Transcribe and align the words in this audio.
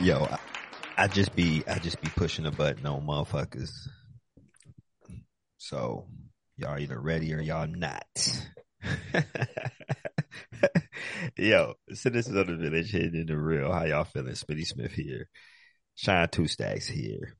Yo, 0.00 0.24
I, 0.24 0.38
I 0.96 1.08
just 1.08 1.36
be 1.36 1.62
I 1.68 1.78
just 1.78 2.00
be 2.00 2.08
pushing 2.16 2.46
a 2.46 2.50
button 2.50 2.86
on 2.86 3.06
motherfuckers. 3.06 3.70
So 5.58 6.06
y'all 6.56 6.78
either 6.78 6.98
ready 6.98 7.34
or 7.34 7.40
y'all 7.42 7.66
not. 7.66 8.06
Yo, 11.36 11.74
citizens 11.92 12.34
of 12.34 12.46
the 12.46 12.56
village 12.56 12.90
hitting 12.90 13.20
in 13.20 13.26
the 13.26 13.36
real. 13.36 13.70
How 13.70 13.84
y'all 13.84 14.04
feeling? 14.04 14.32
Smitty 14.32 14.66
Smith 14.66 14.92
here. 14.92 15.28
Shine 15.96 16.28
Two 16.28 16.46
Stacks 16.46 16.88
here. 16.88 17.36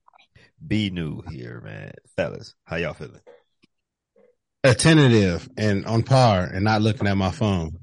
Be 0.64 0.90
new 0.90 1.22
here, 1.30 1.62
man. 1.62 1.92
Fellas, 2.14 2.54
how 2.64 2.76
y'all 2.76 2.92
feeling? 2.92 3.22
Attentive 4.64 5.48
and 5.56 5.86
on 5.86 6.02
par 6.02 6.42
and 6.44 6.64
not 6.64 6.82
looking 6.82 7.06
at 7.06 7.16
my 7.16 7.30
phone. 7.30 7.78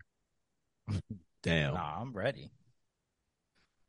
Damn. 1.41 1.73
Nah, 1.73 1.99
I'm 1.99 2.13
ready. 2.13 2.51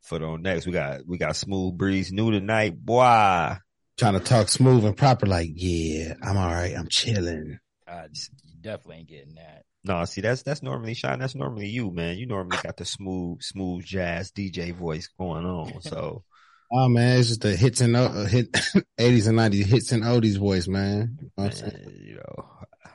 Foot 0.01 0.23
on 0.23 0.41
next. 0.41 0.65
We 0.65 0.71
got 0.71 1.01
we 1.07 1.17
got 1.17 1.35
Smooth 1.35 1.77
Breeze 1.77 2.11
new 2.11 2.31
tonight. 2.31 2.77
Boy. 2.77 3.57
Trying 3.97 4.13
to 4.13 4.21
talk 4.21 4.47
smooth 4.47 4.85
and 4.85 4.95
proper, 4.95 5.25
like, 5.25 5.49
yeah, 5.53 6.13
I'm 6.23 6.37
all 6.37 6.47
right. 6.47 6.73
I'm 6.73 6.87
chilling. 6.87 7.59
Uh, 7.85 8.03
you 8.45 8.61
definitely 8.61 8.95
ain't 8.97 9.09
getting 9.09 9.35
that. 9.35 9.63
No, 9.83 10.05
see 10.05 10.21
that's 10.21 10.41
that's 10.43 10.63
normally 10.63 10.93
Shine. 10.93 11.19
That's 11.19 11.35
normally 11.35 11.67
you, 11.67 11.91
man. 11.91 12.17
You 12.17 12.25
normally 12.25 12.59
got 12.63 12.77
the 12.77 12.85
smooth, 12.85 13.41
smooth 13.41 13.83
jazz 13.83 14.31
DJ 14.31 14.73
voice 14.73 15.09
going 15.17 15.45
on. 15.45 15.81
So 15.81 16.23
Oh 16.71 16.87
man, 16.87 17.19
it's 17.19 17.29
just 17.29 17.41
the 17.41 17.55
hits 17.55 17.81
and 17.81 17.95
uh, 17.95 18.25
hit 18.25 18.51
80s 18.99 19.27
and 19.27 19.39
90s 19.39 19.65
hits 19.65 19.91
and 19.91 20.03
oldies 20.03 20.37
voice, 20.37 20.67
man. 20.67 21.17
You 21.19 21.25
know 21.25 21.31
what 21.35 21.45
I'm 21.45 21.51
saying? 21.51 21.73
man, 21.83 21.95
you 21.99 22.15
know, 22.15 22.45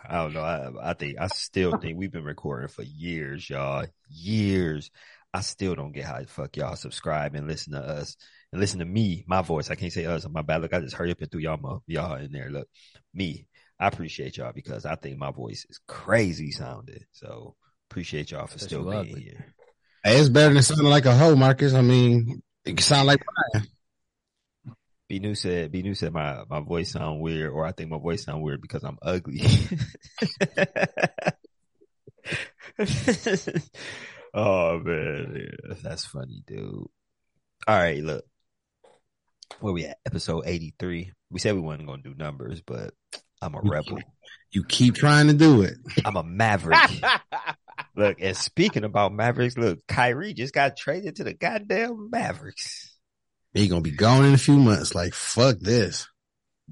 I 0.09 0.17
don't 0.23 0.33
know. 0.33 0.43
I, 0.43 0.91
I 0.91 0.95
think 0.95 1.19
I 1.19 1.27
still 1.27 1.77
think 1.79 1.99
we've 1.99 2.13
been 2.13 2.25
recording 2.25 2.69
for 2.69 2.83
years, 2.83 3.51
y'all. 3.51 3.87
Years. 4.09 4.93
I 5.35 5.41
still 5.41 5.75
don't 5.75 5.91
get 5.91 6.05
how 6.05 6.21
the 6.21 6.29
fuck 6.29 6.57
y'all 6.57 6.77
subscribe 6.77 7.35
and 7.35 7.49
listen 7.49 7.73
to 7.73 7.81
us 7.81 8.17
and 8.53 8.61
listen 8.61 8.79
to 8.79 8.85
me, 8.85 9.25
my 9.27 9.43
voice. 9.43 9.69
I 9.69 9.75
can't 9.75 9.93
say 9.93 10.07
us. 10.07 10.25
My 10.31 10.43
bad. 10.43 10.63
Look, 10.63 10.73
I 10.73 10.79
just 10.79 10.95
hurry 10.95 11.11
up 11.11 11.21
and 11.21 11.29
threw 11.29 11.41
y'all, 11.41 11.57
mo- 11.57 11.83
y'all 11.89 12.15
in 12.15 12.31
there. 12.31 12.51
Look, 12.51 12.69
me. 13.13 13.49
I 13.81 13.89
appreciate 13.89 14.37
y'all 14.37 14.53
because 14.55 14.87
I 14.87 14.95
think 14.95 15.19
my 15.19 15.33
voice 15.33 15.67
is 15.69 15.81
crazy 15.89 16.53
sounding. 16.53 17.05
So 17.11 17.57
appreciate 17.91 18.31
y'all 18.31 18.47
for 18.47 18.61
Said 18.61 18.69
still 18.69 18.85
being 18.85 18.97
ugly. 18.97 19.23
here. 19.23 19.53
Hey, 20.05 20.21
it's 20.21 20.29
better 20.29 20.55
than 20.55 20.63
sounding 20.63 20.87
like 20.87 21.07
a 21.07 21.17
hoe, 21.17 21.35
Marcus. 21.35 21.75
I 21.75 21.83
mean, 21.83 22.41
it 22.65 22.77
can 22.77 22.79
sound 22.79 23.09
like 23.09 23.25
Brian. 23.53 23.67
B 25.09 25.19
New 25.19 25.35
said, 25.35 25.73
B 25.73 25.83
New 25.83 25.95
said 25.95 26.13
my, 26.13 26.45
my 26.49 26.61
voice 26.61 26.93
sound 26.93 27.21
weird, 27.21 27.51
or 27.51 27.67
I 27.67 27.73
think 27.73 27.91
my 27.91 27.99
voice 27.99 28.23
sound 28.23 28.41
weird 28.41 28.63
because 28.63 28.85
I'm 28.85 28.99
ugly. 29.03 29.43
oh 34.35 34.79
man, 34.81 35.51
that's 35.83 36.05
funny, 36.05 36.43
dude. 36.47 36.87
All 37.67 37.77
right, 37.77 38.03
look, 38.03 38.25
where 39.61 39.73
we 39.73 39.87
at? 39.87 39.99
Episode 40.05 40.45
83. 40.47 41.13
We 41.31 41.39
said 41.39 41.55
we 41.55 41.61
wasn't 41.61 41.87
gonna 41.87 42.03
do 42.03 42.15
numbers, 42.15 42.61
but 42.61 42.93
I'm 43.41 43.55
a 43.55 43.61
rebel. 43.63 44.01
You 44.51 44.65
keep 44.65 44.95
trying 44.95 45.29
to 45.29 45.35
do 45.35 45.63
it. 45.63 45.79
I'm 46.05 46.17
a 46.17 46.23
maverick. 46.23 46.79
look, 47.97 48.19
and 48.21 48.37
speaking 48.37 48.85
about 48.85 49.13
Mavericks, 49.13 49.57
look, 49.57 49.87
Kyrie 49.87 50.35
just 50.35 50.55
got 50.55 50.77
traded 50.77 51.17
to 51.17 51.25
the 51.25 51.35
goddamn 51.35 52.11
Mavericks. 52.11 52.97
He 53.53 53.69
gonna 53.69 53.83
be 53.83 53.93
gone 53.93 54.25
in 54.25 54.35
a 54.35 54.39
few 54.39 54.57
months. 54.57 54.95
Like, 54.95 55.15
fuck 55.15 55.59
this. 55.61 56.09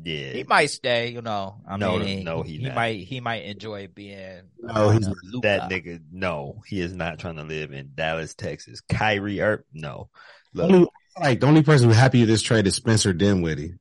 Yeah, 0.01 0.33
he 0.33 0.45
might 0.45 0.67
stay, 0.71 1.09
you 1.09 1.23
know. 1.23 1.61
I 1.67 1.77
No, 1.77 1.98
mean, 1.98 2.19
no, 2.23 2.43
he 2.43 2.59
he 2.59 2.71
might 2.71 3.01
he 3.01 3.21
might 3.21 3.45
enjoy 3.45 3.89
being 3.89 4.51
No, 4.59 4.91
uh, 4.91 4.91
he's 4.91 5.09
Luka. 5.23 5.43
that 5.43 5.62
nigga, 5.69 6.01
no, 6.11 6.62
he 6.67 6.81
is 6.81 6.93
not 6.95 7.19
trying 7.19 7.37
to 7.37 7.43
live 7.43 7.73
in 7.73 7.93
Dallas, 7.95 8.35
Texas. 8.35 8.81
Kyrie 8.81 9.41
Earp, 9.41 9.67
no. 9.73 10.09
Look, 10.55 10.70
Only, 10.70 10.89
like 11.20 11.41
the 11.41 11.47
only 11.47 11.63
person 11.63 11.89
who's 11.89 11.97
happy 11.97 12.20
with 12.20 12.29
this 12.29 12.42
trade 12.42 12.67
is 12.67 12.75
Spencer 12.77 13.13
Dinwiddie, 13.13 13.75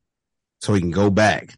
so 0.62 0.74
he 0.74 0.82
can 0.82 0.92
go 0.92 1.10
back. 1.10 1.56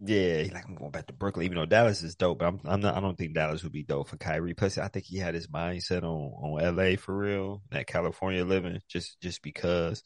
yeah, 0.00 0.42
he 0.42 0.50
like 0.50 0.66
I'm 0.68 0.74
going 0.74 0.90
back 0.90 1.06
to 1.06 1.14
Brooklyn, 1.14 1.46
even 1.46 1.56
though 1.56 1.64
Dallas 1.66 2.02
is 2.02 2.16
dope. 2.16 2.38
But 2.38 2.46
I'm, 2.48 2.60
I'm 2.64 2.80
not. 2.80 2.96
I 2.96 3.00
don't 3.00 3.16
think 3.16 3.34
Dallas 3.34 3.62
would 3.62 3.72
be 3.72 3.82
dope 3.82 4.08
for 4.08 4.18
Kyrie. 4.18 4.52
Plus, 4.54 4.76
I 4.76 4.88
think 4.88 5.06
he 5.06 5.16
had 5.18 5.34
his 5.34 5.46
mindset 5.48 6.02
on 6.02 6.32
on 6.60 6.76
LA 6.76 6.96
for 6.96 7.16
real, 7.16 7.62
that 7.70 7.86
California 7.86 8.44
living, 8.44 8.80
just 8.88 9.20
just 9.20 9.42
because. 9.42 10.02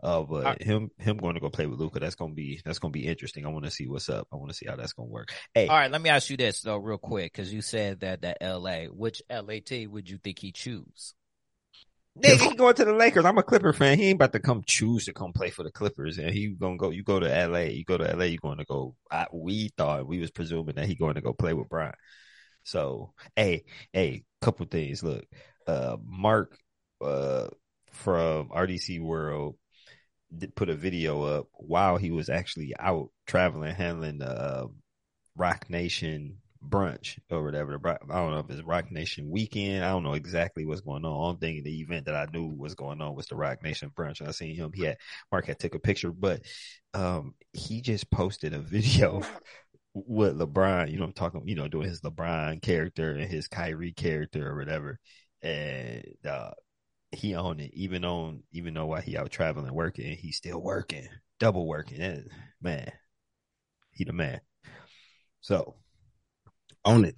Uh, 0.00 0.22
but 0.22 0.46
I- 0.46 0.56
him 0.60 0.90
him 0.98 1.16
going 1.16 1.34
to 1.34 1.40
go 1.40 1.50
play 1.50 1.66
with 1.66 1.80
Luka, 1.80 1.98
that's 1.98 2.14
gonna 2.14 2.34
be 2.34 2.60
that's 2.64 2.78
gonna 2.78 2.92
be 2.92 3.06
interesting. 3.06 3.44
I 3.44 3.48
want 3.48 3.64
to 3.64 3.70
see 3.70 3.88
what's 3.88 4.08
up. 4.08 4.28
I 4.32 4.36
want 4.36 4.50
to 4.50 4.56
see 4.56 4.66
how 4.66 4.76
that's 4.76 4.92
gonna 4.92 5.08
work. 5.08 5.32
Hey, 5.54 5.66
All 5.66 5.76
right, 5.76 5.90
let 5.90 6.00
me 6.00 6.10
ask 6.10 6.30
you 6.30 6.36
this 6.36 6.60
though, 6.60 6.76
real 6.76 6.98
quick, 6.98 7.32
because 7.32 7.52
you 7.52 7.62
said 7.62 8.00
that 8.00 8.22
that 8.22 8.38
L.A. 8.40 8.86
Which 8.86 9.22
LAT 9.28 9.90
would 9.90 10.08
you 10.08 10.18
think 10.18 10.38
he 10.38 10.52
choose? 10.52 11.14
Nigga, 12.22 12.50
he 12.50 12.56
going 12.56 12.74
to 12.74 12.84
the 12.84 12.92
Lakers. 12.92 13.24
I'm 13.24 13.38
a 13.38 13.42
Clipper 13.44 13.72
fan. 13.72 13.96
He 13.96 14.08
ain't 14.08 14.16
about 14.16 14.32
to 14.32 14.40
come 14.40 14.62
choose 14.66 15.04
to 15.04 15.12
come 15.12 15.32
play 15.32 15.50
for 15.50 15.62
the 15.62 15.70
Clippers. 15.70 16.18
And 16.18 16.30
he 16.30 16.48
gonna 16.48 16.76
go. 16.76 16.90
You 16.90 17.04
go 17.04 17.20
to 17.20 17.46
LA. 17.46 17.60
You 17.60 17.84
go 17.84 17.96
to 17.96 18.16
LA. 18.16 18.24
You 18.24 18.38
going 18.38 18.58
to 18.58 18.64
go. 18.64 18.96
I, 19.10 19.26
we 19.32 19.70
thought 19.76 20.06
we 20.06 20.18
was 20.18 20.30
presuming 20.30 20.74
that 20.76 20.86
he 20.86 20.96
going 20.96 21.14
to 21.14 21.20
go 21.20 21.32
play 21.32 21.54
with 21.54 21.68
Brian. 21.68 21.92
So, 22.64 23.12
hey, 23.36 23.64
hey, 23.92 24.24
couple 24.42 24.66
things. 24.66 25.02
Look, 25.02 25.24
uh, 25.66 25.96
Mark, 26.04 26.58
uh, 27.00 27.48
from 27.92 28.48
RDC 28.48 29.00
World 29.00 29.56
put 30.54 30.68
a 30.68 30.74
video 30.74 31.22
up 31.22 31.48
while 31.54 31.96
he 31.96 32.10
was 32.10 32.28
actually 32.28 32.74
out 32.78 33.10
traveling, 33.26 33.74
handling 33.74 34.18
the 34.18 34.30
uh, 34.30 34.66
Roc 35.36 35.68
Nation 35.70 36.38
brunch 36.66 37.18
or 37.30 37.44
whatever. 37.44 37.80
I 37.84 37.96
don't 38.16 38.32
know 38.32 38.38
if 38.38 38.50
it's 38.50 38.62
Roc 38.62 38.90
Nation 38.90 39.30
weekend. 39.30 39.84
I 39.84 39.90
don't 39.90 40.02
know 40.02 40.14
exactly 40.14 40.64
what's 40.64 40.80
going 40.80 41.04
on. 41.04 41.30
I'm 41.30 41.38
thinking 41.38 41.64
the 41.64 41.80
event 41.80 42.06
that 42.06 42.14
I 42.14 42.26
knew 42.32 42.46
was 42.48 42.74
going 42.74 43.00
on 43.00 43.14
was 43.14 43.26
the 43.26 43.36
Roc 43.36 43.62
Nation 43.62 43.90
brunch. 43.96 44.26
I 44.26 44.30
seen 44.32 44.56
him. 44.56 44.72
He 44.74 44.82
had 44.82 44.98
Mark 45.30 45.46
had 45.46 45.58
took 45.58 45.74
a 45.74 45.78
picture, 45.78 46.10
but 46.10 46.42
um, 46.94 47.34
he 47.52 47.80
just 47.80 48.10
posted 48.10 48.54
a 48.54 48.58
video 48.58 49.22
with 49.94 50.38
LeBron. 50.38 50.90
You 50.90 50.98
know, 50.98 51.04
I'm 51.04 51.12
talking. 51.12 51.46
You 51.46 51.54
know, 51.54 51.68
doing 51.68 51.88
his 51.88 52.00
LeBron 52.00 52.62
character 52.62 53.12
and 53.12 53.30
his 53.30 53.48
Kyrie 53.48 53.92
character 53.92 54.50
or 54.50 54.56
whatever, 54.56 54.98
and 55.42 56.04
uh, 56.28 56.50
he 57.12 57.34
owned 57.34 57.60
it. 57.60 57.72
Even 57.74 58.04
on 58.04 58.42
even 58.52 58.74
though 58.74 58.86
while 58.86 59.00
he 59.02 59.16
out 59.16 59.30
traveling 59.30 59.74
working, 59.74 60.16
he's 60.16 60.36
still 60.36 60.60
working, 60.60 61.08
double 61.38 61.66
working. 61.66 62.00
And, 62.00 62.30
man, 62.60 62.90
he 63.92 64.04
the 64.04 64.12
man. 64.12 64.40
So 65.40 65.76
Own 66.84 67.04
it. 67.04 67.16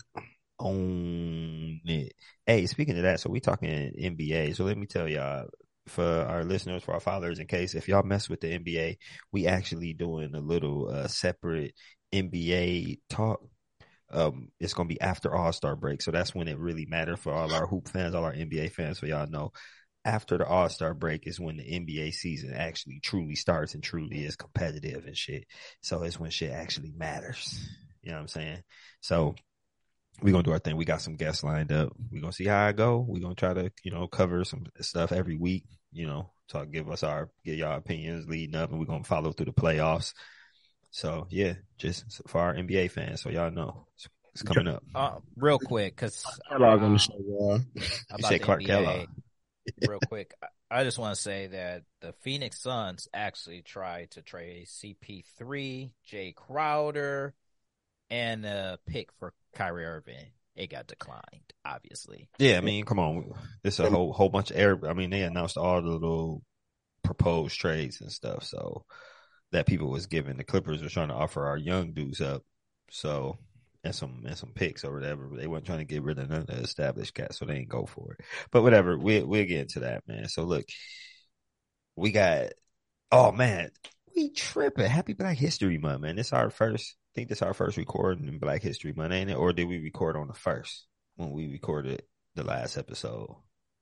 own 0.59 1.81
it. 1.84 2.12
Hey, 2.47 2.67
speaking 2.67 2.97
of 2.97 3.03
that, 3.05 3.21
so 3.21 3.31
we 3.31 3.41
talking 3.41 3.69
NBA. 3.71 4.56
So 4.56 4.65
let 4.65 4.77
me 4.77 4.87
tell 4.87 5.09
y'all 5.09 5.47
for 5.87 6.05
our 6.05 6.45
listeners, 6.45 6.83
for 6.83 6.95
our 6.95 7.01
followers, 7.01 7.39
in 7.39 7.47
case 7.47 7.75
if 7.75 7.89
y'all 7.89 8.03
mess 8.03 8.28
with 8.28 8.41
the 8.41 8.59
NBA, 8.59 8.99
we 9.33 9.47
actually 9.47 9.93
doing 9.93 10.34
a 10.34 10.41
little 10.41 10.89
uh, 10.91 11.09
separate 11.09 11.75
NBA 12.12 13.01
talk. 13.09 13.41
Um, 14.12 14.49
it's 14.59 14.75
gonna 14.75 14.89
be 14.89 15.01
after 15.01 15.34
All 15.34 15.53
Star 15.53 15.77
break, 15.77 16.03
so 16.03 16.11
that's 16.11 16.34
when 16.34 16.49
it 16.49 16.59
really 16.59 16.87
matters 16.87 17.21
for 17.21 17.33
all 17.33 17.53
our 17.55 17.67
hoop 17.67 17.89
fans, 17.89 18.15
all 18.15 18.25
our 18.25 18.34
NBA 18.34 18.72
fans. 18.72 18.99
So 18.99 19.07
y'all 19.07 19.28
know, 19.28 19.53
after 20.05 20.38
the 20.38 20.47
All 20.47 20.69
Star 20.69 20.94
break 20.94 21.27
is 21.27 21.41
when 21.41 21.56
the 21.56 21.65
NBA 21.65 22.15
season 22.15 22.55
actually 22.55 23.00
truly 23.00 23.34
starts 23.34 23.75
and 23.75 23.83
truly 23.83 24.25
is 24.25 24.37
competitive 24.37 25.06
and 25.06 25.16
shit. 25.16 25.44
So 25.83 26.03
it's 26.03 26.19
when 26.19 26.31
shit 26.31 26.53
actually 26.53 26.93
matters. 26.97 27.61
You 28.03 28.10
know 28.10 28.16
what 28.16 28.22
I'm 28.22 28.28
saying? 28.28 28.62
So 29.00 29.34
we're 30.22 30.33
gonna 30.33 30.43
do 30.43 30.53
our 30.53 30.59
thing. 30.59 30.77
We 30.77 30.84
got 30.84 31.03
some 31.03 31.16
guests 31.16 31.44
lined 31.44 31.72
up. 31.72 31.93
We're 32.10 32.21
gonna 32.21 32.33
see 32.33 32.47
how 32.47 32.66
I 32.66 32.72
go. 32.72 33.05
We're 33.06 33.22
gonna 33.22 33.34
try 33.34 33.55
to, 33.55 33.72
you 33.84 33.91
know, 33.91 34.06
cover 34.06 34.44
some 34.44 34.66
stuff 34.81 35.12
every 35.12 35.37
week, 35.37 35.65
you 35.93 36.06
know, 36.06 36.31
talk 36.49 36.71
give 36.71 36.91
us 36.91 37.03
our 37.03 37.31
get 37.44 37.56
y'all 37.56 37.77
opinions 37.77 38.28
leading 38.28 38.56
up 38.56 38.71
and 38.71 38.78
we're 38.78 38.87
gonna 38.87 39.05
follow 39.05 39.33
through 39.33 39.47
the 39.47 39.53
playoffs. 39.53 40.15
So 40.91 41.27
yeah, 41.31 41.55
just 41.78 42.22
for 42.27 42.41
our 42.41 42.55
NBA 42.55 42.91
fans, 42.91 43.22
so 43.22 43.31
y'all 43.31 43.50
know 43.50 43.87
it's, 43.94 44.09
it's 44.33 44.43
coming 44.43 44.69
up. 44.69 44.83
Uh, 44.94 45.19
real 45.37 45.59
quick, 45.59 45.95
because 45.95 46.25
Kellogg 46.48 46.83
on 46.83 46.95
the 46.95 46.98
show, 46.98 47.15
y'all. 47.19 47.60
about 48.10 48.28
said 48.28 48.42
Clark 48.42 48.63
NBA, 48.63 48.66
Kellogg. 48.66 49.09
Real 49.87 50.01
quick, 50.09 50.34
I- 50.71 50.84
just 50.84 50.99
want 50.99 51.15
to 51.15 51.21
say 51.21 51.49
that 51.49 51.84
the 52.01 52.13
Phoenix 52.13 52.61
Suns 52.61 53.09
actually 53.13 53.63
tried 53.63 54.13
to 54.13 54.22
trade 54.22 54.67
CP3, 54.69 55.91
Jae 56.09 56.34
Crowder, 56.34 57.34
and 58.09 58.45
a 58.45 58.78
pick 58.87 59.13
for 59.19 59.34
Kyrie 59.55 59.84
Irving. 59.84 60.33
It 60.57 60.71
got 60.71 60.87
declined, 60.87 61.53
obviously. 61.65 62.28
Yeah, 62.39 62.59
I 62.59 62.61
mean, 62.61 62.84
come 62.84 62.99
on, 62.99 63.33
it's 63.65 63.78
a 63.78 63.89
whole 63.89 64.13
whole 64.13 64.28
bunch 64.28 64.51
of 64.51 64.57
air. 64.57 64.78
I 64.87 64.93
mean, 64.93 65.11
they 65.11 65.22
announced 65.22 65.57
all 65.57 65.81
the 65.81 65.89
little 65.89 66.43
proposed 67.03 67.59
trades 67.59 68.01
and 68.01 68.13
stuff, 68.13 68.45
so 68.45 68.84
that 69.53 69.66
people 69.66 69.91
was 69.91 70.07
giving. 70.07 70.37
The 70.37 70.45
Clippers 70.45 70.83
was 70.83 70.93
trying 70.93 71.09
to 71.09 71.15
offer 71.15 71.47
our 71.47 71.57
young 71.57 71.93
dudes 71.93 72.21
up, 72.21 72.43
so 72.91 73.39
and 73.84 73.94
some 73.94 74.22
and 74.27 74.36
some 74.36 74.53
picks 74.54 74.84
or 74.84 74.92
whatever. 74.92 75.24
But 75.24 75.41
they 75.41 75.47
weren't 75.47 75.65
trying 75.65 75.78
to 75.78 75.84
get 75.84 76.03
rid 76.03 76.18
of 76.18 76.30
none 76.30 76.41
of 76.42 76.47
the 76.47 76.54
established 76.54 77.15
cats, 77.15 77.38
so 77.38 77.44
they 77.44 77.56
ain't 77.56 77.68
go 77.68 77.86
for 77.86 78.12
it. 78.12 78.24
But 78.50 78.62
whatever, 78.62 78.97
we 78.97 79.22
we'll 79.22 79.44
get 79.47 79.60
into 79.60 79.80
that, 79.80 80.06
man. 80.06 80.28
So 80.28 80.44
look, 80.44 80.66
we 81.97 82.12
got. 82.12 82.53
Oh 83.12 83.32
man, 83.32 83.71
we 84.15 84.30
tripping! 84.30 84.86
Happy 84.86 85.15
Black 85.15 85.36
History 85.36 85.78
Month, 85.78 86.03
man. 86.03 86.16
This 86.16 86.32
our 86.32 86.50
first. 86.50 86.97
I 87.12 87.12
think 87.15 87.28
this 87.28 87.42
our 87.42 87.54
first 87.54 87.77
recording 87.77 88.28
in 88.28 88.38
Black 88.38 88.62
History 88.62 88.92
Month, 88.92 89.12
ain't 89.12 89.30
it? 89.30 89.36
Or 89.36 89.53
did 89.53 89.66
we 89.66 89.80
record 89.80 90.16
on 90.16 90.28
the 90.28 90.34
first 90.34 90.86
when 91.16 91.32
we 91.32 91.48
recorded 91.48 92.03
the 92.36 92.44
last 92.44 92.77
episode? 92.77 93.34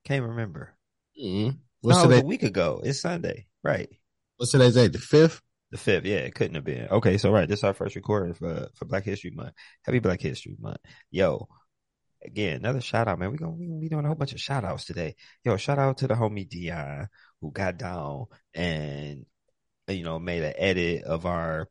Can't 0.05 0.25
remember. 0.25 0.73
Mm-hmm. 1.21 1.57
What's 1.81 1.99
no, 1.99 2.09
today? 2.09 2.21
a 2.21 2.25
week 2.25 2.43
ago. 2.43 2.81
It's 2.83 3.01
Sunday. 3.01 3.45
Right. 3.63 3.89
What's 4.37 4.51
today's 4.51 4.73
date? 4.73 4.93
The 4.93 4.99
fifth. 4.99 5.41
The 5.71 5.77
fifth, 5.77 6.05
yeah, 6.05 6.17
it 6.17 6.33
couldn't 6.33 6.55
have 6.55 6.63
been. 6.63 6.87
Okay, 6.89 7.17
so 7.17 7.31
right, 7.31 7.47
this 7.47 7.59
is 7.59 7.63
our 7.63 7.73
first 7.73 7.95
recording 7.95 8.33
for 8.33 8.69
for 8.75 8.85
Black 8.85 9.03
History 9.03 9.31
Month. 9.31 9.53
Happy 9.83 9.99
Black 9.99 10.19
History 10.19 10.55
Month. 10.59 10.79
Yo, 11.11 11.47
again, 12.25 12.57
another 12.57 12.81
shout 12.81 13.07
out, 13.07 13.19
man. 13.19 13.31
We 13.31 13.37
gonna 13.37 13.51
we 13.51 13.67
gonna 13.67 13.79
be 13.79 13.89
doing 13.89 14.05
a 14.05 14.07
whole 14.07 14.15
bunch 14.15 14.33
of 14.33 14.39
shout 14.39 14.63
outs 14.63 14.85
today. 14.85 15.15
Yo, 15.43 15.57
shout 15.57 15.77
out 15.77 15.97
to 15.99 16.07
the 16.07 16.15
homie 16.15 16.49
Dion 16.49 17.07
who 17.41 17.51
got 17.51 17.77
down 17.77 18.25
and 18.53 19.25
you 19.87 20.03
know 20.03 20.19
made 20.19 20.43
an 20.43 20.53
edit 20.57 21.03
of 21.03 21.25
our 21.25 21.67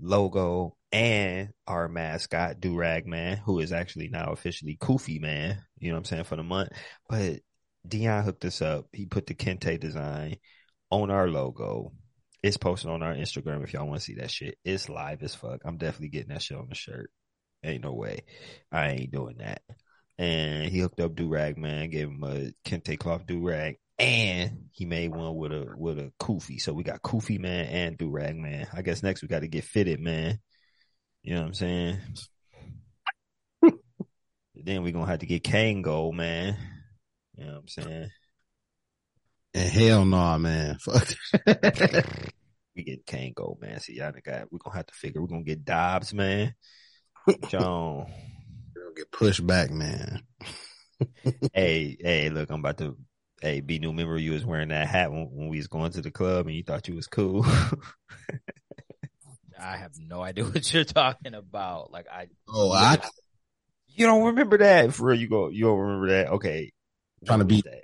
logo 0.00 0.76
and 0.92 1.50
our 1.66 1.88
mascot 1.88 2.60
Durag 2.60 3.06
Man, 3.06 3.38
who 3.38 3.60
is 3.60 3.72
actually 3.72 4.08
now 4.08 4.32
officially 4.32 4.76
Kufi 4.76 5.20
Man. 5.20 5.62
You 5.78 5.88
know 5.88 5.94
what 5.94 6.00
I'm 6.00 6.04
saying 6.04 6.24
for 6.24 6.36
the 6.36 6.42
month, 6.42 6.70
but 7.08 7.40
Dion 7.86 8.24
hooked 8.24 8.44
us 8.44 8.62
up. 8.62 8.86
He 8.92 9.06
put 9.06 9.26
the 9.26 9.34
Kente 9.34 9.80
design 9.80 10.36
on 10.90 11.10
our 11.10 11.28
logo. 11.28 11.92
It's 12.42 12.56
posted 12.56 12.90
on 12.90 13.02
our 13.02 13.14
Instagram 13.14 13.64
if 13.64 13.72
y'all 13.72 13.86
want 13.86 14.00
to 14.00 14.04
see 14.04 14.14
that 14.14 14.30
shit. 14.30 14.56
It's 14.64 14.88
live 14.88 15.22
as 15.22 15.34
fuck. 15.34 15.60
I'm 15.64 15.76
definitely 15.76 16.10
getting 16.10 16.28
that 16.28 16.42
shit 16.42 16.56
on 16.56 16.68
the 16.68 16.74
shirt. 16.74 17.10
Ain't 17.64 17.82
no 17.82 17.92
way. 17.92 18.24
I 18.70 18.90
ain't 18.90 19.10
doing 19.10 19.38
that. 19.38 19.62
And 20.18 20.66
he 20.70 20.78
hooked 20.78 21.00
up 21.00 21.14
Durag 21.14 21.56
Man, 21.56 21.90
gave 21.90 22.08
him 22.08 22.22
a 22.22 22.52
Kente 22.68 22.98
cloth 22.98 23.26
Durag, 23.26 23.76
and 23.98 24.68
he 24.72 24.84
made 24.84 25.10
one 25.10 25.36
with 25.36 25.52
a 25.52 25.66
with 25.76 25.98
a 25.98 26.12
Kufi. 26.20 26.60
So 26.60 26.72
we 26.72 26.84
got 26.84 27.02
Kufi 27.02 27.38
Man 27.38 27.66
and 27.66 27.98
Durag 27.98 28.36
Man. 28.36 28.68
I 28.72 28.82
guess 28.82 29.02
next 29.02 29.22
we 29.22 29.28
got 29.28 29.40
to 29.40 29.48
get 29.48 29.64
fitted, 29.64 30.00
man. 30.00 30.38
You 31.22 31.34
know 31.34 31.40
what 31.40 31.48
I'm 31.48 31.54
saying? 31.54 31.98
then 34.54 34.82
we 34.82 34.92
gonna 34.92 35.06
have 35.06 35.20
to 35.20 35.26
get 35.26 35.44
Kangol, 35.44 36.12
man. 36.12 36.56
You 37.36 37.46
know 37.46 37.52
what 37.52 37.58
I'm 37.60 37.68
saying? 37.68 38.10
And 39.54 39.70
hell 39.70 40.04
no, 40.04 40.16
nah, 40.16 40.38
man. 40.38 40.78
Fuck. 40.80 41.08
we 42.76 42.82
get 42.84 43.06
Kangol, 43.06 43.60
man. 43.60 43.80
See, 43.80 43.94
y'all 43.94 44.12
got. 44.12 44.52
We're 44.52 44.58
gonna 44.58 44.76
have 44.76 44.86
to 44.86 44.94
figure. 44.94 45.20
We're 45.20 45.28
gonna 45.28 45.42
get 45.42 45.64
Dobbs, 45.64 46.12
man. 46.12 46.54
John. 47.48 48.06
We're 48.74 48.82
going 48.82 48.94
to 48.94 49.00
get 49.00 49.10
pushed 49.10 49.46
back, 49.46 49.70
man. 49.70 50.22
hey, 51.52 51.96
hey, 52.00 52.30
look, 52.30 52.50
I'm 52.50 52.60
about 52.60 52.78
to. 52.78 52.96
Hey, 53.40 53.60
be 53.60 53.78
new. 53.78 53.90
Remember 53.90 54.18
you 54.18 54.32
was 54.32 54.44
wearing 54.44 54.70
that 54.70 54.88
hat 54.88 55.12
when, 55.12 55.28
when 55.30 55.48
we 55.48 55.58
was 55.58 55.68
going 55.68 55.92
to 55.92 56.00
the 56.00 56.10
club, 56.10 56.46
and 56.46 56.56
you 56.56 56.64
thought 56.64 56.88
you 56.88 56.96
was 56.96 57.06
cool. 57.06 57.46
I 59.60 59.76
have 59.76 59.92
no 59.98 60.22
idea 60.22 60.44
what 60.44 60.72
you're 60.72 60.84
talking 60.84 61.34
about. 61.34 61.92
Like 61.92 62.06
I. 62.12 62.28
Oh, 62.48 62.72
I. 62.72 62.98
You 63.86 64.06
don't 64.06 64.26
remember 64.26 64.58
that 64.58 64.92
for 64.92 65.06
real? 65.06 65.20
You 65.20 65.28
go. 65.28 65.48
You 65.48 65.64
don't 65.66 65.78
remember 65.78 66.08
that? 66.08 66.28
Okay. 66.34 66.72
Trying 67.26 67.40
to 67.40 67.44
beat 67.44 67.64
that? 67.64 67.82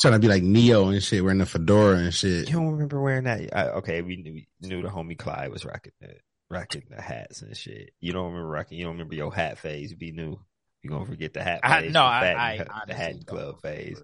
Trying 0.00 0.14
to 0.14 0.18
be 0.18 0.28
like 0.28 0.42
Neo 0.42 0.88
and 0.88 1.02
shit, 1.02 1.22
wearing 1.22 1.38
the 1.38 1.46
fedora 1.46 1.98
and 1.98 2.14
shit. 2.14 2.48
You 2.48 2.54
don't 2.54 2.72
remember 2.72 3.00
wearing 3.00 3.24
that? 3.24 3.56
I, 3.56 3.68
okay, 3.70 4.02
we 4.02 4.16
knew, 4.16 4.32
we 4.32 4.48
knew 4.60 4.82
the 4.82 4.88
homie 4.88 5.18
Clyde 5.18 5.50
was 5.50 5.64
rocking 5.64 5.92
the 6.00 6.14
rocking 6.50 6.84
the 6.90 7.00
hats 7.00 7.42
and 7.42 7.56
shit. 7.56 7.90
You 8.00 8.12
don't 8.12 8.26
remember 8.26 8.48
rocking? 8.48 8.78
You 8.78 8.84
don't 8.84 8.94
remember 8.94 9.14
your 9.14 9.32
hat 9.32 9.58
phase? 9.58 9.94
Be 9.94 10.12
new. 10.12 10.38
You 10.82 10.90
gonna 10.90 11.06
forget 11.06 11.32
the 11.32 11.42
hat? 11.42 11.60
I, 11.62 11.82
phase 11.82 11.92
no, 11.92 12.02
I, 12.02 12.32
I, 12.32 12.52
I, 12.60 12.82
the 12.86 12.94
hat 12.94 13.26
club 13.26 13.60
phase. 13.62 14.00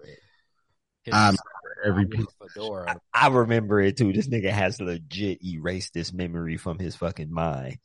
I 1.11 1.27
remember 1.27 1.39
every 1.85 2.05
piece. 2.07 2.25
I, 2.59 2.95
I 3.13 3.27
remember 3.27 3.81
it 3.81 3.97
too. 3.97 4.13
This 4.13 4.27
nigga 4.27 4.49
has 4.49 4.81
legit 4.81 5.43
erased 5.43 5.93
this 5.93 6.11
memory 6.11 6.57
from 6.57 6.79
his 6.79 6.95
fucking 6.95 7.31
mind. 7.31 7.77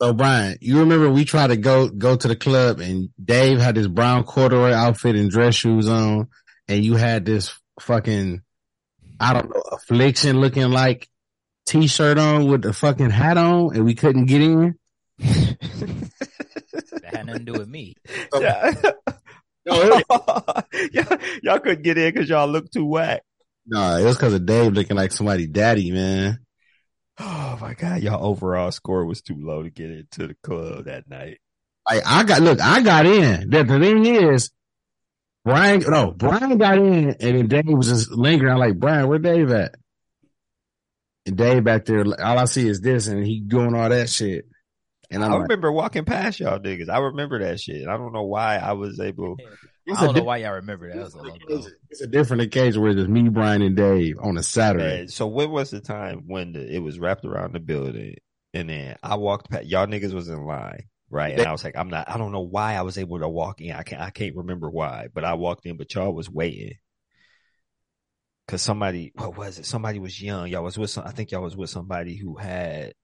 So 0.00 0.14
Brian, 0.14 0.56
you 0.62 0.80
remember 0.80 1.10
we 1.10 1.26
tried 1.26 1.48
to 1.48 1.58
go 1.58 1.88
go 1.88 2.16
to 2.16 2.28
the 2.28 2.36
club 2.36 2.80
and 2.80 3.10
Dave 3.22 3.58
had 3.60 3.74
this 3.74 3.86
brown 3.86 4.24
corduroy 4.24 4.72
outfit 4.72 5.16
and 5.16 5.30
dress 5.30 5.54
shoes 5.54 5.88
on, 5.88 6.28
and 6.70 6.84
you 6.84 6.94
had 6.94 7.24
this 7.24 7.52
fucking 7.80 8.42
I 9.18 9.34
don't 9.34 9.50
know 9.50 9.62
affliction 9.72 10.40
looking 10.40 10.70
like 10.70 11.08
t-shirt 11.66 12.18
on 12.18 12.48
with 12.48 12.62
the 12.62 12.72
fucking 12.72 13.10
hat 13.10 13.36
on, 13.36 13.74
and 13.74 13.84
we 13.84 13.94
couldn't 13.94 14.26
get 14.26 14.40
in. 14.40 14.78
that 15.18 15.58
had 17.04 17.26
nothing 17.26 17.44
to 17.44 17.52
do 17.52 17.58
with 17.58 17.68
me. 17.68 17.96
Yeah. 18.40 18.72
no, 19.66 20.00
y'all, 20.92 21.18
y'all 21.42 21.58
couldn't 21.58 21.82
get 21.82 21.98
in 21.98 22.14
because 22.14 22.30
y'all 22.30 22.48
look 22.48 22.70
too 22.70 22.86
whack. 22.86 23.22
No, 23.66 23.98
it 23.98 24.04
was 24.04 24.16
because 24.16 24.32
of 24.32 24.46
Dave 24.46 24.72
looking 24.72 24.96
like 24.96 25.12
somebody 25.12 25.46
daddy, 25.46 25.90
man. 25.90 26.38
Oh 27.22 27.58
my 27.60 27.74
god, 27.74 28.00
y'all 28.00 28.24
overall 28.24 28.70
score 28.70 29.04
was 29.04 29.20
too 29.20 29.36
low 29.38 29.62
to 29.62 29.68
get 29.68 29.90
into 29.90 30.28
the 30.28 30.36
club 30.42 30.86
that 30.86 31.10
night. 31.10 31.38
Like 31.86 32.02
I 32.06 32.24
got 32.24 32.40
look, 32.40 32.62
I 32.62 32.80
got 32.80 33.04
in. 33.04 33.50
The, 33.50 33.62
the 33.64 33.78
thing 33.78 34.06
is, 34.06 34.50
Brian, 35.44 35.80
no, 35.88 36.12
Brian 36.12 36.58
got 36.58 36.78
in, 36.78 37.10
and 37.10 37.16
then 37.18 37.48
Dave 37.48 37.64
was 37.66 37.88
just 37.88 38.10
lingering. 38.10 38.52
I'm 38.52 38.58
like, 38.58 38.78
Brian, 38.78 39.08
where 39.08 39.18
Dave 39.18 39.50
at? 39.50 39.74
And 41.26 41.36
Dave 41.36 41.64
back 41.64 41.86
there, 41.86 42.00
all 42.00 42.38
I 42.38 42.44
see 42.44 42.68
is 42.68 42.80
this, 42.80 43.06
and 43.06 43.24
he 43.24 43.40
doing 43.40 43.74
all 43.74 43.88
that 43.88 44.10
shit. 44.10 44.46
And 45.10 45.24
I'm 45.24 45.32
I 45.32 45.34
like, 45.34 45.42
remember 45.44 45.72
walking 45.72 46.04
past 46.04 46.38
y'all 46.40 46.58
niggas. 46.58 46.88
I 46.88 46.98
remember 46.98 47.40
that 47.40 47.58
shit. 47.58 47.88
I 47.88 47.96
don't 47.96 48.12
know 48.12 48.22
why 48.22 48.56
I 48.56 48.72
was 48.72 49.00
able. 49.00 49.36
I 49.92 50.04
don't 50.04 50.16
know 50.16 50.22
why 50.22 50.36
y'all 50.38 50.52
remember 50.52 50.88
that. 50.88 50.96
that 50.96 51.04
was 51.04 51.14
a 51.14 51.18
long 51.18 51.38
it's, 51.48 51.68
it's 51.88 52.00
a 52.00 52.06
different 52.06 52.42
occasion 52.42 52.80
where 52.80 52.92
it's 52.92 53.00
just 53.00 53.10
me, 53.10 53.28
Brian, 53.28 53.62
and 53.62 53.74
Dave 53.74 54.16
on 54.22 54.38
a 54.38 54.42
Saturday. 54.42 54.98
Man, 54.98 55.08
so 55.08 55.26
when 55.26 55.50
was 55.50 55.70
the 55.70 55.80
time 55.80 56.24
when 56.26 56.52
the, 56.52 56.74
it 56.74 56.78
was 56.78 57.00
wrapped 57.00 57.24
around 57.24 57.54
the 57.54 57.60
building, 57.60 58.16
and 58.54 58.70
then 58.70 58.96
I 59.02 59.16
walked 59.16 59.50
past 59.50 59.66
y'all 59.66 59.86
niggas 59.86 60.12
was 60.12 60.28
in 60.28 60.44
line, 60.44 60.84
right? 61.10 61.38
And 61.38 61.46
I 61.46 61.52
was 61.52 61.64
like, 61.64 61.76
I'm 61.76 61.88
not. 61.88 62.08
I 62.08 62.16
don't 62.16 62.32
know 62.32 62.40
why 62.40 62.74
I 62.74 62.82
was 62.82 62.96
able 62.98 63.18
to 63.18 63.28
walk 63.28 63.60
in. 63.60 63.72
I 63.72 63.82
can't. 63.82 64.00
I 64.00 64.10
can't 64.10 64.36
remember 64.36 64.70
why, 64.70 65.08
but 65.12 65.24
I 65.24 65.34
walked 65.34 65.66
in, 65.66 65.76
but 65.76 65.92
y'all 65.94 66.14
was 66.14 66.30
waiting. 66.30 66.74
Cause 68.48 68.62
somebody, 68.62 69.12
what 69.14 69.36
was 69.36 69.60
it? 69.60 69.66
Somebody 69.66 70.00
was 70.00 70.20
young. 70.20 70.48
Y'all 70.48 70.64
was 70.64 70.76
with 70.76 70.90
some, 70.90 71.04
I 71.06 71.12
think 71.12 71.30
y'all 71.30 71.42
was 71.42 71.56
with 71.56 71.70
somebody 71.70 72.16
who 72.16 72.34
had, 72.34 72.94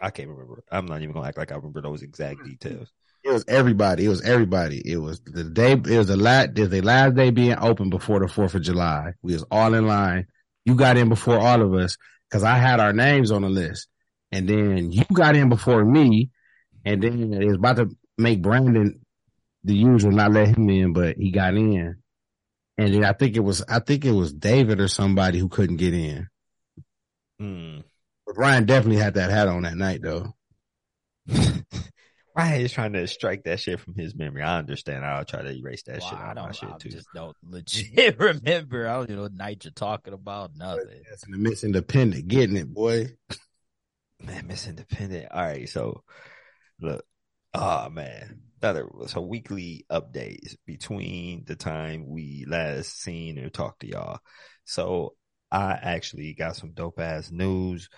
I 0.00 0.08
can't 0.08 0.30
remember. 0.30 0.64
I'm 0.72 0.86
not 0.86 1.02
even 1.02 1.12
gonna 1.12 1.28
act 1.28 1.36
like 1.36 1.52
I 1.52 1.56
remember 1.56 1.82
those 1.82 2.02
exact 2.02 2.42
details. 2.42 2.90
It 3.22 3.30
was 3.32 3.44
everybody. 3.48 4.06
It 4.06 4.08
was 4.08 4.22
everybody. 4.22 4.80
It 4.82 4.96
was 4.96 5.20
the 5.20 5.44
day. 5.44 5.72
It 5.72 5.98
was 5.98 6.06
the 6.06 6.16
last. 6.16 6.50
It 6.56 6.60
was 6.60 6.70
the 6.70 6.80
last 6.80 7.16
day 7.16 7.30
being 7.30 7.56
open 7.58 7.90
before 7.90 8.20
the 8.20 8.28
Fourth 8.28 8.54
of 8.54 8.62
July. 8.62 9.12
We 9.20 9.34
was 9.34 9.44
all 9.50 9.74
in 9.74 9.86
line. 9.86 10.26
You 10.64 10.74
got 10.74 10.96
in 10.96 11.10
before 11.10 11.38
all 11.38 11.60
of 11.60 11.74
us 11.74 11.98
because 12.28 12.42
I 12.42 12.56
had 12.56 12.80
our 12.80 12.94
names 12.94 13.30
on 13.30 13.42
the 13.42 13.50
list, 13.50 13.88
and 14.32 14.48
then 14.48 14.90
you 14.90 15.04
got 15.12 15.36
in 15.36 15.50
before 15.50 15.84
me, 15.84 16.30
and 16.84 17.02
then 17.02 17.32
it 17.32 17.46
was 17.46 17.56
about 17.56 17.76
to 17.76 17.90
make 18.18 18.42
Brandon 18.42 19.00
the 19.64 19.74
usual, 19.74 20.12
not 20.12 20.32
let 20.32 20.48
him 20.56 20.68
in, 20.70 20.92
but 20.92 21.16
he 21.16 21.30
got 21.30 21.54
in, 21.54 21.96
and 22.78 22.94
then 22.94 23.04
I 23.04 23.12
think 23.12 23.36
it 23.36 23.40
was 23.40 23.62
I 23.68 23.80
think 23.80 24.04
it 24.04 24.12
was 24.12 24.32
David 24.32 24.80
or 24.80 24.88
somebody 24.88 25.38
who 25.38 25.48
couldn't 25.48 25.76
get 25.76 25.94
in. 25.94 26.28
Hmm. 27.38 27.78
But 28.26 28.36
Ryan 28.38 28.64
definitely 28.66 29.00
had 29.02 29.14
that 29.14 29.30
hat 29.30 29.48
on 29.48 29.62
that 29.62 29.76
night 29.76 30.00
though. 30.02 30.34
Ryan 32.36 32.60
is 32.60 32.72
trying 32.72 32.92
to 32.92 33.06
strike 33.08 33.42
that 33.44 33.58
shit 33.60 33.80
from 33.80 33.94
his 33.96 34.14
memory. 34.14 34.42
I 34.42 34.58
understand. 34.58 35.04
I'll 35.04 35.24
try 35.24 35.42
to 35.42 35.50
erase 35.52 35.82
that 35.84 36.00
Well, 36.00 36.10
shit 36.10 36.18
I 36.18 36.22
out 36.30 36.30
of 36.30 36.36
my 36.36 36.42
don't. 36.44 36.54
shit 36.54 36.68
I 36.70 36.78
too. 36.78 36.88
just 36.90 37.08
don't 37.12 37.36
legit 37.42 38.18
remember. 38.20 38.86
I 38.88 38.92
don't 38.94 39.10
know 39.10 39.22
what 39.22 39.34
night 39.34 39.64
you're 39.64 39.72
talking 39.72 40.14
about. 40.14 40.52
Nothing. 40.56 41.02
That's 41.08 41.26
the 41.26 41.36
Miss 41.36 41.64
Independent 41.64 42.28
getting 42.28 42.56
it, 42.56 42.72
boy. 42.72 43.08
Man, 44.22 44.46
Miss 44.46 44.68
Independent. 44.68 45.26
All 45.32 45.42
right, 45.42 45.68
so 45.68 46.02
look, 46.80 47.04
oh 47.54 47.88
man, 47.90 48.42
another 48.62 48.86
so 49.06 49.20
weekly 49.20 49.84
updates 49.90 50.56
between 50.66 51.44
the 51.46 51.56
time 51.56 52.06
we 52.08 52.44
last 52.46 53.00
seen 53.00 53.38
or 53.38 53.48
talked 53.48 53.80
to 53.80 53.88
y'all. 53.88 54.18
So 54.64 55.14
I 55.50 55.72
actually 55.72 56.34
got 56.34 56.56
some 56.56 56.72
dope 56.72 57.00
ass 57.00 57.30
news 57.30 57.88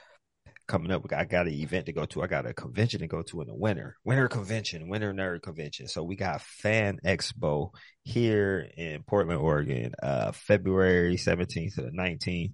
coming 0.67 0.91
up. 0.91 1.05
I 1.13 1.25
got 1.25 1.47
an 1.47 1.53
event 1.53 1.87
to 1.87 1.93
go 1.93 2.07
to. 2.07 2.23
I 2.23 2.27
got 2.27 2.47
a 2.47 2.55
convention 2.55 3.01
to 3.01 3.07
go 3.07 3.23
to 3.23 3.43
in 3.43 3.49
the 3.49 3.55
winter, 3.55 3.97
winter 4.05 4.29
convention, 4.29 4.89
winter 4.89 5.13
nerd 5.13 5.43
convention. 5.43 5.89
So 5.89 6.03
we 6.03 6.17
got 6.17 6.43
Fan 6.43 6.99
Expo 7.05 7.71
here 8.03 8.67
in 8.77 9.03
Portland, 9.03 9.41
Oregon, 9.41 9.93
uh, 10.03 10.33
February 10.33 11.17
17th 11.17 11.75
to 11.75 11.83
the 11.83 11.91
19th 11.91 12.53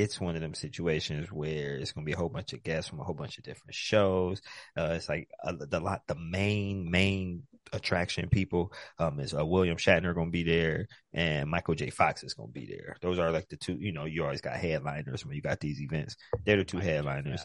it's 0.00 0.20
one 0.20 0.34
of 0.34 0.40
them 0.40 0.54
situations 0.54 1.30
where 1.30 1.76
it's 1.76 1.92
going 1.92 2.04
to 2.04 2.06
be 2.06 2.14
a 2.14 2.16
whole 2.16 2.28
bunch 2.28 2.52
of 2.52 2.62
guests 2.62 2.88
from 2.88 3.00
a 3.00 3.04
whole 3.04 3.14
bunch 3.14 3.38
of 3.38 3.44
different 3.44 3.74
shows. 3.74 4.40
Uh, 4.76 4.94
it's 4.96 5.08
like 5.08 5.28
a, 5.44 5.54
the 5.54 5.80
lot, 5.80 6.02
the 6.06 6.14
main, 6.14 6.90
main 6.90 7.42
attraction 7.72 8.28
people, 8.28 8.72
um, 8.98 9.20
is, 9.20 9.34
uh, 9.34 9.44
William 9.44 9.76
Shatner 9.76 10.14
going 10.14 10.28
to 10.28 10.32
be 10.32 10.42
there 10.42 10.88
and 11.12 11.50
Michael 11.50 11.74
J. 11.74 11.90
Fox 11.90 12.22
is 12.24 12.34
going 12.34 12.48
to 12.48 12.60
be 12.60 12.66
there. 12.66 12.96
Those 13.02 13.18
are 13.18 13.30
like 13.30 13.48
the 13.48 13.56
two, 13.56 13.76
you 13.78 13.92
know, 13.92 14.06
you 14.06 14.24
always 14.24 14.40
got 14.40 14.56
headliners 14.56 15.24
when 15.24 15.36
you 15.36 15.42
got 15.42 15.60
these 15.60 15.80
events. 15.80 16.16
They're 16.44 16.56
the 16.56 16.64
two 16.64 16.78
headliners. 16.78 17.44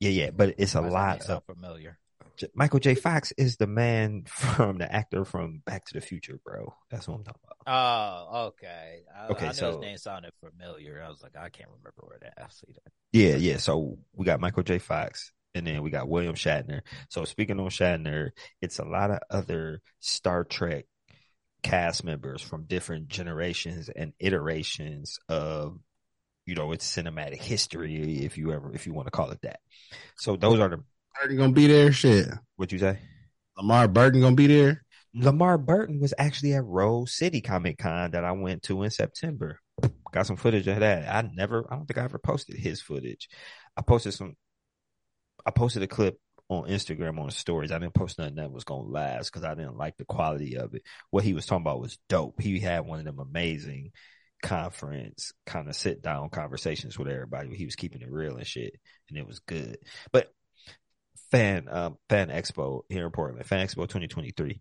Yeah, 0.00 0.10
yeah, 0.10 0.30
but 0.30 0.54
it's 0.58 0.74
a 0.74 0.82
Why 0.82 0.84
does 0.84 0.92
that 0.92 0.98
lot 0.98 1.16
of 1.16 1.22
sound 1.22 1.42
familiar. 1.46 1.98
J- 2.36 2.48
Michael 2.54 2.80
J. 2.80 2.94
Fox 2.94 3.32
is 3.36 3.56
the 3.56 3.66
man 3.66 4.24
from 4.28 4.78
the 4.78 4.92
actor 4.92 5.24
from 5.24 5.62
Back 5.64 5.86
to 5.86 5.94
the 5.94 6.00
Future, 6.00 6.38
bro. 6.44 6.74
That's 6.90 7.08
what 7.08 7.16
I'm 7.16 7.24
talking 7.24 7.40
about. 7.44 7.74
Oh, 8.32 8.46
okay. 8.48 9.00
I, 9.16 9.26
Okay, 9.28 9.46
I 9.48 9.52
so- 9.52 9.72
his 9.72 9.80
name 9.80 9.96
sounded 9.98 10.32
familiar. 10.40 11.02
I 11.04 11.08
was 11.08 11.22
like, 11.22 11.36
I 11.36 11.48
can't 11.48 11.68
remember 11.70 11.94
where 12.02 12.18
that. 12.20 12.34
I 12.38 12.46
see 12.50 12.72
that. 12.74 12.92
Yeah, 13.12 13.36
yeah. 13.36 13.56
So 13.58 13.98
we 14.14 14.24
got 14.26 14.40
Michael 14.40 14.62
J. 14.62 14.78
Fox 14.78 15.32
and 15.54 15.66
then 15.66 15.82
we 15.82 15.90
got 15.90 16.08
William 16.08 16.34
Shatner. 16.34 16.82
So 17.08 17.24
speaking 17.24 17.58
on 17.58 17.68
Shatner, 17.70 18.30
it's 18.60 18.78
a 18.78 18.84
lot 18.84 19.10
of 19.10 19.18
other 19.30 19.80
Star 20.00 20.44
Trek 20.44 20.84
cast 21.62 22.04
members 22.04 22.42
from 22.42 22.64
different 22.64 23.08
generations 23.08 23.88
and 23.88 24.12
iterations 24.20 25.18
of 25.28 25.78
you 26.44 26.54
know, 26.54 26.70
it's 26.70 26.88
cinematic 26.88 27.38
history 27.42 28.18
if 28.24 28.38
you 28.38 28.52
ever 28.52 28.72
if 28.72 28.86
you 28.86 28.92
want 28.92 29.06
to 29.08 29.10
call 29.10 29.32
it 29.32 29.40
that. 29.42 29.58
So 30.16 30.36
those 30.36 30.60
are 30.60 30.68
the 30.68 30.84
Burton 31.20 31.36
gonna 31.36 31.52
be 31.52 31.66
there. 31.66 31.92
Shit. 31.92 32.28
what 32.56 32.72
you 32.72 32.78
say. 32.78 32.98
LeVar 33.58 33.92
Burton 33.92 34.20
gonna 34.20 34.36
be 34.36 34.46
there. 34.46 34.82
LeVar 35.16 35.64
Burton 35.64 36.00
was 36.00 36.12
actually 36.18 36.54
at 36.54 36.64
Rose 36.64 37.14
City 37.14 37.40
Comic 37.40 37.78
Con 37.78 38.10
that 38.10 38.24
I 38.24 38.32
went 38.32 38.62
to 38.64 38.82
in 38.82 38.90
September. 38.90 39.60
Got 40.12 40.26
some 40.26 40.36
footage 40.36 40.66
of 40.68 40.80
that. 40.80 41.08
I 41.14 41.28
never, 41.34 41.66
I 41.70 41.76
don't 41.76 41.86
think 41.86 41.98
I 41.98 42.04
ever 42.04 42.18
posted 42.18 42.56
his 42.56 42.80
footage. 42.80 43.28
I 43.76 43.82
posted 43.82 44.14
some, 44.14 44.34
I 45.44 45.50
posted 45.50 45.82
a 45.82 45.86
clip 45.86 46.18
on 46.48 46.68
Instagram 46.68 47.18
on 47.18 47.30
stories. 47.30 47.72
I 47.72 47.78
didn't 47.78 47.94
post 47.94 48.18
nothing 48.18 48.36
that 48.36 48.52
was 48.52 48.64
going 48.64 48.86
to 48.86 48.92
last 48.92 49.30
because 49.30 49.44
I 49.44 49.54
didn't 49.54 49.76
like 49.76 49.96
the 49.96 50.04
quality 50.04 50.56
of 50.56 50.74
it. 50.74 50.82
What 51.10 51.24
he 51.24 51.34
was 51.34 51.46
talking 51.46 51.62
about 51.62 51.80
was 51.80 51.98
dope. 52.08 52.40
He 52.40 52.60
had 52.60 52.86
one 52.86 52.98
of 52.98 53.04
them 53.04 53.18
amazing 53.18 53.92
conference 54.42 55.32
kind 55.46 55.68
of 55.68 55.74
sit 55.74 56.02
down 56.02 56.28
conversations 56.30 56.98
with 56.98 57.08
everybody. 57.08 57.54
He 57.56 57.64
was 57.64 57.76
keeping 57.76 58.02
it 58.02 58.10
real 58.10 58.36
and 58.36 58.46
shit, 58.46 58.74
and 59.08 59.18
it 59.18 59.26
was 59.26 59.40
good. 59.40 59.78
But 60.12 60.30
fan, 61.30 61.66
um, 61.70 61.96
fan 62.08 62.28
expo 62.28 62.82
here 62.88 63.06
in 63.06 63.12
Portland, 63.12 63.46
fan 63.46 63.66
expo 63.66 63.82
2023. 63.82 64.60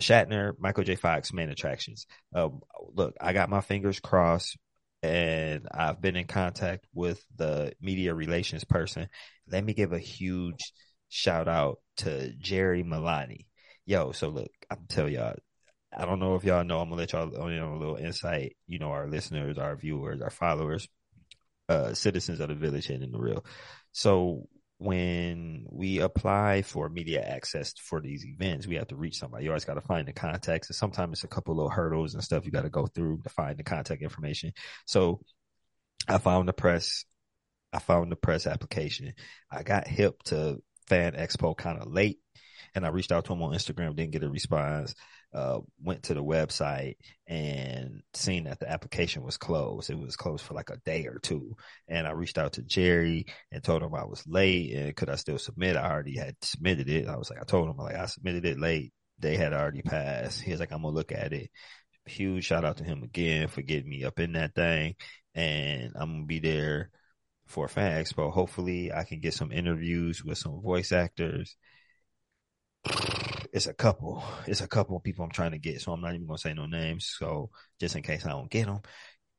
Shatner, 0.00 0.52
Michael 0.58 0.84
J. 0.84 0.96
Fox, 0.96 1.32
main 1.32 1.48
attractions. 1.48 2.06
Um, 2.34 2.60
look, 2.92 3.14
I 3.20 3.32
got 3.32 3.50
my 3.50 3.60
fingers 3.60 4.00
crossed 4.00 4.56
and 5.02 5.68
I've 5.72 6.00
been 6.00 6.16
in 6.16 6.26
contact 6.26 6.86
with 6.94 7.24
the 7.36 7.72
media 7.80 8.14
relations 8.14 8.64
person. 8.64 9.08
Let 9.48 9.64
me 9.64 9.74
give 9.74 9.92
a 9.92 9.98
huge 9.98 10.60
shout 11.08 11.48
out 11.48 11.78
to 11.98 12.32
Jerry 12.34 12.82
Milani. 12.82 13.46
Yo, 13.84 14.12
so 14.12 14.28
look, 14.28 14.50
I'm 14.70 14.86
tell 14.88 15.08
y'all, 15.08 15.36
I 15.96 16.04
don't 16.04 16.20
know 16.20 16.36
if 16.36 16.44
y'all 16.44 16.64
know, 16.64 16.80
I'm 16.80 16.88
gonna 16.88 17.00
let 17.00 17.12
y'all 17.12 17.42
on 17.42 17.52
a 17.52 17.78
little 17.78 17.96
insight, 17.96 18.56
you 18.66 18.78
know, 18.78 18.90
our 18.90 19.08
listeners, 19.08 19.58
our 19.58 19.76
viewers, 19.76 20.22
our 20.22 20.30
followers, 20.30 20.88
uh, 21.68 21.94
citizens 21.94 22.40
of 22.40 22.48
the 22.48 22.54
village 22.54 22.88
and 22.88 23.02
in 23.02 23.12
the 23.12 23.18
real. 23.18 23.44
So 23.92 24.48
when 24.82 25.66
we 25.70 26.00
apply 26.00 26.62
for 26.62 26.88
media 26.88 27.22
access 27.22 27.72
for 27.78 28.00
these 28.00 28.24
events, 28.24 28.66
we 28.66 28.76
have 28.76 28.88
to 28.88 28.96
reach 28.96 29.18
somebody. 29.18 29.44
You 29.44 29.50
always 29.50 29.64
got 29.64 29.74
to 29.74 29.80
find 29.80 30.06
the 30.08 30.12
contacts, 30.12 30.68
and 30.68 30.76
sometimes 30.76 31.18
it's 31.18 31.24
a 31.24 31.28
couple 31.28 31.54
little 31.54 31.70
hurdles 31.70 32.14
and 32.14 32.22
stuff 32.22 32.44
you 32.44 32.50
got 32.50 32.62
to 32.62 32.70
go 32.70 32.86
through 32.86 33.20
to 33.22 33.28
find 33.30 33.56
the 33.56 33.62
contact 33.62 34.02
information. 34.02 34.52
So 34.86 35.20
I 36.08 36.18
found 36.18 36.48
the 36.48 36.52
press. 36.52 37.04
I 37.72 37.78
found 37.78 38.10
the 38.12 38.16
press 38.16 38.46
application. 38.46 39.14
I 39.50 39.62
got 39.62 39.86
hip 39.86 40.22
to 40.24 40.58
Fan 40.88 41.12
Expo 41.12 41.56
kind 41.56 41.78
of 41.78 41.86
late, 41.90 42.18
and 42.74 42.86
I 42.86 42.88
reached 42.88 43.12
out 43.12 43.24
to 43.26 43.32
him 43.32 43.42
on 43.42 43.52
Instagram. 43.52 43.94
Didn't 43.94 44.12
get 44.12 44.24
a 44.24 44.30
response. 44.30 44.94
Uh, 45.34 45.60
went 45.82 46.04
to 46.04 46.14
the 46.14 46.22
website 46.22 46.96
and 47.26 48.02
seen 48.14 48.44
that 48.44 48.60
the 48.60 48.70
application 48.70 49.22
was 49.22 49.38
closed. 49.38 49.90
It 49.90 49.98
was 49.98 50.16
closed 50.16 50.44
for 50.44 50.54
like 50.54 50.70
a 50.70 50.78
day 50.84 51.06
or 51.06 51.18
two. 51.18 51.56
And 51.88 52.06
I 52.06 52.12
reached 52.12 52.38
out 52.38 52.54
to 52.54 52.62
Jerry 52.62 53.26
and 53.50 53.62
told 53.62 53.82
him 53.82 53.94
I 53.94 54.04
was 54.04 54.24
late 54.26 54.74
and 54.74 54.96
could 54.96 55.10
I 55.10 55.16
still 55.16 55.38
submit? 55.38 55.76
I 55.76 55.90
already 55.90 56.16
had 56.16 56.36
submitted 56.42 56.88
it. 56.88 57.08
I 57.08 57.16
was 57.16 57.30
like, 57.30 57.40
I 57.40 57.44
told 57.44 57.68
him 57.68 57.76
like 57.76 57.96
I 57.96 58.06
submitted 58.06 58.44
it 58.44 58.58
late. 58.58 58.92
They 59.18 59.36
had 59.36 59.52
already 59.52 59.82
passed. 59.82 60.40
He 60.42 60.50
was 60.50 60.60
like, 60.60 60.72
I'm 60.72 60.82
gonna 60.82 60.94
look 60.94 61.12
at 61.12 61.32
it. 61.32 61.50
Huge 62.06 62.44
shout 62.44 62.64
out 62.64 62.78
to 62.78 62.84
him 62.84 63.02
again 63.02 63.48
for 63.48 63.62
getting 63.62 63.88
me 63.88 64.04
up 64.04 64.18
in 64.18 64.32
that 64.32 64.54
thing. 64.54 64.96
And 65.34 65.92
I'm 65.94 66.12
gonna 66.12 66.26
be 66.26 66.40
there 66.40 66.90
for 67.46 67.68
Fan 67.68 68.02
Expo. 68.02 68.32
Hopefully 68.32 68.92
I 68.92 69.04
can 69.04 69.20
get 69.20 69.34
some 69.34 69.52
interviews 69.52 70.24
with 70.24 70.38
some 70.38 70.60
voice 70.60 70.92
actors 70.92 71.56
it's 72.84 73.66
a 73.66 73.74
couple. 73.74 74.22
It's 74.46 74.60
a 74.60 74.68
couple 74.68 74.96
of 74.96 75.02
people 75.02 75.24
I'm 75.24 75.30
trying 75.30 75.52
to 75.52 75.58
get, 75.58 75.80
so 75.80 75.92
I'm 75.92 76.00
not 76.00 76.14
even 76.14 76.26
gonna 76.26 76.38
say 76.38 76.54
no 76.54 76.66
names. 76.66 77.14
So 77.18 77.50
just 77.80 77.96
in 77.96 78.02
case 78.02 78.24
I 78.24 78.30
don't 78.30 78.50
get 78.50 78.66
them, 78.66 78.80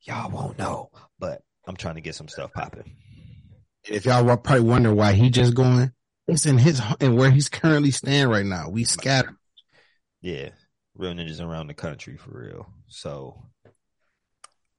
y'all 0.01 0.29
won't 0.29 0.57
know. 0.57 0.89
But 1.19 1.41
I'm 1.67 1.75
trying 1.75 1.95
to 1.95 2.01
get 2.01 2.15
some 2.15 2.27
stuff 2.27 2.53
popping. 2.53 2.95
If 3.85 4.05
y'all 4.05 4.23
were 4.23 4.37
probably 4.37 4.61
wonder 4.61 4.93
why 4.93 5.13
he 5.13 5.29
just 5.29 5.55
going, 5.55 5.91
it's 6.27 6.45
in 6.45 6.57
his 6.57 6.81
and 7.01 7.17
where 7.17 7.31
he's 7.31 7.49
currently 7.49 7.91
staying 7.91 8.27
right 8.27 8.45
now. 8.45 8.69
We 8.69 8.83
scattered. 8.83 9.35
Yeah, 10.21 10.49
real 10.95 11.13
ninjas 11.13 11.41
around 11.41 11.67
the 11.67 11.73
country 11.73 12.17
for 12.17 12.31
real. 12.31 12.67
So 12.87 13.49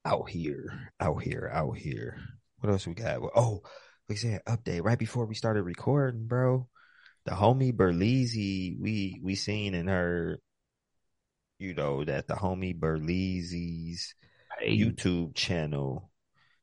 out 0.03 0.29
here, 0.29 0.91
out 0.99 1.21
here, 1.21 1.51
out 1.53 1.77
here. 1.77 2.19
What 2.59 2.71
else 2.71 2.87
we 2.87 2.93
got? 2.93 3.19
Oh, 3.35 3.61
we 4.07 4.15
said 4.15 4.41
update 4.47 4.83
right 4.83 4.97
before 4.97 5.25
we 5.25 5.35
started 5.35 5.63
recording, 5.63 6.25
bro 6.25 6.67
the 7.25 7.31
homie 7.31 7.73
Berleezy, 7.73 8.79
we 8.79 9.19
we 9.23 9.35
seen 9.35 9.73
and 9.73 9.89
heard, 9.89 10.39
you 11.59 11.73
know, 11.73 12.03
that 12.05 12.27
the 12.27 12.35
homie 12.35 12.77
Berleezy's 12.77 14.13
Hey. 14.59 14.77
YouTube 14.77 15.35
channel 15.35 16.09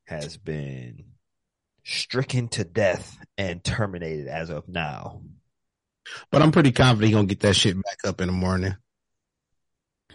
has 0.07 0.37
been 0.39 1.05
stricken 1.85 2.49
to 2.49 2.65
death 2.65 3.19
and 3.37 3.63
terminated 3.63 4.29
as 4.29 4.49
of 4.51 4.69
now. 4.69 5.23
But 6.31 6.43
I'm 6.43 6.53
pretty 6.53 6.73
confident 6.73 7.09
he 7.09 7.13
gonna 7.13 7.27
get 7.27 7.41
that 7.41 7.55
shit 7.55 7.77
back 7.77 7.99
up 8.07 8.21
in 8.21 8.29
the 8.29 8.33
morning. 8.33 8.77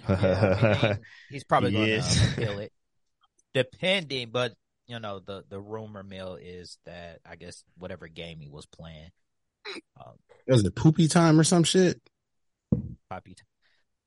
Yeah, 0.10 0.48
I 0.63 0.88
mean, 0.88 1.00
he's 1.30 1.44
probably 1.44 1.72
going 1.72 1.88
Yes. 1.89 2.20
to 2.20 2.27
kill 2.42 2.60
it, 2.60 2.72
depending. 3.54 4.30
But 4.32 4.54
you 4.88 5.00
know, 5.00 5.20
the 5.20 5.44
the 5.50 5.60
rumor 5.60 6.04
mill 6.04 6.36
is 6.42 6.77
that 6.86 7.20
I 7.25 7.36
guess 7.36 7.63
whatever 7.77 8.08
game 8.08 8.39
he 8.39 8.48
was 8.50 8.66
playing, 8.66 9.10
um, 10.00 10.13
Was 10.47 10.63
it 10.63 10.75
poopy 10.75 11.07
time 11.07 11.39
or 11.39 11.43
some 11.43 11.63
shit? 11.63 12.01
Poppy. 13.09 13.36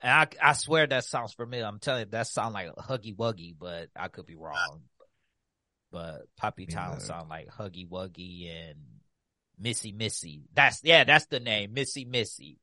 And 0.00 0.10
I 0.12 0.50
I 0.50 0.52
swear 0.54 0.86
that 0.86 1.04
sounds 1.04 1.32
familiar. 1.32 1.66
I'm 1.66 1.78
telling 1.78 2.00
you, 2.06 2.10
that 2.12 2.26
sounds 2.26 2.54
like 2.54 2.68
Huggy 2.76 3.14
Wuggy, 3.16 3.54
but 3.58 3.88
I 3.96 4.08
could 4.08 4.26
be 4.26 4.36
wrong. 4.36 4.82
But 5.92 6.22
Poppy 6.36 6.66
Town 6.66 6.98
Yeah. 7.00 7.04
sound 7.04 7.28
like 7.28 7.48
Huggy 7.48 7.88
Wuggy 7.88 8.48
and 8.50 8.78
Missy 9.58 9.92
Missy. 9.92 10.44
That's 10.54 10.80
yeah, 10.84 11.04
that's 11.04 11.26
the 11.26 11.40
name, 11.40 11.74
Missy 11.74 12.04
Missy. 12.04 12.58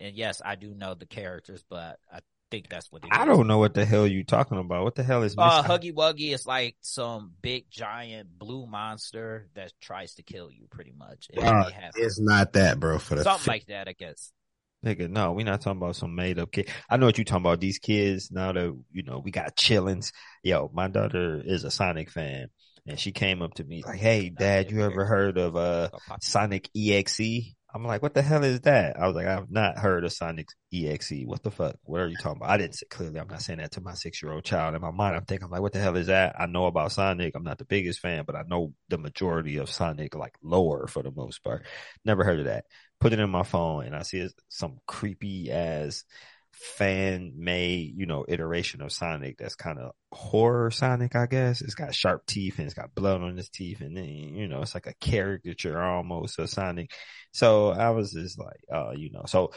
And 0.00 0.16
yes, 0.16 0.40
I 0.44 0.54
do 0.54 0.74
know 0.74 0.94
the 0.94 1.06
characters, 1.06 1.62
but 1.68 1.98
I 2.10 2.20
think 2.50 2.68
that's 2.68 2.90
what 2.90 3.02
it 3.04 3.06
is. 3.06 3.10
I 3.12 3.24
don't 3.24 3.46
know 3.46 3.58
what 3.58 3.74
the 3.74 3.84
hell 3.84 4.06
you 4.06 4.24
talking 4.24 4.58
about. 4.58 4.84
What 4.84 4.94
the 4.94 5.02
hell 5.02 5.22
is 5.22 5.34
Uh, 5.38 5.62
Huggy 5.62 5.92
Wuggy 5.94 6.32
is 6.32 6.46
like 6.46 6.76
some 6.80 7.32
big 7.42 7.70
giant 7.70 8.38
blue 8.38 8.66
monster 8.66 9.48
that 9.54 9.72
tries 9.80 10.14
to 10.14 10.22
kill 10.22 10.50
you, 10.50 10.66
pretty 10.70 10.92
much. 10.96 11.28
And 11.32 11.44
Uh, 11.44 11.70
It's 11.94 12.20
not 12.20 12.54
that, 12.54 12.80
bro. 12.80 12.98
For 12.98 13.14
the 13.14 13.24
something 13.24 13.50
like 13.50 13.66
that, 13.66 13.88
I 13.88 13.92
guess. 13.92 14.32
Nigga, 14.84 15.10
no, 15.10 15.32
we're 15.32 15.44
not 15.44 15.60
talking 15.60 15.76
about 15.80 15.96
some 15.96 16.14
made 16.14 16.38
up 16.38 16.50
kid. 16.52 16.70
I 16.88 16.96
know 16.96 17.04
what 17.06 17.18
you're 17.18 17.26
talking 17.26 17.42
about. 17.44 17.60
These 17.60 17.78
kids 17.78 18.30
now 18.30 18.52
that 18.52 18.78
you 18.92 19.02
know 19.02 19.18
we 19.18 19.30
got 19.30 19.54
chillings. 19.56 20.10
Yo, 20.42 20.70
my 20.72 20.88
daughter 20.88 21.42
is 21.44 21.64
a 21.64 21.70
Sonic 21.70 22.10
fan, 22.10 22.48
and 22.86 22.98
she 22.98 23.12
came 23.12 23.42
up 23.42 23.52
to 23.54 23.64
me 23.64 23.82
like, 23.84 23.98
"Hey, 23.98 24.30
Dad, 24.30 24.70
you 24.70 24.82
ever 24.82 25.04
heard 25.04 25.36
of 25.36 25.54
uh 25.54 25.90
Sonic 26.22 26.70
EXE?" 26.74 27.56
I'm 27.74 27.84
like, 27.84 28.02
"What 28.02 28.14
the 28.14 28.22
hell 28.22 28.44
is 28.44 28.60
that?" 28.62 28.98
I 28.98 29.06
was 29.06 29.14
like, 29.16 29.26
"I've 29.26 29.50
not 29.50 29.78
heard 29.78 30.04
of 30.04 30.12
Sonic 30.12 30.48
EXE. 30.72 31.24
What 31.26 31.42
the 31.42 31.50
fuck? 31.50 31.76
What 31.84 32.00
are 32.00 32.08
you 32.08 32.16
talking 32.16 32.38
about?" 32.38 32.50
I 32.50 32.56
didn't 32.56 32.74
say 32.74 32.86
clearly. 32.90 33.20
I'm 33.20 33.28
not 33.28 33.42
saying 33.42 33.58
that 33.60 33.72
to 33.72 33.80
my 33.80 33.94
six 33.94 34.22
year 34.22 34.32
old 34.32 34.44
child. 34.44 34.74
In 34.74 34.80
my 34.82 34.90
mind, 34.90 35.16
I'm 35.16 35.24
thinking, 35.24 35.44
I'm 35.44 35.50
like, 35.50 35.62
"What 35.62 35.72
the 35.72 35.80
hell 35.80 35.96
is 35.96 36.08
that?" 36.08 36.34
I 36.38 36.46
know 36.46 36.66
about 36.66 36.92
Sonic. 36.92 37.34
I'm 37.34 37.44
not 37.44 37.58
the 37.58 37.64
biggest 37.64 38.00
fan, 38.00 38.24
but 38.26 38.36
I 38.36 38.42
know 38.48 38.74
the 38.88 38.98
majority 38.98 39.56
of 39.58 39.70
Sonic 39.70 40.14
like 40.14 40.34
lore 40.42 40.86
for 40.88 41.02
the 41.02 41.12
most 41.12 41.42
part. 41.44 41.64
Never 42.04 42.24
heard 42.24 42.40
of 42.40 42.46
that 42.46 42.64
put 43.00 43.12
it 43.12 43.18
in 43.18 43.30
my 43.30 43.42
phone 43.42 43.86
and 43.86 43.96
I 43.96 44.02
see 44.02 44.28
some 44.48 44.78
creepy 44.86 45.50
ass 45.50 46.04
fan 46.60 47.32
made, 47.36 47.94
you 47.96 48.06
know, 48.06 48.24
iteration 48.28 48.82
of 48.82 48.92
Sonic 48.92 49.38
that's 49.38 49.54
kind 49.56 49.78
of 49.78 49.92
horror 50.12 50.70
Sonic, 50.70 51.16
I 51.16 51.26
guess. 51.26 51.60
It's 51.62 51.74
got 51.74 51.94
sharp 51.94 52.26
teeth 52.26 52.58
and 52.58 52.66
it's 52.66 52.74
got 52.74 52.94
blood 52.94 53.22
on 53.22 53.36
his 53.36 53.48
teeth 53.48 53.80
and 53.80 53.96
then, 53.96 54.04
you 54.04 54.46
know, 54.46 54.62
it's 54.62 54.74
like 54.74 54.86
a 54.86 54.94
caricature 54.94 55.80
almost 55.80 56.38
of 56.38 56.50
Sonic. 56.50 56.92
So 57.32 57.70
I 57.70 57.90
was 57.90 58.12
just 58.12 58.38
like, 58.38 58.60
uh, 58.72 58.92
you 58.96 59.10
know, 59.10 59.24
so 59.26 59.52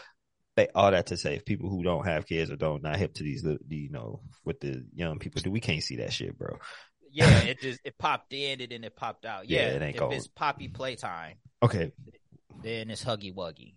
they, 0.55 0.67
all 0.75 0.91
that 0.91 1.07
to 1.07 1.17
say, 1.17 1.35
if 1.35 1.45
people 1.45 1.69
who 1.69 1.83
don't 1.83 2.05
have 2.05 2.25
kids 2.27 2.51
or 2.51 2.55
don't 2.55 2.83
not 2.83 2.97
hip 2.97 3.15
to 3.15 3.23
these, 3.23 3.43
you 3.43 3.89
know, 3.89 4.21
with 4.45 4.59
the 4.59 4.85
young 4.95 5.19
people 5.19 5.41
do, 5.41 5.51
we 5.51 5.59
can't 5.59 5.83
see 5.83 5.97
that 5.97 6.13
shit, 6.13 6.37
bro. 6.37 6.57
Yeah, 7.11 7.39
it 7.41 7.59
just 7.59 7.79
it 7.83 7.97
popped 7.97 8.33
in 8.33 8.61
and 8.61 8.71
then 8.71 8.83
it 8.83 8.95
popped 8.95 9.25
out. 9.25 9.49
Yeah, 9.49 9.61
Yeah, 9.61 9.67
it 9.67 9.81
ain't 9.81 9.95
if 9.97 10.11
it's 10.11 10.27
Poppy 10.27 10.67
playtime, 10.67 11.35
Okay. 11.61 11.91
then 12.63 12.89
it's 12.89 13.03
Huggy 13.03 13.33
Wuggy. 13.33 13.73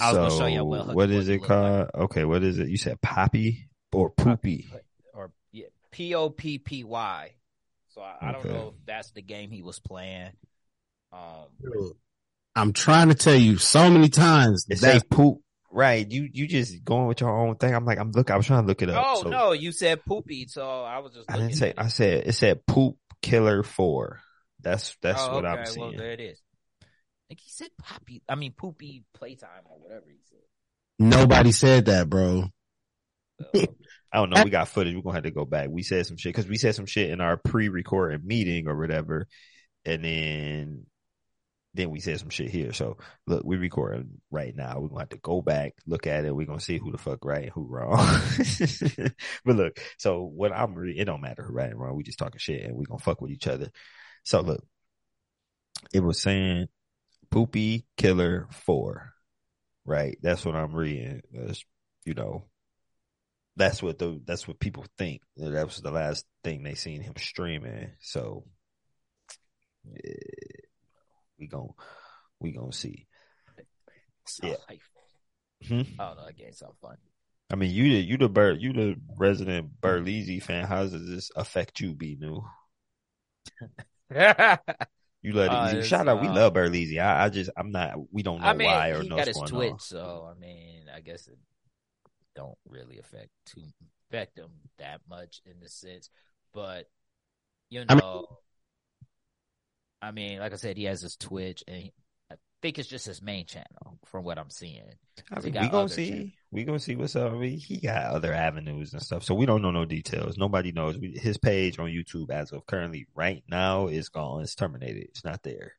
I 0.00 0.12
was 0.12 0.16
gonna 0.18 0.38
show 0.42 0.46
you 0.46 0.64
what 0.64 0.86
Huggy 0.86 0.94
what 0.94 1.10
is 1.10 1.28
it 1.28 1.40
look 1.40 1.48
called? 1.48 1.90
Okay. 1.94 2.24
What 2.24 2.42
is 2.42 2.58
it? 2.58 2.68
You 2.68 2.76
said 2.76 3.00
Poppy 3.00 3.68
or 3.92 4.10
Poopy? 4.10 4.70
or 5.14 5.30
yeah, 5.52 5.66
P 5.90 6.14
O 6.14 6.30
P 6.30 6.58
P 6.58 6.84
Y. 6.84 7.32
So 7.88 8.00
I, 8.02 8.28
I 8.28 8.32
don't 8.32 8.44
know 8.46 8.74
if 8.76 8.86
that's 8.86 9.10
the 9.12 9.22
game 9.22 9.50
he 9.50 9.62
was 9.62 9.78
playing. 9.80 10.30
Um, 11.12 11.92
I'm 12.54 12.72
trying 12.72 13.08
to 13.08 13.14
tell 13.14 13.34
you 13.34 13.58
so 13.58 13.90
many 13.90 14.08
times 14.08 14.66
It 14.68 14.80
that 14.80 15.00
say 15.02 15.06
poop. 15.08 15.40
Right. 15.72 16.08
You 16.10 16.28
you 16.32 16.46
just 16.46 16.84
going 16.84 17.06
with 17.06 17.20
your 17.20 17.30
own 17.30 17.56
thing. 17.56 17.74
I'm 17.74 17.84
like, 17.84 17.98
I'm 17.98 18.10
look, 18.12 18.30
I 18.30 18.36
was 18.36 18.46
trying 18.46 18.62
to 18.62 18.66
look 18.66 18.82
it 18.82 18.90
up. 18.90 19.04
oh 19.06 19.22
So 19.22 19.28
no, 19.28 19.52
you 19.52 19.72
said 19.72 20.04
poopy, 20.04 20.46
so 20.48 20.82
I 20.82 20.98
was 20.98 21.14
just. 21.14 21.30
I 21.30 21.36
didn't 21.36 21.54
say 21.54 21.70
at 21.70 21.78
I 21.78 21.88
said 21.88 22.26
it 22.26 22.32
said 22.32 22.66
poop 22.66 22.96
killer 23.22 23.62
four. 23.62 24.20
That's 24.60 24.96
that's 25.00 25.22
oh, 25.22 25.34
what 25.34 25.44
okay, 25.44 25.60
I'm 25.60 25.66
seeing. 25.66 25.88
Well, 25.88 25.96
there 25.96 26.12
it 26.12 26.20
is. 26.20 26.40
I 27.30 27.34
think 27.34 27.40
he 27.42 27.50
said 27.50 27.68
poppy. 27.80 28.22
I 28.28 28.34
mean, 28.34 28.52
poopy 28.52 29.04
playtime 29.14 29.62
or 29.66 29.78
whatever 29.78 30.06
he 30.08 30.18
said. 30.28 30.40
nobody 30.98 31.52
said 31.52 31.84
that, 31.84 32.08
bro. 32.10 32.46
So, 33.54 33.66
I 34.12 34.18
don't 34.18 34.30
know. 34.30 34.42
We 34.42 34.50
got 34.50 34.66
footage. 34.66 34.96
We're 34.96 35.02
gonna 35.02 35.14
have 35.14 35.22
to 35.22 35.30
go 35.30 35.44
back. 35.44 35.68
We 35.70 35.84
said 35.84 36.06
some 36.06 36.16
shit 36.16 36.34
because 36.34 36.48
we 36.48 36.58
said 36.58 36.74
some 36.74 36.86
shit 36.86 37.10
in 37.10 37.20
our 37.20 37.36
pre-recorded 37.36 38.24
meeting 38.24 38.66
or 38.66 38.76
whatever, 38.76 39.28
and 39.84 40.04
then 40.04 40.86
then 41.74 41.90
we 41.90 42.00
said 42.00 42.18
some 42.18 42.30
shit 42.30 42.50
here. 42.50 42.72
So 42.72 42.96
look, 43.28 43.44
we're 43.44 43.60
recording 43.60 44.20
right 44.32 44.54
now. 44.56 44.80
We're 44.80 44.88
gonna 44.88 45.02
have 45.02 45.10
to 45.10 45.18
go 45.18 45.40
back, 45.40 45.74
look 45.86 46.08
at 46.08 46.24
it. 46.24 46.34
We're 46.34 46.48
gonna 46.48 46.58
see 46.58 46.78
who 46.78 46.90
the 46.90 46.98
fuck 46.98 47.24
right 47.24 47.44
and 47.44 47.52
who 47.52 47.68
wrong. 47.68 47.96
but 49.44 49.54
look, 49.54 49.78
so 49.98 50.24
what 50.24 50.50
I'm 50.50 50.74
re- 50.74 50.98
it 50.98 51.04
don't 51.04 51.20
matter 51.20 51.44
who 51.44 51.52
right 51.52 51.70
and 51.70 51.78
wrong. 51.78 51.94
We 51.94 52.02
just 52.02 52.18
talking 52.18 52.40
shit 52.40 52.64
and 52.64 52.74
we 52.74 52.86
gonna 52.86 52.98
fuck 52.98 53.20
with 53.20 53.30
each 53.30 53.46
other. 53.46 53.70
So 54.24 54.40
look, 54.40 54.64
it 55.94 56.02
was 56.02 56.20
saying 56.20 56.66
Poopy 57.30 57.86
Killer 57.96 58.48
Four, 58.50 59.12
right? 59.84 60.18
That's 60.22 60.44
what 60.44 60.54
I'm 60.54 60.74
reading. 60.74 61.22
That's, 61.32 61.64
you 62.04 62.14
know, 62.14 62.44
that's 63.56 63.82
what 63.82 63.98
the 63.98 64.20
that's 64.24 64.48
what 64.48 64.58
people 64.58 64.86
think. 64.96 65.22
That 65.36 65.66
was 65.66 65.78
the 65.78 65.90
last 65.90 66.24
thing 66.44 66.62
they 66.62 66.74
seen 66.74 67.02
him 67.02 67.14
streaming. 67.16 67.92
So 68.00 68.44
yeah, 69.84 70.12
we 71.38 71.46
gon' 71.46 71.70
we 72.38 72.52
gonna 72.52 72.72
see. 72.72 73.06
so 74.26 74.46
Yeah. 74.46 74.56
like, 74.68 74.80
Hmm? 75.68 75.82
I 75.98 76.06
don't 76.06 76.16
know. 76.16 76.26
That 76.26 76.36
game 76.36 76.52
sounds 76.54 76.78
fun. 76.80 76.96
I 77.50 77.56
mean, 77.56 77.70
you 77.70 77.84
the 77.90 78.00
you 78.00 78.16
the 78.16 78.28
Bur 78.28 78.52
you 78.52 78.72
the 78.72 78.96
resident 79.18 79.80
Berleezy 79.80 80.42
fan. 80.42 80.66
How 80.66 80.84
does 80.84 80.92
this 80.92 81.30
affect 81.36 81.80
you, 81.80 81.94
B 81.94 82.16
new? 82.18 82.42
You 85.22 85.32
love 85.34 85.50
Uh, 85.74 85.78
it. 85.78 85.84
Shout 85.84 86.08
out, 86.08 86.20
we 86.22 86.28
uh, 86.28 86.34
love 86.34 86.54
Berleezy. 86.54 86.98
I, 86.98 87.24
I 87.24 87.28
just 87.28 87.50
I'm 87.56 87.70
not. 87.72 87.94
We 88.12 88.22
don't 88.22 88.40
know 88.40 88.46
I 88.46 88.54
mean, 88.54 88.68
why 88.68 88.88
or 88.90 89.02
he 89.02 89.08
know 89.08 89.16
got 89.16 89.26
his 89.26 89.36
Twitch, 89.46 89.70
on. 89.72 89.78
so 89.78 90.28
I 90.34 90.38
mean, 90.40 90.84
I 90.94 91.00
guess 91.00 91.26
it 91.28 91.38
don't 92.34 92.56
really 92.68 92.98
affect 92.98 93.28
to 93.46 93.60
affect 94.08 94.38
him 94.38 94.50
that 94.78 95.00
much 95.08 95.42
in 95.44 95.60
the 95.60 95.68
sense, 95.68 96.08
but 96.54 96.88
you 97.68 97.84
I 97.88 97.94
mean- 97.94 97.98
know, 97.98 98.26
I 100.02 100.10
mean, 100.12 100.38
like 100.38 100.52
I 100.54 100.56
said, 100.56 100.76
he 100.78 100.84
has 100.84 101.02
his 101.02 101.16
Twitch, 101.16 101.62
and 101.68 101.76
he, 101.82 101.92
I 101.92 101.99
think 102.60 102.78
it's 102.78 102.88
just 102.88 103.06
his 103.06 103.22
main 103.22 103.46
channel 103.46 103.98
from 104.06 104.24
what 104.24 104.38
I'm 104.38 104.50
seeing. 104.50 104.82
I 105.30 105.40
mean, 105.40 105.54
we 105.60 105.68
gonna 105.68 105.88
see. 105.88 106.08
channels. 106.08 106.30
We 106.50 106.64
gonna 106.64 106.80
see 106.80 106.96
what's 106.96 107.16
up. 107.16 107.32
I 107.32 107.36
mean, 107.36 107.58
he 107.58 107.78
got 107.78 108.06
other 108.06 108.32
avenues 108.32 108.92
and 108.92 109.02
stuff, 109.02 109.24
so 109.24 109.34
we 109.34 109.46
don't 109.46 109.62
know 109.62 109.70
no 109.70 109.84
details. 109.84 110.36
Nobody 110.36 110.72
knows. 110.72 110.98
We, 110.98 111.12
his 111.12 111.38
page 111.38 111.78
on 111.78 111.90
YouTube, 111.90 112.30
as 112.30 112.52
of 112.52 112.66
currently, 112.66 113.06
right 113.14 113.42
now, 113.48 113.86
is 113.86 114.08
gone. 114.08 114.42
It's 114.42 114.54
terminated. 114.54 115.04
It's 115.04 115.24
not 115.24 115.42
there. 115.42 115.74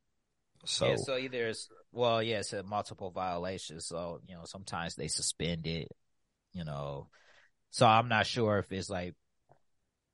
So, 0.64 0.86
yeah, 0.86 0.96
so 0.96 1.16
either 1.16 1.48
it's 1.48 1.68
well, 1.90 2.22
yeah, 2.22 2.38
it's 2.38 2.52
a 2.52 2.62
multiple 2.62 3.10
violations. 3.10 3.86
So 3.86 4.20
you 4.26 4.34
know, 4.34 4.44
sometimes 4.44 4.94
they 4.94 5.08
suspend 5.08 5.66
it. 5.66 5.88
You 6.52 6.64
know, 6.64 7.08
so 7.70 7.86
I'm 7.86 8.08
not 8.08 8.26
sure 8.26 8.58
if 8.58 8.70
it's 8.72 8.90
like, 8.90 9.14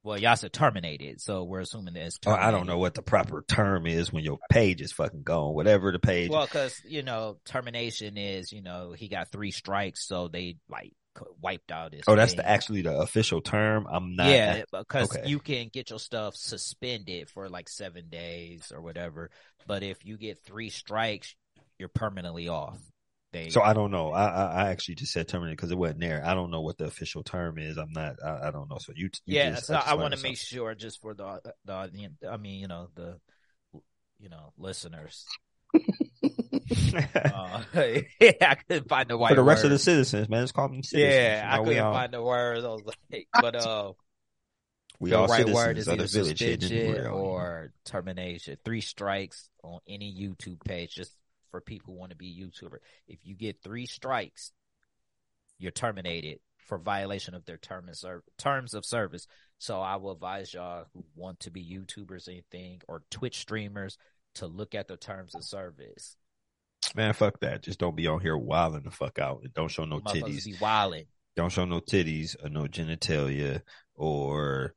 well, 0.08 0.18
y'all 0.18 0.36
said 0.36 0.54
terminated, 0.54 1.20
so 1.20 1.44
we're 1.44 1.60
assuming 1.60 1.92
that 1.92 2.06
it's 2.06 2.18
terminated. 2.18 2.46
I 2.46 2.50
don't 2.50 2.66
know 2.66 2.78
what 2.78 2.94
the 2.94 3.02
proper 3.02 3.44
term 3.46 3.86
is 3.86 4.10
when 4.10 4.24
your 4.24 4.38
page 4.50 4.80
is 4.80 4.90
fucking 4.90 5.22
gone. 5.22 5.54
Whatever 5.54 5.92
the 5.92 5.98
page. 5.98 6.30
Well, 6.30 6.46
because 6.46 6.80
you 6.86 7.02
know, 7.02 7.36
termination 7.44 8.16
is 8.16 8.50
you 8.50 8.62
know 8.62 8.92
he 8.92 9.08
got 9.08 9.30
three 9.30 9.50
strikes, 9.50 10.06
so 10.08 10.28
they 10.28 10.56
like 10.66 10.94
wiped 11.42 11.70
out 11.70 11.92
his. 11.92 12.04
oh, 12.08 12.16
that's 12.16 12.34
the 12.34 12.48
actually 12.48 12.80
the 12.82 12.96
official 12.96 13.42
term. 13.42 13.86
I'm 13.90 14.16
not. 14.16 14.28
yeah, 14.28 14.62
because 14.72 15.14
okay. 15.14 15.28
you 15.28 15.40
can 15.40 15.68
get 15.70 15.90
your 15.90 15.98
stuff 15.98 16.34
suspended 16.34 17.28
for 17.28 17.50
like 17.50 17.68
seven 17.68 18.08
days 18.08 18.72
or 18.74 18.80
whatever. 18.80 19.30
But 19.66 19.82
if 19.82 20.06
you 20.06 20.16
get 20.16 20.42
three 20.42 20.70
strikes, 20.70 21.36
you're 21.78 21.90
permanently 21.90 22.48
off. 22.48 22.78
They 23.32 23.50
So 23.50 23.60
I 23.60 23.74
don't 23.74 23.90
know. 23.90 24.10
I 24.10 24.24
I, 24.24 24.44
I 24.44 24.70
actually 24.70 24.94
just 24.94 25.12
said 25.12 25.28
terminated 25.28 25.56
because 25.56 25.70
it 25.70 25.78
wasn't 25.78 26.00
there. 26.00 26.22
I 26.24 26.34
don't 26.34 26.50
know 26.50 26.62
what 26.62 26.78
the 26.78 26.86
official 26.86 27.22
term 27.22 27.58
is. 27.58 27.76
I'm 27.76 27.92
not. 27.92 28.16
I, 28.24 28.48
I 28.48 28.50
don't 28.50 28.70
know. 28.70 28.78
So 28.78 28.92
you. 28.96 29.10
you 29.26 29.36
yeah, 29.36 29.50
just 29.50 29.66
so 29.66 29.74
I 29.74 29.78
explained 29.78 30.00
want 30.00 30.14
to 30.14 30.22
make 30.22 30.38
sure 30.38 30.74
just 30.74 31.00
for 31.00 31.14
the 31.14 31.40
the 31.64 31.72
audience. 31.72 32.14
I 32.28 32.38
mean, 32.38 32.58
you 32.58 32.68
know 32.68 32.88
the 32.94 33.18
you 34.18 34.28
know 34.28 34.52
listeners. 34.56 35.26
Uh, 37.14 37.62
yeah, 38.20 38.32
I 38.40 38.54
couldn't 38.54 38.88
find 38.88 39.08
the 39.08 39.16
white 39.16 39.30
for 39.30 39.36
the 39.36 39.42
rest 39.42 39.64
of 39.64 39.70
the 39.70 39.78
citizens, 39.78 40.28
man. 40.28 40.42
It's 40.42 40.52
called 40.52 40.72
them 40.72 40.82
citizens. 40.82 41.14
Yeah, 41.14 41.46
You 41.46 41.52
I 41.52 41.56
know, 41.56 41.62
we 41.62 41.68
couldn't 41.68 41.84
all, 41.84 41.94
find 41.94 42.12
the 42.12 42.22
word. 42.22 42.64
I 42.64 42.68
was 42.68 42.82
like, 42.84 43.28
but 43.40 43.54
uh, 43.56 43.92
we 45.00 45.10
the 45.10 45.18
all 45.18 45.26
right 45.26 45.38
citizens 45.38 45.54
word 45.54 45.78
is 45.78 45.88
of 45.88 45.94
either 45.94 46.06
village 46.06 46.38
here 46.40 46.52
in 46.52 46.60
suspension 46.60 47.06
or 47.06 47.72
termination. 47.84 48.56
Three 48.64 48.80
strikes 48.80 49.48
on 49.62 49.80
any 49.88 50.14
YouTube 50.14 50.62
page, 50.64 50.94
just 50.94 51.12
for 51.50 51.60
people 51.60 51.94
who 51.94 52.00
want 52.00 52.10
to 52.10 52.16
be 52.16 52.42
YouTuber. 52.42 52.78
If 53.06 53.18
you 53.24 53.34
get 53.34 53.62
three 53.62 53.86
strikes, 53.86 54.52
you're 55.58 55.72
terminated 55.72 56.40
for 56.66 56.78
violation 56.78 57.34
of 57.34 57.44
their 57.46 57.56
term 57.56 57.88
and 57.88 57.96
serv- 57.96 58.22
terms 58.36 58.74
of 58.74 58.84
service. 58.84 59.26
So 59.58 59.80
I 59.80 59.96
will 59.96 60.12
advise 60.12 60.54
y'all 60.54 60.84
who 60.94 61.04
want 61.16 61.40
to 61.40 61.50
be 61.50 61.64
YouTubers, 61.64 62.28
or 62.28 62.32
anything, 62.32 62.82
or 62.86 63.02
Twitch 63.10 63.38
streamers 63.38 63.98
to 64.34 64.46
look 64.46 64.74
at 64.74 64.86
the 64.86 64.96
terms 64.96 65.34
of 65.34 65.42
service. 65.42 66.16
Man, 66.94 67.12
fuck 67.12 67.40
that. 67.40 67.62
Just 67.62 67.78
don't 67.78 67.96
be 67.96 68.06
on 68.06 68.20
here 68.20 68.36
wilding 68.36 68.82
the 68.82 68.90
fuck 68.90 69.18
out 69.18 69.40
and 69.42 69.52
don't 69.52 69.70
show 69.70 69.84
no 69.84 70.00
titties. 70.00 70.44
be 70.44 70.54
wilding. 70.60 71.06
Don't 71.36 71.52
show 71.52 71.64
no 71.64 71.80
titties 71.80 72.36
or 72.42 72.48
no 72.48 72.62
genitalia 72.64 73.62
or 73.94 74.74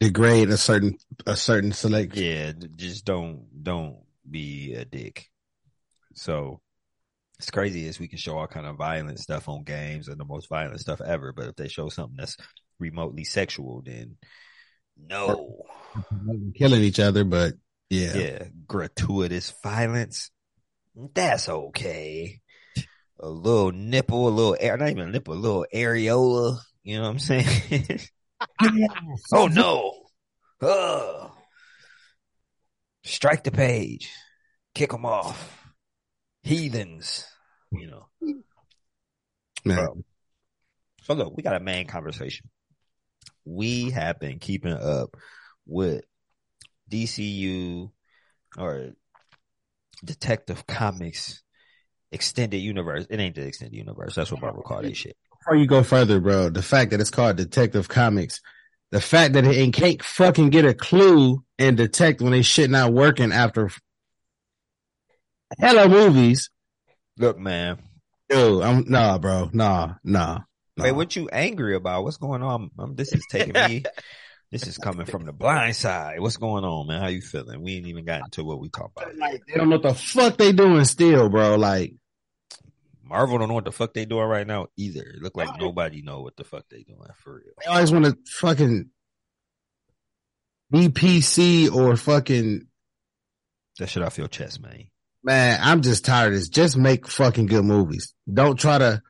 degrade 0.00 0.50
a 0.50 0.56
certain 0.56 0.96
a 1.26 1.36
certain 1.36 1.72
select. 1.72 2.16
yeah, 2.16 2.52
just 2.76 3.04
don't 3.04 3.46
don't 3.62 3.98
be 4.28 4.74
a 4.74 4.84
dick. 4.84 5.30
So 6.18 6.60
it's 7.38 7.50
crazy 7.50 7.86
as 7.88 7.98
we 7.98 8.08
can 8.08 8.18
show 8.18 8.36
all 8.36 8.46
kind 8.46 8.66
of 8.66 8.76
violent 8.76 9.20
stuff 9.20 9.48
on 9.48 9.62
games 9.62 10.08
and 10.08 10.18
the 10.18 10.24
most 10.24 10.48
violent 10.48 10.80
stuff 10.80 11.00
ever, 11.00 11.32
but 11.32 11.48
if 11.48 11.56
they 11.56 11.68
show 11.68 11.88
something 11.88 12.16
that's 12.18 12.36
remotely 12.80 13.24
sexual, 13.24 13.82
then 13.84 14.16
no. 14.96 15.64
killing 16.56 16.82
each 16.82 16.98
other, 16.98 17.24
but 17.24 17.54
yeah. 17.90 18.16
yeah, 18.16 18.44
gratuitous 18.66 19.54
violence. 19.62 20.30
That's 21.14 21.48
okay. 21.48 22.40
A 23.20 23.28
little 23.28 23.72
nipple, 23.72 24.28
a 24.28 24.30
little 24.30 24.56
air, 24.58 24.76
not 24.76 24.90
even 24.90 25.08
a 25.08 25.10
nipple, 25.10 25.34
a 25.34 25.36
little 25.36 25.66
areola. 25.72 26.58
You 26.82 26.96
know 26.96 27.02
what 27.02 27.10
I'm 27.10 27.18
saying? 27.18 28.00
oh 29.32 29.46
no. 29.46 29.92
Oh. 30.60 31.34
Strike 33.04 33.44
the 33.44 33.52
page. 33.52 34.10
Kick 34.74 34.90
them 34.90 35.04
off. 35.04 35.57
Heathens. 36.42 37.26
You 37.70 37.88
know. 37.88 38.06
Man. 39.64 39.76
Bro. 39.76 40.04
So 41.02 41.14
look, 41.14 41.36
we 41.36 41.42
got 41.42 41.56
a 41.56 41.60
main 41.60 41.86
conversation. 41.86 42.48
We 43.44 43.90
have 43.90 44.20
been 44.20 44.38
keeping 44.38 44.72
up 44.72 45.16
with 45.66 46.04
DCU 46.90 47.90
or 48.56 48.90
Detective 50.04 50.66
Comics 50.66 51.42
extended 52.12 52.58
universe. 52.58 53.06
It 53.10 53.20
ain't 53.20 53.34
the 53.34 53.46
extended 53.46 53.76
universe. 53.76 54.14
That's 54.14 54.30
what 54.30 54.40
Marvel 54.40 54.62
call 54.62 54.82
that 54.82 54.96
shit. 54.96 55.16
Before 55.40 55.56
you 55.56 55.66
go 55.66 55.82
further, 55.82 56.20
bro, 56.20 56.50
the 56.50 56.62
fact 56.62 56.90
that 56.90 57.00
it's 57.00 57.10
called 57.10 57.36
Detective 57.36 57.88
Comics, 57.88 58.40
the 58.90 59.00
fact 59.00 59.34
that 59.34 59.44
it 59.44 59.72
can't 59.72 60.02
fucking 60.02 60.50
get 60.50 60.64
a 60.64 60.74
clue 60.74 61.42
and 61.58 61.76
detect 61.76 62.20
when 62.20 62.32
they 62.32 62.42
shit 62.42 62.70
not 62.70 62.92
working 62.92 63.32
after 63.32 63.70
hella 65.58 65.88
movies. 65.88 66.50
Look, 67.16 67.38
man. 67.38 67.78
Dude, 68.28 68.62
I'm 68.62 68.84
nah, 68.88 69.18
bro, 69.18 69.50
nah, 69.52 69.94
nah. 70.04 70.40
nah. 70.76 70.84
Wait, 70.84 70.92
what 70.92 71.16
you 71.16 71.28
angry 71.30 71.74
about? 71.74 72.04
What's 72.04 72.18
going 72.18 72.42
on? 72.42 72.70
Um, 72.78 72.94
this 72.94 73.12
is 73.12 73.24
taking 73.30 73.54
me. 73.54 73.84
this 74.52 74.66
is 74.66 74.76
coming 74.76 75.06
from 75.06 75.24
the 75.24 75.32
blind 75.32 75.76
side. 75.76 76.20
What's 76.20 76.36
going 76.36 76.64
on, 76.64 76.86
man? 76.86 77.00
How 77.00 77.08
you 77.08 77.22
feeling? 77.22 77.62
We 77.62 77.76
ain't 77.76 77.86
even 77.86 78.04
gotten 78.04 78.30
to 78.32 78.44
what 78.44 78.60
we 78.60 78.68
talk 78.68 78.92
about. 78.96 79.16
Like, 79.16 79.42
they 79.46 79.54
don't 79.54 79.70
know 79.70 79.76
what 79.76 79.82
the 79.82 79.94
fuck 79.94 80.36
they 80.36 80.52
doing 80.52 80.84
still, 80.84 81.30
bro. 81.30 81.56
Like, 81.56 81.94
Marvel 83.02 83.38
don't 83.38 83.48
know 83.48 83.54
what 83.54 83.64
the 83.64 83.72
fuck 83.72 83.94
they 83.94 84.04
doing 84.04 84.26
right 84.26 84.46
now 84.46 84.66
either. 84.76 85.00
It 85.00 85.22
look 85.22 85.36
like 85.36 85.58
nobody 85.58 86.02
know 86.02 86.20
what 86.20 86.36
the 86.36 86.44
fuck 86.44 86.66
they 86.70 86.82
doing 86.82 87.08
for 87.16 87.36
real. 87.36 87.54
they 87.60 87.66
always 87.66 87.90
want 87.90 88.04
to 88.04 88.16
fucking 88.26 88.90
BPC 90.72 91.74
or 91.74 91.96
fucking 91.96 92.66
That 93.78 93.88
shit 93.88 94.02
off 94.02 94.18
your 94.18 94.28
chest, 94.28 94.60
man. 94.60 94.88
Man. 95.28 95.60
I'm 95.62 95.82
just 95.82 96.04
tired 96.04 96.32
of 96.32 96.38
this. 96.38 96.48
Just 96.48 96.76
make 96.76 97.06
fucking 97.06 97.46
good 97.46 97.64
movies. 97.64 98.14
Don't 98.32 98.58
try 98.58 98.78
to. 98.78 99.02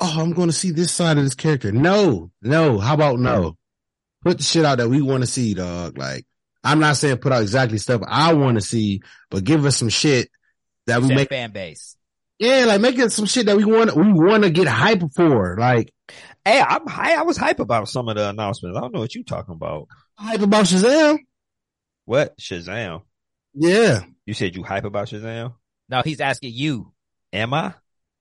Oh, 0.00 0.20
I'm 0.20 0.32
going 0.32 0.48
to 0.48 0.52
see 0.54 0.70
this 0.70 0.90
side 0.90 1.18
of 1.18 1.24
this 1.24 1.34
character. 1.34 1.70
No, 1.72 2.30
no. 2.42 2.78
How 2.78 2.94
about 2.94 3.18
no? 3.18 3.42
Mm. 3.52 3.56
Put 4.24 4.38
the 4.38 4.44
shit 4.44 4.64
out 4.64 4.78
that 4.78 4.88
we 4.88 5.02
want 5.02 5.22
to 5.22 5.26
see, 5.26 5.54
dog. 5.54 5.98
Like, 5.98 6.24
I'm 6.62 6.80
not 6.80 6.96
saying 6.96 7.18
put 7.18 7.32
out 7.32 7.42
exactly 7.42 7.78
stuff 7.78 8.00
I 8.06 8.32
want 8.34 8.56
to 8.56 8.60
see, 8.60 9.00
but 9.30 9.44
give 9.44 9.64
us 9.66 9.76
some 9.76 9.90
shit 9.90 10.30
that 10.86 11.00
we 11.02 11.08
Set 11.08 11.16
make. 11.16 11.28
fan 11.28 11.52
base. 11.52 11.96
Yeah, 12.38 12.64
like 12.66 12.80
make 12.80 12.98
it 12.98 13.12
some 13.12 13.26
shit 13.26 13.46
that 13.46 13.56
we 13.56 13.64
want. 13.64 13.94
We 13.94 14.12
want 14.12 14.42
to 14.42 14.50
get 14.50 14.66
hype 14.66 15.02
for. 15.14 15.56
Like 15.58 15.92
Hey, 16.44 16.60
I'm 16.60 16.86
high. 16.86 17.14
I 17.14 17.22
was 17.22 17.36
hype 17.36 17.60
about 17.60 17.88
some 17.88 18.08
of 18.08 18.16
the 18.16 18.28
announcements. 18.28 18.76
I 18.76 18.80
don't 18.80 18.92
know 18.92 19.00
what 19.00 19.14
you're 19.14 19.24
talking 19.24 19.54
about. 19.54 19.88
hype 20.18 20.42
about 20.42 20.64
Shazam. 20.66 21.18
What 22.06 22.36
Shazam? 22.38 23.02
Yeah, 23.54 24.00
You 24.26 24.34
said 24.34 24.56
you 24.56 24.62
hype 24.64 24.84
about 24.84 25.08
Shazam? 25.08 25.54
No, 25.88 26.02
he's 26.02 26.20
asking 26.20 26.52
you. 26.54 26.92
Am 27.32 27.52
I? 27.54 27.74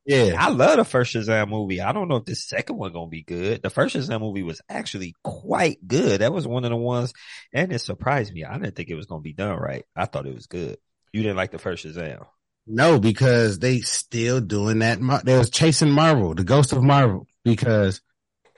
Yeah, 0.05 0.35
I 0.37 0.49
love 0.49 0.75
the 0.77 0.83
first 0.83 1.15
Shazam 1.15 1.47
movie. 1.47 1.79
I 1.79 1.93
don't 1.93 2.09
know 2.09 2.17
if 2.17 2.25
the 2.25 2.35
second 2.35 2.75
one 2.77 2.91
gonna 2.91 3.07
be 3.07 3.23
good. 3.23 3.61
The 3.63 3.69
first 3.69 3.95
Shazam 3.95 4.19
movie 4.19 4.43
was 4.43 4.59
actually 4.67 5.15
quite 5.23 5.77
good. 5.87 6.19
That 6.19 6.33
was 6.33 6.45
one 6.45 6.65
of 6.65 6.71
the 6.71 6.75
ones, 6.75 7.13
and 7.53 7.71
it 7.71 7.79
surprised 7.79 8.33
me. 8.33 8.43
I 8.43 8.57
didn't 8.57 8.75
think 8.75 8.89
it 8.89 8.95
was 8.95 9.05
gonna 9.05 9.21
be 9.21 9.31
done 9.31 9.57
right. 9.57 9.85
I 9.95 10.05
thought 10.05 10.25
it 10.27 10.35
was 10.35 10.47
good. 10.47 10.77
You 11.13 11.21
didn't 11.23 11.37
like 11.37 11.51
the 11.51 11.57
first 11.57 11.85
Shazam. 11.85 12.25
no, 12.67 12.99
because 12.99 13.59
they 13.59 13.79
still 13.79 14.41
doing 14.41 14.79
that. 14.79 14.99
Mar- 14.99 15.21
They 15.23 15.37
was 15.37 15.49
chasing 15.49 15.91
Marvel, 15.91 16.35
the 16.35 16.43
ghost 16.43 16.73
of 16.73 16.83
Marvel, 16.83 17.25
because 17.45 18.01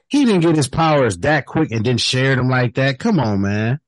he 0.08 0.26
didn't 0.26 0.42
get 0.42 0.56
his 0.56 0.68
powers 0.68 1.18
that 1.20 1.46
quick 1.46 1.72
and 1.72 1.86
then 1.86 1.98
shared 2.00 2.40
them 2.40 2.50
like 2.50 2.74
that. 2.76 2.98
Come 2.98 3.20
on, 3.20 3.42
man. 3.42 3.80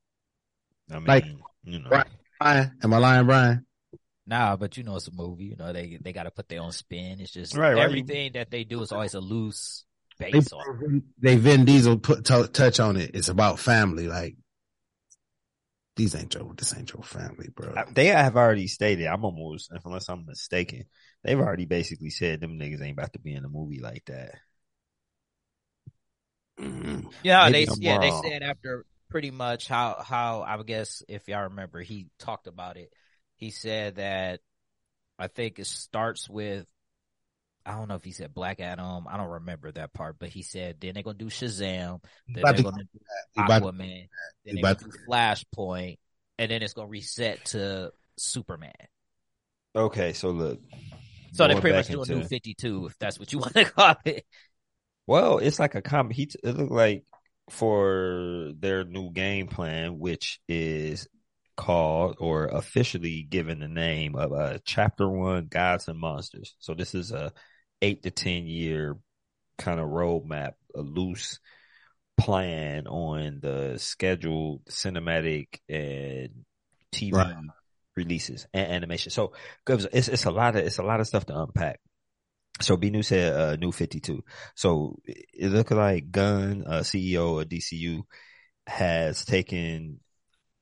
I 0.92 0.94
mean, 0.94 1.06
Like, 1.06 1.24
you 1.64 1.80
know, 1.80 1.88
right. 1.90 2.06
Brian, 2.38 2.78
am 2.84 2.94
I 2.94 2.98
lying, 2.98 3.26
Brian? 3.26 3.66
Nah, 4.28 4.56
but 4.56 4.76
you 4.76 4.84
know 4.84 4.96
it's 4.96 5.08
a 5.08 5.12
movie. 5.12 5.46
You 5.46 5.56
know 5.56 5.72
they 5.72 5.98
they 6.00 6.12
got 6.12 6.24
to 6.24 6.30
put 6.30 6.48
their 6.48 6.60
own 6.60 6.72
spin. 6.72 7.18
It's 7.20 7.32
just 7.32 7.56
Right, 7.56 7.72
right. 7.74 7.82
everything 7.82 8.32
that 8.34 8.50
they 8.50 8.62
do 8.64 8.82
is 8.82 8.92
always 8.92 9.14
a 9.14 9.20
loose 9.20 9.84
They, 10.18 10.30
base 10.32 10.52
on. 10.52 11.02
they 11.18 11.36
Vin 11.36 11.64
Diesel 11.64 11.98
put 11.98 12.26
to- 12.26 12.48
touch 12.52 12.78
on 12.78 12.96
it. 12.98 13.12
It's 13.14 13.28
about 13.30 13.58
family. 13.58 14.06
Like 14.06 14.36
these 15.96 16.14
ain't 16.14 16.34
your 16.34 16.52
this 16.54 16.76
ain't 16.76 16.92
your 16.92 17.02
family, 17.02 17.48
bro. 17.54 17.74
they 17.92 18.06
have 18.06 18.36
already 18.36 18.68
stated. 18.68 19.06
I'm 19.06 19.24
almost, 19.24 19.70
unless 19.84 20.08
I'm 20.10 20.26
mistaken, 20.26 20.84
they've 21.24 21.40
already 21.40 21.64
basically 21.64 22.10
said 22.10 22.40
them 22.40 22.58
niggas 22.58 22.82
ain't 22.82 22.98
about 22.98 23.14
to 23.14 23.18
be 23.18 23.34
in 23.34 23.44
a 23.44 23.48
movie 23.48 23.80
like 23.80 24.04
that. 24.06 24.34
Mhm. 26.60 27.12
Yeah, 27.22 27.48
Maybe 27.48 27.64
they 27.66 27.72
I'm 27.72 27.78
yeah 27.80 27.98
they 27.98 28.28
said 28.28 28.42
after 28.42 28.84
pretty 29.08 29.30
much 29.30 29.68
how 29.68 30.02
how 30.04 30.42
I 30.42 30.62
guess 30.62 31.02
if 31.08 31.28
y'all 31.28 31.44
remember 31.44 31.80
he 31.80 32.08
talked 32.18 32.46
about 32.46 32.76
it. 32.76 32.92
He 33.38 33.50
said 33.50 33.96
that 33.96 34.40
I 35.18 35.28
think 35.28 35.58
it 35.58 35.66
starts 35.66 36.28
with 36.28 36.66
I 37.64 37.72
don't 37.72 37.88
know 37.88 37.96
if 37.96 38.04
he 38.04 38.12
said 38.12 38.32
Black 38.32 38.60
Adam. 38.60 39.06
I 39.08 39.16
don't 39.16 39.28
remember 39.28 39.70
that 39.72 39.92
part, 39.92 40.16
but 40.18 40.28
he 40.28 40.42
said 40.42 40.76
then 40.80 40.94
they're 40.94 41.02
gonna 41.02 41.18
do 41.18 41.26
Shazam. 41.26 42.02
Then 42.28 42.42
they're 42.44 42.62
gonna 42.62 42.84
do 42.84 43.00
Aquaman. 43.38 44.08
Then 44.44 44.54
they're 44.54 44.62
gonna 44.62 44.74
do 44.76 44.90
Flashpoint, 45.08 45.98
and 46.38 46.50
then 46.50 46.62
it's 46.62 46.72
gonna 46.74 46.88
reset 46.88 47.44
to 47.46 47.92
Superman. 48.16 48.72
Okay, 49.76 50.12
so 50.12 50.30
look. 50.30 50.60
So 51.32 51.46
they're 51.46 51.60
pretty 51.60 51.76
much 51.76 51.88
doing 51.88 52.00
into- 52.00 52.16
New 52.16 52.24
Fifty 52.24 52.54
Two, 52.54 52.86
if 52.86 52.98
that's 52.98 53.18
what 53.18 53.32
you 53.32 53.38
want 53.40 53.54
to 53.54 53.64
call 53.66 53.94
it. 54.04 54.24
Well, 55.06 55.38
it's 55.38 55.58
like 55.58 55.74
a 55.74 55.82
comic. 55.82 56.16
He 56.16 56.26
t- 56.26 56.38
it 56.42 56.56
looked 56.56 56.72
like 56.72 57.04
for 57.50 58.52
their 58.58 58.84
new 58.84 59.10
game 59.10 59.46
plan, 59.48 59.98
which 59.98 60.40
is 60.48 61.06
called 61.58 62.16
or 62.20 62.46
officially 62.46 63.26
given 63.28 63.58
the 63.58 63.68
name 63.68 64.14
of 64.14 64.32
uh, 64.32 64.58
Chapter 64.64 65.10
One: 65.10 65.48
Gods 65.48 65.88
and 65.88 65.98
Monsters. 65.98 66.54
So 66.60 66.72
this 66.72 66.94
is 66.94 67.12
a 67.12 67.32
eight 67.82 68.04
to 68.04 68.10
ten 68.10 68.46
year 68.46 68.96
kind 69.58 69.80
of 69.80 69.88
roadmap, 69.88 70.52
a 70.74 70.80
loose 70.80 71.40
plan 72.16 72.86
on 72.86 73.40
the 73.42 73.74
scheduled 73.78 74.64
cinematic 74.66 75.58
and 75.68 76.30
TV 76.94 77.12
Right. 77.12 77.34
releases 77.96 78.46
and 78.54 78.72
animation. 78.72 79.10
So 79.10 79.32
it's 79.66 80.08
it's 80.08 80.24
a 80.24 80.30
lot 80.30 80.56
of 80.56 80.64
it's 80.64 80.78
a 80.78 80.84
lot 80.84 81.00
of 81.00 81.08
stuff 81.08 81.26
to 81.26 81.38
unpack. 81.38 81.80
So 82.60 82.76
B 82.76 82.90
New 82.90 83.02
said 83.02 83.32
uh, 83.34 83.56
new 83.56 83.72
fifty 83.72 84.00
two. 84.00 84.22
So 84.54 85.00
it 85.04 85.50
looked 85.50 85.72
like 85.72 86.12
Gunn, 86.12 86.64
uh, 86.66 86.80
CEO 86.80 87.42
of 87.42 87.48
DCU, 87.48 88.02
has 88.66 89.24
taken 89.24 90.00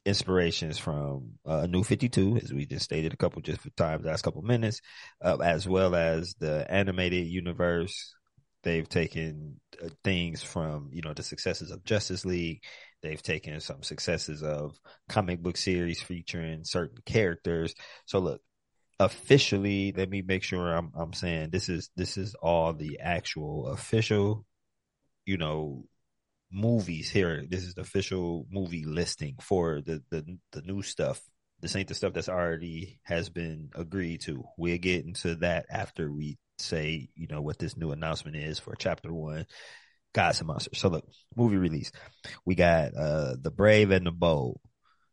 inspirations 0.06 0.78
from 0.78 1.32
uh, 1.44 1.66
New 1.66 1.82
52, 1.82 2.36
as 2.36 2.52
we 2.52 2.64
just 2.64 2.84
stated 2.84 3.12
a 3.12 3.16
couple 3.16 3.42
just 3.42 3.60
for 3.60 3.70
times, 3.70 4.06
last 4.06 4.22
couple 4.22 4.40
minutes, 4.40 4.80
uh, 5.20 5.36
as 5.42 5.68
well 5.68 5.96
as 5.96 6.34
the 6.38 6.64
animated 6.70 7.26
universe. 7.26 8.14
They've 8.62 8.88
taken 8.88 9.60
uh, 9.84 9.88
things 10.04 10.42
from, 10.42 10.90
you 10.92 11.02
know, 11.02 11.12
the 11.12 11.24
successes 11.24 11.70
of 11.72 11.84
Justice 11.84 12.24
League. 12.24 12.62
They've 13.02 13.22
taken 13.22 13.60
some 13.60 13.82
successes 13.82 14.42
of 14.42 14.78
comic 15.08 15.42
book 15.42 15.56
series 15.56 16.00
featuring 16.00 16.64
certain 16.64 16.98
characters. 17.04 17.74
So 18.06 18.20
look, 18.20 18.40
officially, 19.00 19.92
let 19.96 20.08
me 20.08 20.22
make 20.22 20.44
sure 20.44 20.72
I'm, 20.72 20.92
I'm 20.96 21.12
saying 21.12 21.50
this 21.50 21.68
is, 21.68 21.90
this 21.96 22.16
is 22.16 22.34
all 22.36 22.72
the 22.72 23.00
actual 23.00 23.68
official, 23.68 24.44
you 25.24 25.36
know, 25.36 25.84
movies 26.56 27.10
here. 27.10 27.44
This 27.46 27.64
is 27.64 27.74
the 27.74 27.82
official 27.82 28.46
movie 28.50 28.84
listing 28.84 29.36
for 29.42 29.82
the, 29.82 30.02
the, 30.10 30.38
the 30.52 30.62
new 30.62 30.80
stuff. 30.80 31.20
This 31.60 31.76
ain't 31.76 31.88
the 31.88 31.94
stuff 31.94 32.14
that's 32.14 32.30
already 32.30 32.98
has 33.02 33.28
been 33.28 33.70
agreed 33.74 34.22
to. 34.22 34.44
We'll 34.56 34.78
get 34.78 35.04
into 35.04 35.36
that 35.36 35.66
after 35.70 36.10
we 36.10 36.38
say, 36.58 37.10
you 37.14 37.26
know, 37.28 37.42
what 37.42 37.58
this 37.58 37.76
new 37.76 37.92
announcement 37.92 38.36
is 38.36 38.58
for 38.58 38.74
chapter 38.74 39.12
one, 39.12 39.46
Gods 40.14 40.40
and 40.40 40.48
Monsters. 40.48 40.78
So 40.78 40.88
look, 40.88 41.06
movie 41.36 41.58
release. 41.58 41.92
We 42.46 42.54
got, 42.54 42.96
uh, 42.96 43.36
The 43.40 43.50
Brave 43.50 43.90
and 43.90 44.06
the 44.06 44.10
Bold. 44.10 44.58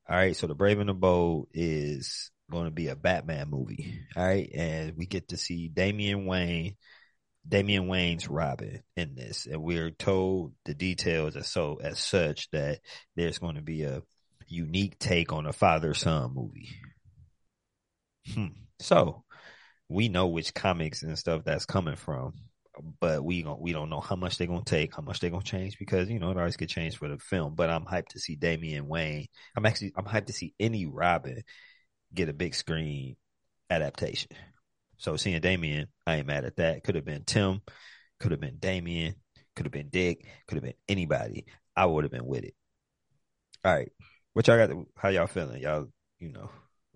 All 0.10 0.16
right. 0.16 0.36
So 0.36 0.48
The 0.48 0.56
Brave 0.56 0.80
and 0.80 0.90
the 0.90 0.94
Bold 0.94 1.50
is 1.54 2.32
going 2.50 2.66
to 2.66 2.72
be 2.72 2.88
a 2.88 2.96
Batman 2.96 3.50
movie. 3.50 4.00
All 4.16 4.26
right. 4.26 4.50
And 4.54 4.96
we 4.98 5.06
get 5.06 5.30
to 5.30 5.38
see 5.38 5.68
Damian 5.68 6.26
Wayne 6.26 6.78
Damian 7.48 7.88
Wayne's 7.88 8.30
Robin 8.30 8.82
in 8.96 9.16
this, 9.16 9.46
and 9.46 9.62
we're 9.62 9.92
told 9.92 10.54
the 10.66 10.74
details 10.74 11.36
as 11.36 11.48
so 11.48 11.80
as 11.84 12.00
such 12.00 12.50
that 12.52 12.80
there's 13.16 13.40
going 13.40 13.56
to 13.56 13.62
be 13.62 13.84
a 13.84 14.02
unique 14.48 14.98
take 15.00 15.34
on 15.34 15.46
a 15.46 15.54
father 15.54 15.94
son 15.94 16.34
movie. 16.34 16.70
Hmm. 18.34 18.48
So 18.80 19.24
we 19.90 20.10
know 20.10 20.28
which 20.28 20.54
comics 20.54 21.04
and 21.04 21.18
stuff 21.20 21.44
that's 21.44 21.66
coming 21.66 21.98
from, 21.98 22.34
but 23.00 23.24
we 23.24 23.44
don't 23.44 23.62
we 23.62 23.74
don't 23.74 23.90
know 23.90 24.00
how 24.00 24.16
much 24.16 24.38
they're 24.38 24.48
gonna 24.48 24.64
take, 24.64 24.96
how 24.96 25.02
much 25.02 25.20
they're 25.20 25.30
gonna 25.30 25.44
change 25.44 25.78
because 25.78 26.10
you 26.10 26.20
know 26.20 26.32
it 26.32 26.38
always 26.38 26.58
get 26.58 26.70
changed 26.70 26.98
for 26.98 27.10
the 27.10 27.18
film. 27.18 27.56
But 27.56 27.70
I'm 27.70 27.86
hyped 27.86 28.10
to 28.10 28.20
see 28.20 28.36
Damian 28.36 28.88
Wayne. 28.88 29.28
I'm 29.56 29.66
actually 29.66 29.92
I'm 29.98 30.06
hyped 30.06 30.28
to 30.28 30.34
see 30.34 30.54
any 30.60 30.86
Robin 30.86 31.44
get 32.14 32.30
a 32.30 32.34
big 32.34 32.56
screen 32.56 33.16
adaptation. 33.70 34.32
So 35.04 35.18
seeing 35.18 35.42
Damien, 35.42 35.88
I 36.08 36.16
ain't 36.16 36.28
mad 36.28 36.46
at 36.46 36.56
that. 36.56 36.82
Could 36.86 36.96
have 36.96 37.04
been 37.04 37.26
Tim, 37.26 37.62
could 38.22 38.32
have 38.32 38.40
been 38.40 38.56
Damien, 38.58 39.16
could 39.54 39.66
have 39.66 39.74
been 39.74 39.90
Dick, 39.90 40.26
could 40.48 40.56
have 40.56 40.64
been 40.64 40.76
anybody. 40.88 41.46
I 41.76 41.88
would 41.88 42.06
have 42.06 42.12
been 42.12 42.26
with 42.26 42.46
it. 42.46 42.54
All 43.66 43.74
right, 43.74 43.92
what 44.32 44.48
y'all 44.48 44.58
got? 44.58 44.70
To, 44.70 44.88
how 44.96 45.10
y'all 45.10 45.28
feeling? 45.28 45.62
Y'all, 45.62 45.88
you 46.20 46.32
know, 46.32 46.50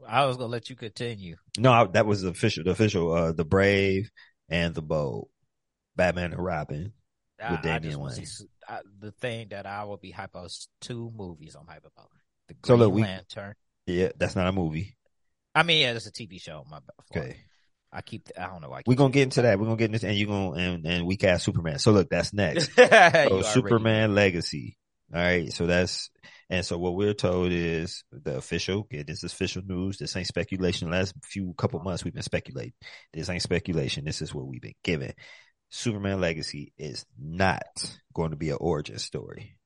I 0.08 0.26
was 0.26 0.38
gonna 0.38 0.48
let 0.48 0.70
you 0.70 0.78
continue. 0.78 1.36
no, 1.58 1.70
I, 1.70 1.86
that 1.88 2.06
was 2.06 2.22
the 2.22 2.30
official, 2.30 2.64
the 2.64 2.72
official, 2.72 3.12
uh, 3.12 3.34
the 3.34 3.44
Brave 3.44 4.10
and 4.48 4.74
the 4.74 4.82
Bold, 4.82 5.28
Batman 5.98 6.32
and 6.32 6.44
Robin. 6.44 6.94
I, 7.44 7.52
With 7.52 7.62
Damian 7.62 8.00
Wayne. 8.00 8.26
see, 8.26 8.46
I, 8.70 8.80
the 9.00 9.12
thing 9.12 9.50
that 9.50 9.66
I 9.66 9.84
will 9.84 9.98
be 9.98 10.12
hype 10.12 10.30
about 10.30 10.46
is 10.46 10.70
two 10.80 11.12
movies 11.14 11.56
I'm 11.60 11.68
hype 11.68 11.80
about. 11.80 12.10
The 12.48 12.54
Green 12.54 12.68
So 12.68 12.76
look, 12.76 12.94
we- 12.94 13.02
Lantern. 13.02 13.54
Yeah, 13.86 14.10
that's 14.18 14.36
not 14.36 14.48
a 14.48 14.52
movie. 14.54 14.96
I 15.54 15.64
mean, 15.64 15.82
yeah, 15.82 15.92
it's 15.92 16.08
a 16.08 16.12
TV 16.12 16.42
show. 16.42 16.66
My 16.70 16.80
bad. 16.80 17.22
Okay, 17.22 17.38
I 17.92 18.02
keep. 18.02 18.30
I 18.38 18.48
don't 18.48 18.62
know. 18.62 18.70
why 18.70 18.84
we're 18.86 18.96
gonna 18.96 19.12
get 19.12 19.24
into 19.24 19.42
that. 19.44 19.60
We're 19.60 19.66
gonna 19.66 19.78
get 19.78 19.94
into, 19.94 20.08
and 20.08 20.18
you 20.18 20.28
gonna 20.28 20.52
and 20.52 20.86
and 20.86 21.06
we 21.06 21.16
cast 21.18 21.46
Superman. 21.46 21.80
So 21.80 21.92
look, 21.92 22.10
that's 22.10 22.34
next. 22.34 22.72
So 22.78 23.42
Superman 23.42 24.14
Legacy. 24.16 24.78
All 25.14 25.22
right. 25.22 25.52
So 25.54 25.68
that's, 25.68 26.10
and 26.50 26.66
so 26.66 26.78
what 26.78 26.96
we're 26.96 27.14
told 27.14 27.54
is 27.54 28.04
the 28.12 28.36
official, 28.36 28.80
okay, 28.80 29.04
this 29.04 29.24
is 29.24 29.32
official 29.32 29.62
news. 29.66 29.98
This 29.98 30.16
ain't 30.18 30.28
speculation. 30.28 30.92
Last 30.92 31.14
few 31.24 31.54
couple 31.58 31.80
months 31.80 32.04
we've 32.04 32.14
been 32.14 32.24
speculating. 32.24 32.74
This 33.14 33.30
ain't 33.30 33.42
speculation. 33.42 34.04
This 34.04 34.22
is 34.22 34.36
what 34.36 34.48
we've 34.48 34.62
been 34.62 34.74
given. 34.84 35.14
Superman 35.70 36.20
Legacy 36.20 36.74
is 36.78 37.06
not 37.18 37.64
going 38.14 38.32
to 38.32 38.36
be 38.38 38.50
an 38.50 38.58
origin 38.60 39.00
story. 39.00 39.58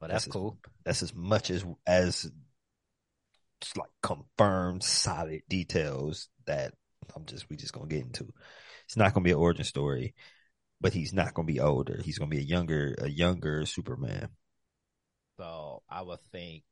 But 0.00 0.10
that's 0.10 0.26
That's- 0.26 0.32
cool. 0.32 0.58
That's 0.84 1.02
as 1.02 1.14
much 1.14 1.50
as, 1.50 1.64
as 1.86 2.30
like 3.76 3.90
confirmed 4.02 4.82
solid 4.82 5.40
details 5.48 6.28
that 6.46 6.74
I'm 7.14 7.26
just, 7.26 7.48
we 7.48 7.56
just 7.56 7.72
going 7.72 7.88
to 7.88 7.94
get 7.94 8.04
into. 8.04 8.32
It's 8.86 8.96
not 8.96 9.14
going 9.14 9.24
to 9.24 9.28
be 9.28 9.32
an 9.32 9.38
origin 9.38 9.64
story, 9.64 10.14
but 10.80 10.92
he's 10.92 11.12
not 11.12 11.34
going 11.34 11.46
to 11.46 11.52
be 11.52 11.60
older. 11.60 12.00
He's 12.04 12.18
going 12.18 12.30
to 12.30 12.36
be 12.36 12.42
a 12.42 12.46
younger, 12.46 12.94
a 12.98 13.08
younger 13.08 13.66
Superman. 13.66 14.28
So 15.36 15.82
I 15.88 16.02
would 16.02 16.22
think 16.32 16.64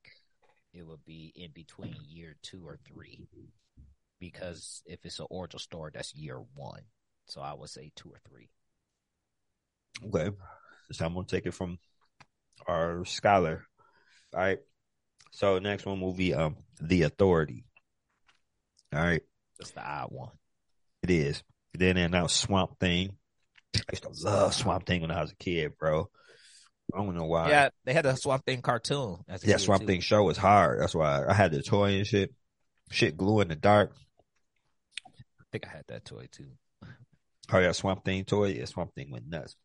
it 0.72 0.86
would 0.86 1.04
be 1.04 1.32
in 1.34 1.50
between 1.52 1.96
year 2.08 2.36
two 2.42 2.66
or 2.66 2.78
three, 2.86 3.28
because 4.20 4.82
if 4.86 5.04
it's 5.04 5.18
an 5.18 5.26
origin 5.30 5.58
story, 5.58 5.90
that's 5.94 6.14
year 6.14 6.40
one. 6.54 6.82
So 7.26 7.40
I 7.40 7.54
would 7.54 7.70
say 7.70 7.92
two 7.96 8.10
or 8.10 8.20
three. 8.28 8.50
Okay. 10.06 10.36
So 10.92 11.04
I'm 11.04 11.14
gonna 11.14 11.26
take 11.26 11.46
it 11.46 11.54
from 11.54 11.78
our 12.66 13.04
scholar. 13.04 13.66
All 14.34 14.40
right. 14.40 14.58
So 15.32 15.58
next 15.58 15.86
one 15.86 15.98
movie, 15.98 16.34
um, 16.34 16.56
The 16.80 17.02
Authority. 17.02 17.64
All 18.94 19.02
right. 19.02 19.22
That's 19.62 19.72
the 19.72 19.88
odd 19.88 20.08
one. 20.10 20.30
It 21.02 21.10
is. 21.10 21.42
Then 21.74 21.96
they 21.96 22.02
announced 22.02 22.36
Swamp 22.36 22.78
Thing. 22.78 23.16
I 23.74 23.80
used 23.92 24.02
to 24.02 24.10
love 24.24 24.54
Swamp 24.54 24.86
Thing 24.86 25.00
when 25.00 25.10
I 25.10 25.22
was 25.22 25.32
a 25.32 25.36
kid, 25.36 25.72
bro. 25.78 26.08
I 26.92 26.98
don't 26.98 27.14
know 27.14 27.24
why. 27.24 27.48
Yeah, 27.48 27.68
they 27.84 27.94
had 27.94 28.04
a 28.04 28.16
Swamp 28.16 28.44
Thing 28.44 28.60
cartoon. 28.60 29.18
Yeah, 29.42 29.56
Swamp 29.56 29.82
too. 29.82 29.86
Thing 29.86 30.00
show 30.00 30.22
was 30.24 30.36
hard. 30.36 30.80
That's 30.80 30.94
why 30.94 31.24
I 31.26 31.32
had 31.32 31.52
the 31.52 31.62
toy 31.62 31.96
and 31.96 32.06
shit. 32.06 32.34
Shit 32.90 33.16
glue 33.16 33.40
in 33.40 33.48
the 33.48 33.56
dark. 33.56 33.94
I 35.06 35.44
think 35.50 35.66
I 35.66 35.70
had 35.70 35.84
that 35.88 36.04
toy 36.04 36.26
too. 36.30 36.50
Oh 37.50 37.58
yeah, 37.58 37.72
Swamp 37.72 38.04
Thing 38.04 38.24
toy. 38.24 38.48
Yeah, 38.48 38.66
Swamp 38.66 38.94
Thing 38.94 39.10
went 39.10 39.28
nuts. 39.28 39.56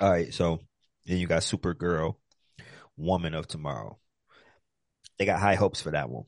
All 0.00 0.10
right, 0.10 0.32
so 0.32 0.60
then 1.06 1.18
you 1.18 1.26
got 1.26 1.42
Supergirl, 1.42 2.14
Woman 2.96 3.34
of 3.34 3.48
Tomorrow. 3.48 3.98
They 5.18 5.24
got 5.24 5.40
high 5.40 5.56
hopes 5.56 5.80
for 5.80 5.90
that 5.90 6.10
one, 6.10 6.24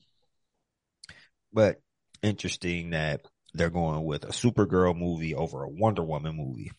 but 1.53 1.81
interesting 2.21 2.91
that 2.91 3.21
they're 3.53 3.69
going 3.69 4.03
with 4.03 4.23
a 4.23 4.29
Supergirl 4.29 4.97
movie 4.97 5.35
over 5.35 5.63
a 5.63 5.69
Wonder 5.69 6.03
Woman 6.03 6.35
movie. 6.35 6.71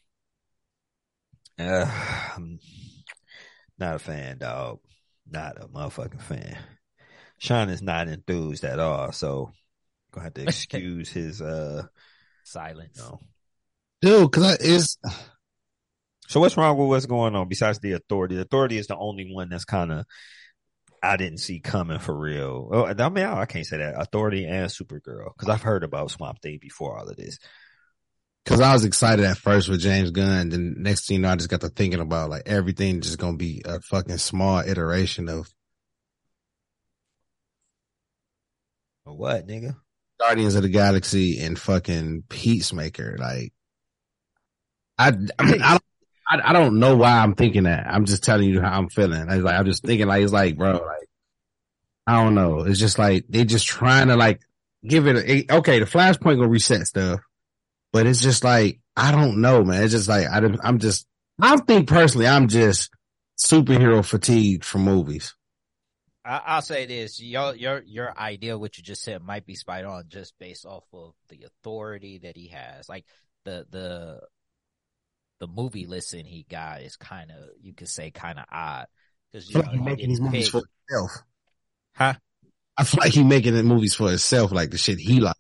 Uh, 1.59 1.87
I'm 2.37 2.59
not 3.79 3.97
a 3.97 3.99
fan, 3.99 4.39
dog. 4.39 4.81
Not 5.31 5.63
a 5.63 5.69
motherfucking 5.69 6.23
fan. 6.23 6.57
Sean 7.39 7.69
is 7.69 7.83
not 7.83 8.09
enthused 8.09 8.65
at 8.65 8.79
all, 8.79 9.13
so 9.13 9.53
gonna 10.13 10.25
have 10.25 10.35
to 10.35 10.43
excuse 10.43 11.11
his 11.11 11.41
uh 11.41 11.85
Silence. 12.45 12.97
you 12.97 13.03
know. 13.03 13.21
dude. 14.01 14.31
Because 14.31 14.57
it's 14.61 14.99
So 16.29 16.41
what's 16.41 16.57
wrong 16.57 16.77
with 16.77 16.89
what's 16.89 17.07
going 17.07 17.37
on 17.37 17.49
besides 17.49 17.79
the 17.79 17.93
authority? 17.93 18.37
The 18.37 18.43
authority 18.43 18.79
is 18.79 18.87
the 18.87 18.97
only 18.97 19.33
one 19.33 19.51
that's 19.51 19.65
kind 19.65 19.93
of 19.93 20.07
I 21.03 21.17
didn't 21.17 21.39
see 21.39 21.61
coming 21.61 21.99
for 21.99 22.17
real. 22.17 22.69
Oh, 22.73 22.85
I 22.87 23.09
mean, 23.09 23.25
I 23.25 23.47
can't 23.47 23.67
say 23.67 23.79
that 23.79 24.01
authority 24.01 24.47
and 24.47 24.71
Supergirl 24.71 25.33
because 25.35 25.49
I've 25.49 25.63
heard 25.63 25.85
about 25.85 26.11
Swamp 26.11 26.41
Thing 26.41 26.59
before 26.61 26.99
all 26.99 27.09
of 27.09 27.17
this. 27.17 27.39
because 28.45 28.61
I 28.61 28.73
was 28.73 28.85
excited 28.85 29.25
at 29.25 29.39
first 29.39 29.69
with 29.69 29.81
James 29.81 30.11
Gunn. 30.11 30.49
Then 30.51 30.77
next 30.79 31.07
thing 31.07 31.17
you 31.17 31.23
know, 31.23 31.31
I 31.31 31.37
just 31.37 31.49
got 31.49 31.61
to 31.63 31.69
thinking 31.69 32.01
about 32.01 32.31
like 32.31 32.43
everything 32.47 33.01
just 33.01 33.19
gonna 33.19 33.37
be 33.37 33.63
a 33.65 33.81
fucking 33.81 34.19
small 34.19 34.61
iteration 34.61 35.29
of 35.29 35.53
what, 39.05 39.47
nigga? 39.47 39.77
Guardians 40.21 40.55
of 40.55 40.63
the 40.63 40.69
Galaxy 40.69 41.41
and 41.41 41.59
fucking 41.59 42.25
Peacemaker. 42.29 43.17
Like, 43.19 43.53
I, 44.99 45.09
I, 45.39 45.45
mean, 45.45 45.63
I 45.63 45.71
don't, 45.73 45.83
I, 46.29 46.51
I 46.51 46.53
don't 46.53 46.79
know 46.79 46.97
why 46.97 47.19
I'm 47.19 47.35
thinking 47.35 47.65
that. 47.65 47.87
I'm 47.89 48.05
just 48.05 48.23
telling 48.23 48.49
you 48.49 48.61
how 48.61 48.79
I'm 48.79 48.89
feeling. 48.89 49.29
I 49.29 49.37
like, 49.37 49.55
I'm 49.55 49.67
just 49.67 49.85
thinking 49.85 50.07
like, 50.07 50.23
it's 50.23 50.33
like, 50.33 50.57
bro, 50.57 50.73
like, 50.73 51.09
I 52.07 52.23
don't 52.23 52.35
know. 52.35 52.61
It's 52.61 52.79
just 52.79 52.99
like, 52.99 53.25
they're 53.29 53.45
just 53.45 53.67
trying 53.67 54.09
to 54.09 54.17
like 54.17 54.41
give 54.87 55.07
it, 55.07 55.17
a, 55.17 55.57
okay, 55.57 55.79
the 55.79 55.87
flashpoint 55.87 56.37
gonna 56.37 56.49
reset 56.49 56.87
stuff, 56.87 57.21
but 57.93 58.07
it's 58.07 58.23
just 58.23 58.45
like, 58.45 58.81
I 58.97 59.13
don't 59.13 59.41
know, 59.41 59.65
man. 59.65 59.83
It's 59.83 59.93
just 59.93 60.09
like, 60.09 60.27
I, 60.27 60.43
I'm 60.63 60.79
just, 60.79 61.07
I 61.41 61.57
think 61.57 61.89
personally, 61.89 62.27
I'm 62.27 62.49
just 62.49 62.91
superhero 63.39 64.05
fatigued 64.05 64.65
from 64.65 64.83
movies. 64.83 65.35
I, 66.25 66.43
I'll 66.45 66.63
say 66.63 66.87
this: 66.87 67.21
your 67.21 67.55
your 67.55 67.83
your 67.87 68.19
idea, 68.19 68.59
what 68.59 68.77
you 68.77 68.83
just 68.85 69.03
said, 69.03 69.23
might 69.23 69.47
be 69.47 69.55
spot 69.55 69.85
on, 69.85 70.05
just 70.09 70.35
based 70.39 70.67
off 70.67 70.85
of 70.93 71.15
the 71.29 71.45
authority 71.45 72.19
that 72.19 72.37
he 72.37 72.49
has. 72.49 72.89
Like 72.89 73.07
the 73.45 73.67
the 73.71 74.21
the 75.41 75.47
movie 75.47 75.87
listen 75.87 76.25
he 76.25 76.45
got 76.49 76.83
is 76.83 76.97
kind 76.97 77.31
of 77.31 77.49
you 77.61 77.73
could 77.75 77.89
say 77.89 78.11
kind 78.11 78.39
of 78.39 78.45
odd 78.51 78.87
because 79.31 79.49
you 79.49 79.55
feel 79.55 79.63
know 79.63 79.71
like 79.71 79.73
he's 79.73 79.81
he 79.81 79.85
making 79.85 80.09
these 80.09 80.19
didn't 80.19 80.25
movies 80.25 80.45
pick, 80.51 80.53
for 80.53 80.63
himself. 80.89 81.11
huh? 81.95 82.15
I 82.77 82.85
feel 82.85 83.01
like 83.03 83.13
he's 83.13 83.25
making 83.25 83.55
the 83.55 83.63
movies 83.65 83.95
for 83.95 84.09
himself, 84.09 84.53
like 84.53 84.71
the 84.71 84.79
shit 84.79 84.99
he 84.99 85.21
like. 85.21 85.37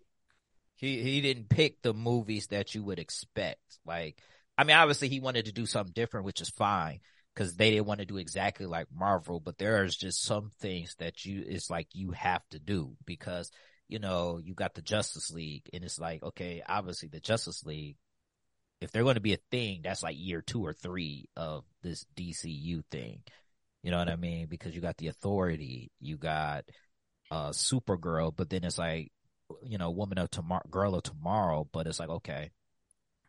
He 0.74 1.02
he 1.02 1.20
didn't 1.20 1.48
pick 1.48 1.82
the 1.82 1.94
movies 1.94 2.48
that 2.48 2.74
you 2.74 2.82
would 2.84 2.98
expect. 2.98 3.60
Like, 3.84 4.20
I 4.56 4.64
mean, 4.64 4.76
obviously 4.76 5.08
he 5.08 5.20
wanted 5.20 5.46
to 5.46 5.52
do 5.52 5.66
something 5.66 5.92
different, 5.92 6.26
which 6.26 6.40
is 6.40 6.50
fine 6.50 7.00
because 7.34 7.54
they 7.54 7.70
didn't 7.70 7.86
want 7.86 8.00
to 8.00 8.06
do 8.06 8.16
exactly 8.16 8.66
like 8.66 8.86
Marvel. 8.92 9.40
But 9.40 9.58
there's 9.58 9.96
just 9.96 10.22
some 10.22 10.50
things 10.60 10.94
that 10.98 11.24
you 11.24 11.44
it's 11.46 11.70
like 11.70 11.88
you 11.92 12.10
have 12.12 12.42
to 12.50 12.58
do 12.58 12.96
because 13.04 13.50
you 13.88 13.98
know 13.98 14.40
you 14.42 14.54
got 14.54 14.74
the 14.74 14.82
Justice 14.82 15.30
League, 15.30 15.68
and 15.72 15.84
it's 15.84 15.98
like 15.98 16.22
okay, 16.22 16.62
obviously 16.68 17.08
the 17.08 17.20
Justice 17.20 17.64
League. 17.64 17.96
If 18.80 18.92
they're 18.92 19.02
going 19.02 19.16
to 19.16 19.20
be 19.20 19.34
a 19.34 19.38
thing, 19.50 19.80
that's 19.82 20.02
like 20.02 20.16
year 20.18 20.40
two 20.40 20.64
or 20.64 20.72
three 20.72 21.28
of 21.36 21.64
this 21.82 22.06
DCU 22.16 22.82
thing. 22.90 23.22
You 23.82 23.90
know 23.90 23.98
what 23.98 24.08
I 24.08 24.16
mean? 24.16 24.46
Because 24.48 24.74
you 24.74 24.80
got 24.80 24.96
the 24.96 25.08
Authority, 25.08 25.90
you 26.00 26.16
got 26.16 26.64
uh 27.30 27.50
Supergirl, 27.50 28.34
but 28.34 28.48
then 28.48 28.64
it's 28.64 28.78
like 28.78 29.12
you 29.62 29.78
know, 29.78 29.90
woman 29.90 30.18
of 30.18 30.30
tomorrow, 30.30 30.62
girl 30.70 30.94
of 30.94 31.02
tomorrow, 31.02 31.66
but 31.72 31.86
it's 31.86 32.00
like, 32.00 32.08
okay. 32.08 32.50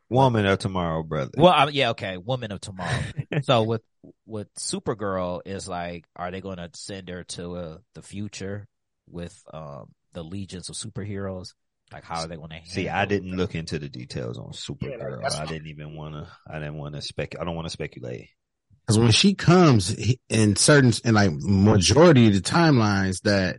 Woman 0.09 0.45
of 0.47 0.57
Tomorrow, 0.57 1.03
brother. 1.03 1.31
Well, 1.37 1.53
I, 1.53 1.67
yeah, 1.67 1.91
okay. 1.91 2.17
Woman 2.17 2.51
of 2.51 2.61
tomorrow. 2.61 2.99
so 3.43 3.61
with, 3.61 3.83
with 4.25 4.51
Supergirl 4.55 5.41
is 5.45 5.67
like, 5.67 6.05
are 6.15 6.31
they 6.31 6.41
going 6.41 6.57
to 6.57 6.69
send 6.73 7.09
her 7.09 7.23
to 7.25 7.55
uh, 7.55 7.77
the 7.93 8.01
future 8.01 8.67
with, 9.07 9.39
um, 9.53 9.91
the 10.13 10.23
legions 10.23 10.69
of 10.69 10.75
superheroes? 10.75 11.53
Like, 11.91 12.03
how 12.03 12.21
are 12.21 12.27
they 12.27 12.35
going 12.35 12.49
to 12.49 12.59
See, 12.69 12.87
I 12.89 13.05
didn't 13.05 13.35
look 13.35 13.55
into 13.55 13.79
the 13.79 13.89
details 13.89 14.37
on 14.37 14.51
Supergirl. 14.51 15.21
that's 15.21 15.39
I 15.39 15.45
didn't 15.45 15.67
even 15.67 15.95
want 15.95 16.13
to. 16.15 16.27
I 16.47 16.59
didn't 16.59 16.75
want 16.77 16.95
to 16.95 17.01
spec. 17.01 17.35
I 17.39 17.43
don't 17.43 17.55
want 17.55 17.65
to 17.65 17.71
speculate. 17.71 18.29
Cause 18.87 18.97
when 18.97 19.11
she 19.11 19.35
comes 19.35 19.95
in 20.29 20.55
certain, 20.55 20.91
in 21.05 21.13
like 21.13 21.31
majority 21.33 22.27
of 22.27 22.33
the 22.33 22.41
timelines 22.41 23.21
that 23.21 23.57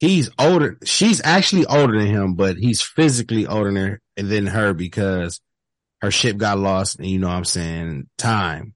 he's 0.00 0.28
older, 0.40 0.76
she's 0.84 1.20
actually 1.24 1.66
older 1.66 1.96
than 1.98 2.08
him, 2.08 2.34
but 2.34 2.56
he's 2.56 2.82
physically 2.82 3.46
older 3.46 3.72
than 3.72 3.76
her, 3.76 4.00
than 4.16 4.46
her 4.46 4.74
because 4.74 5.40
her 6.02 6.10
ship 6.10 6.36
got 6.36 6.58
lost 6.58 6.98
and 6.98 7.06
you 7.06 7.18
know 7.20 7.28
what 7.28 7.36
I'm 7.36 7.44
saying, 7.44 8.08
time. 8.18 8.74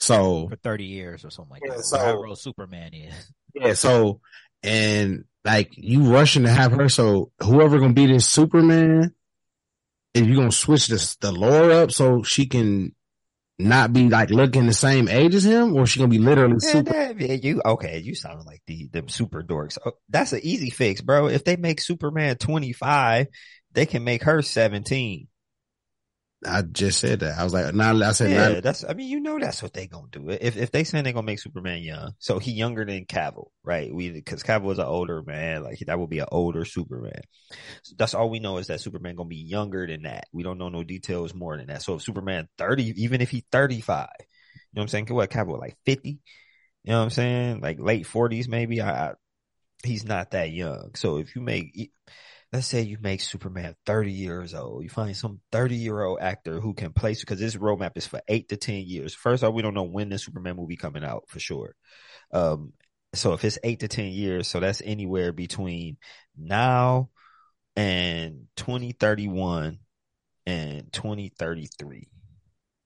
So, 0.00 0.48
for 0.48 0.56
30 0.56 0.84
years 0.84 1.24
or 1.24 1.30
something 1.30 1.52
like 1.52 1.62
Yeah, 1.64 1.76
that. 1.76 1.84
so- 1.84 1.98
However 1.98 2.26
old 2.26 2.38
Superman 2.40 2.92
is. 2.92 3.32
yeah, 3.54 3.74
so, 3.74 4.20
and 4.64 5.24
like 5.46 5.70
you 5.76 6.12
rushing 6.12 6.42
to 6.42 6.50
have 6.50 6.72
her. 6.72 6.88
So 6.90 7.30
whoever 7.42 7.78
gonna 7.78 7.94
be 7.94 8.06
this 8.06 8.26
Superman, 8.28 9.14
if 10.12 10.26
you're 10.26 10.36
gonna 10.36 10.52
switch 10.52 10.88
this, 10.88 11.16
the 11.16 11.32
lore 11.32 11.70
up 11.70 11.92
so 11.92 12.22
she 12.22 12.46
can 12.46 12.94
not 13.58 13.92
be 13.92 14.10
like 14.10 14.28
looking 14.28 14.66
the 14.66 14.74
same 14.74 15.08
age 15.08 15.34
as 15.34 15.44
him 15.44 15.74
or 15.74 15.86
she 15.86 15.98
gonna 16.00 16.10
be 16.10 16.18
literally 16.18 16.56
Yeah, 16.62 16.72
super. 16.72 16.92
that- 16.92 17.18
yeah, 17.20 17.32
you 17.34 17.62
okay? 17.64 17.98
You 18.00 18.14
sound 18.14 18.44
like 18.44 18.60
the 18.66 18.88
them 18.92 19.08
super 19.08 19.42
dorks. 19.42 19.78
Oh, 19.86 19.92
that's 20.10 20.32
an 20.34 20.40
easy 20.42 20.68
fix, 20.68 21.00
bro. 21.00 21.28
If 21.28 21.44
they 21.44 21.56
make 21.56 21.80
Superman 21.80 22.36
twenty 22.36 22.72
five, 22.74 23.28
they 23.72 23.86
can 23.86 24.04
make 24.04 24.24
her 24.24 24.42
seventeen. 24.42 25.28
I 26.44 26.62
just 26.62 26.98
said 26.98 27.20
that. 27.20 27.38
I 27.38 27.44
was 27.44 27.54
like, 27.54 27.74
nah, 27.74 27.92
I 28.06 28.12
said, 28.12 28.30
Yeah, 28.30 28.60
that's. 28.60 28.84
I 28.84 28.92
mean, 28.92 29.08
you 29.08 29.20
know, 29.20 29.38
that's 29.38 29.62
what 29.62 29.72
they 29.72 29.86
gonna 29.86 30.08
do. 30.10 30.28
If 30.28 30.56
if 30.56 30.70
they 30.70 30.84
say 30.84 31.00
they 31.00 31.12
gonna 31.12 31.24
make 31.24 31.40
Superman 31.40 31.82
young, 31.82 32.12
so 32.18 32.38
he 32.38 32.52
younger 32.52 32.84
than 32.84 33.06
Cavill, 33.06 33.48
right? 33.64 33.92
We 33.92 34.10
because 34.10 34.42
Cavill 34.42 34.72
is 34.72 34.78
an 34.78 34.84
older 34.84 35.22
man, 35.22 35.62
like 35.62 35.78
that 35.86 35.98
would 35.98 36.10
be 36.10 36.18
an 36.18 36.26
older 36.30 36.64
Superman. 36.64 37.22
So 37.84 37.94
that's 37.98 38.14
all 38.14 38.28
we 38.28 38.38
know 38.38 38.58
is 38.58 38.66
that 38.66 38.80
Superman 38.80 39.16
gonna 39.16 39.28
be 39.28 39.36
younger 39.36 39.86
than 39.86 40.02
that. 40.02 40.24
We 40.32 40.42
don't 40.42 40.58
know 40.58 40.68
no 40.68 40.82
details 40.82 41.34
more 41.34 41.56
than 41.56 41.68
that. 41.68 41.82
So 41.82 41.94
if 41.94 42.02
Superman 42.02 42.48
thirty, 42.58 42.92
even 43.02 43.22
if 43.22 43.30
he 43.30 43.44
thirty 43.50 43.80
five, 43.80 44.08
you 44.18 44.26
know 44.74 44.80
what 44.80 44.82
I'm 44.82 44.88
saying? 44.88 45.06
What 45.08 45.30
Cavill 45.30 45.58
like 45.58 45.76
fifty? 45.86 46.20
You 46.84 46.92
know 46.92 46.98
what 46.98 47.04
I'm 47.04 47.10
saying? 47.10 47.60
Like 47.60 47.80
late 47.80 48.06
forties 48.06 48.46
maybe. 48.46 48.82
I, 48.82 49.08
I 49.08 49.14
he's 49.82 50.04
not 50.04 50.32
that 50.32 50.50
young. 50.50 50.90
So 50.96 51.16
if 51.16 51.34
you 51.34 51.40
make 51.40 51.90
let's 52.52 52.66
say 52.66 52.82
you 52.82 52.98
make 53.00 53.20
Superman 53.20 53.74
30 53.86 54.12
years 54.12 54.54
old, 54.54 54.82
you 54.82 54.88
find 54.88 55.16
some 55.16 55.40
30 55.52 55.76
year 55.76 56.02
old 56.02 56.20
actor 56.20 56.60
who 56.60 56.74
can 56.74 56.92
play 56.92 57.14
because 57.18 57.38
this 57.38 57.56
roadmap 57.56 57.96
is 57.96 58.06
for 58.06 58.20
eight 58.28 58.48
to 58.48 58.56
10 58.56 58.84
years. 58.86 59.14
First 59.14 59.44
off, 59.44 59.54
we 59.54 59.62
don't 59.62 59.74
know 59.74 59.82
when 59.82 60.08
the 60.08 60.18
Superman 60.18 60.56
movie 60.56 60.76
coming 60.76 61.04
out 61.04 61.24
for 61.28 61.40
sure. 61.40 61.74
Um, 62.32 62.72
so 63.14 63.32
if 63.32 63.44
it's 63.44 63.58
eight 63.62 63.80
to 63.80 63.88
10 63.88 64.06
years, 64.06 64.48
so 64.48 64.60
that's 64.60 64.82
anywhere 64.84 65.32
between 65.32 65.96
now 66.36 67.10
and 67.76 68.46
2031 68.56 69.78
and 70.46 70.92
2033 70.92 72.08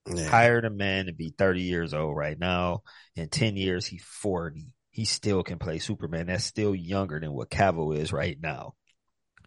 yeah. 0.09 0.29
hired 0.29 0.65
a 0.65 0.71
man 0.71 1.07
to 1.07 1.13
be 1.13 1.35
30 1.37 1.63
years 1.63 1.95
old 1.95 2.17
right 2.17 2.39
now. 2.39 2.83
In 3.17 3.29
10 3.29 3.57
years, 3.57 3.87
he's 3.87 4.03
40. 4.03 4.67
He 4.91 5.05
still 5.05 5.43
can 5.43 5.59
play 5.59 5.79
Superman. 5.79 6.27
That's 6.27 6.45
still 6.45 6.75
younger 6.75 7.21
than 7.21 7.33
what 7.33 7.51
Cavill 7.51 7.97
is 7.97 8.13
right 8.13 8.37
now. 8.41 8.75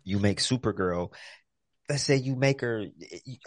You 0.04 0.20
make 0.20 0.40
Supergirl. 0.40 1.14
Let's 1.90 2.04
say 2.04 2.16
you 2.16 2.36
make 2.36 2.62
her, 2.62 2.86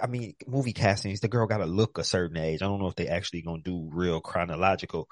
I 0.01 0.07
mean, 0.07 0.35
movie 0.47 0.75
castings, 0.75 1.21
the 1.21 1.29
girl 1.29 1.47
got 1.47 1.59
to 1.59 1.67
look 1.67 1.99
a 1.99 2.05
certain 2.05 2.37
age. 2.37 2.63
I 2.63 2.67
don't 2.67 2.81
know 2.81 2.89
if 2.89 2.95
they 2.95 3.09
actually 3.09 3.43
going 3.43 3.63
to 3.63 3.71
do 3.71 3.91
real 3.93 4.21
chronological. 4.21 5.09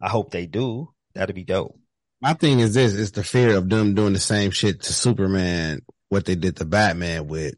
I 0.00 0.08
hope 0.08 0.30
they 0.30 0.46
do. 0.46 0.92
That'd 1.14 1.34
be 1.34 1.44
dope. 1.44 1.78
My 2.20 2.34
thing 2.34 2.60
is 2.60 2.74
this: 2.74 2.94
it's 2.94 3.10
the 3.12 3.24
fear 3.24 3.56
of 3.56 3.68
them 3.68 3.94
doing 3.94 4.12
the 4.12 4.20
same 4.20 4.50
shit 4.50 4.82
to 4.82 4.92
Superman, 4.92 5.80
what 6.08 6.24
they 6.24 6.34
did 6.34 6.56
to 6.56 6.64
Batman 6.64 7.26
with 7.26 7.54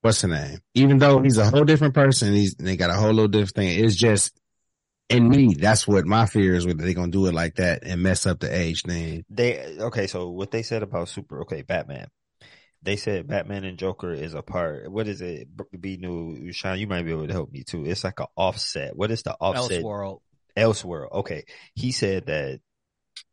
what's 0.00 0.20
the 0.20 0.28
name? 0.28 0.58
Even 0.74 0.98
though 0.98 1.20
he's 1.20 1.38
a 1.38 1.48
whole 1.48 1.64
different 1.64 1.94
person, 1.94 2.32
he's 2.32 2.54
they 2.54 2.76
got 2.76 2.90
a 2.90 2.94
whole 2.94 3.12
little 3.12 3.28
different 3.28 3.54
thing. 3.54 3.84
It's 3.84 3.96
just 3.96 4.38
in 5.08 5.28
me. 5.28 5.54
That's 5.54 5.88
what 5.88 6.06
my 6.06 6.26
fear 6.26 6.54
is. 6.54 6.66
With 6.66 6.78
they 6.78 6.94
gonna 6.94 7.10
do 7.10 7.26
it 7.26 7.34
like 7.34 7.56
that 7.56 7.84
and 7.84 8.02
mess 8.02 8.26
up 8.26 8.40
the 8.40 8.54
age 8.54 8.82
thing. 8.82 9.24
They, 9.30 9.78
okay, 9.80 10.06
so 10.06 10.30
what 10.30 10.50
they 10.50 10.62
said 10.62 10.82
about 10.82 11.08
Super, 11.08 11.42
okay, 11.42 11.62
Batman. 11.62 12.08
They 12.84 12.96
said 12.96 13.26
Batman 13.26 13.64
and 13.64 13.78
Joker 13.78 14.12
is 14.12 14.34
a 14.34 14.42
part. 14.42 14.90
What 14.90 15.08
is 15.08 15.22
it? 15.22 15.48
Be 15.80 15.96
new, 15.96 16.52
Sean. 16.52 16.78
You 16.78 16.86
might 16.86 17.04
be 17.04 17.12
able 17.12 17.26
to 17.26 17.32
help 17.32 17.50
me 17.50 17.64
too. 17.64 17.86
It's 17.86 18.04
like 18.04 18.20
an 18.20 18.26
offset. 18.36 18.94
What 18.94 19.10
is 19.10 19.22
the 19.22 19.34
offset? 19.40 19.82
Elseworld. 19.82 20.20
Elseworld. 20.54 21.12
Okay. 21.12 21.44
He 21.74 21.92
said 21.92 22.26
that 22.26 22.60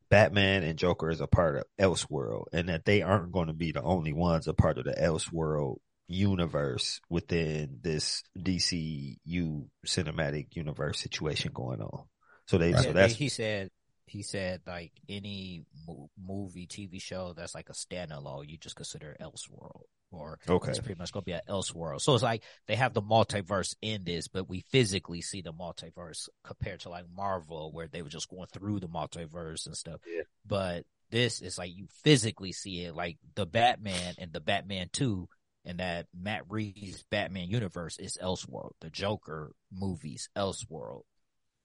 Batman 0.09 0.63
and 0.63 0.79
Joker 0.79 1.09
is 1.09 1.19
a 1.19 1.27
part 1.27 1.57
of 1.57 1.63
Elseworld 1.79 2.45
and 2.53 2.69
that 2.69 2.85
they 2.85 3.01
aren't 3.01 3.33
going 3.33 3.47
to 3.47 3.53
be 3.53 3.73
the 3.73 3.81
only 3.81 4.13
ones 4.13 4.47
a 4.47 4.53
part 4.53 4.77
of 4.77 4.85
the 4.85 4.93
Elseworld 4.93 5.77
universe 6.07 7.01
within 7.09 7.79
this 7.81 8.23
DCU 8.37 9.65
cinematic 9.85 10.47
universe 10.55 10.99
situation 10.99 11.51
going 11.53 11.81
on. 11.81 12.05
So 12.47 12.57
they, 12.57 12.71
Yeah, 12.71 12.81
so 12.81 12.93
that's 12.93 13.15
he 13.15 13.29
said 13.29 13.69
he 14.11 14.23
said 14.23 14.61
like 14.67 14.91
any 15.07 15.63
mo- 15.87 16.09
movie, 16.21 16.67
TV 16.67 17.01
show 17.01 17.33
that's 17.33 17.55
like 17.55 17.69
a 17.69 17.73
standalone, 17.73 18.49
you 18.49 18.57
just 18.57 18.75
consider 18.75 19.15
Elseworld, 19.21 19.83
or 20.11 20.37
okay. 20.49 20.69
it's 20.69 20.79
pretty 20.79 20.99
much 20.99 21.13
gonna 21.13 21.23
be 21.23 21.31
an 21.31 21.41
Elseworld. 21.47 22.01
So 22.01 22.13
it's 22.13 22.23
like 22.23 22.43
they 22.67 22.75
have 22.75 22.93
the 22.93 23.01
multiverse 23.01 23.75
in 23.81 24.03
this, 24.03 24.27
but 24.27 24.49
we 24.49 24.65
physically 24.69 25.21
see 25.21 25.41
the 25.41 25.53
multiverse 25.53 26.27
compared 26.43 26.81
to 26.81 26.89
like 26.89 27.05
Marvel, 27.15 27.71
where 27.71 27.87
they 27.87 28.01
were 28.01 28.09
just 28.09 28.29
going 28.29 28.47
through 28.47 28.81
the 28.81 28.89
multiverse 28.89 29.65
and 29.65 29.77
stuff. 29.77 30.01
Yeah. 30.05 30.23
But 30.45 30.83
this 31.09 31.41
is 31.41 31.57
like 31.57 31.71
you 31.73 31.87
physically 32.03 32.51
see 32.51 32.83
it, 32.83 32.93
like 32.93 33.17
the 33.35 33.45
Batman 33.45 34.15
and 34.17 34.33
the 34.33 34.41
Batman 34.41 34.89
Two. 34.91 35.29
And 35.63 35.77
that 35.77 36.07
Matt 36.11 36.45
Reeves 36.49 37.03
Batman 37.11 37.47
universe 37.47 37.99
is 37.99 38.17
Elseworld. 38.19 38.71
The 38.81 38.89
Joker 38.89 39.51
movies 39.71 40.27
Elseworld. 40.35 41.03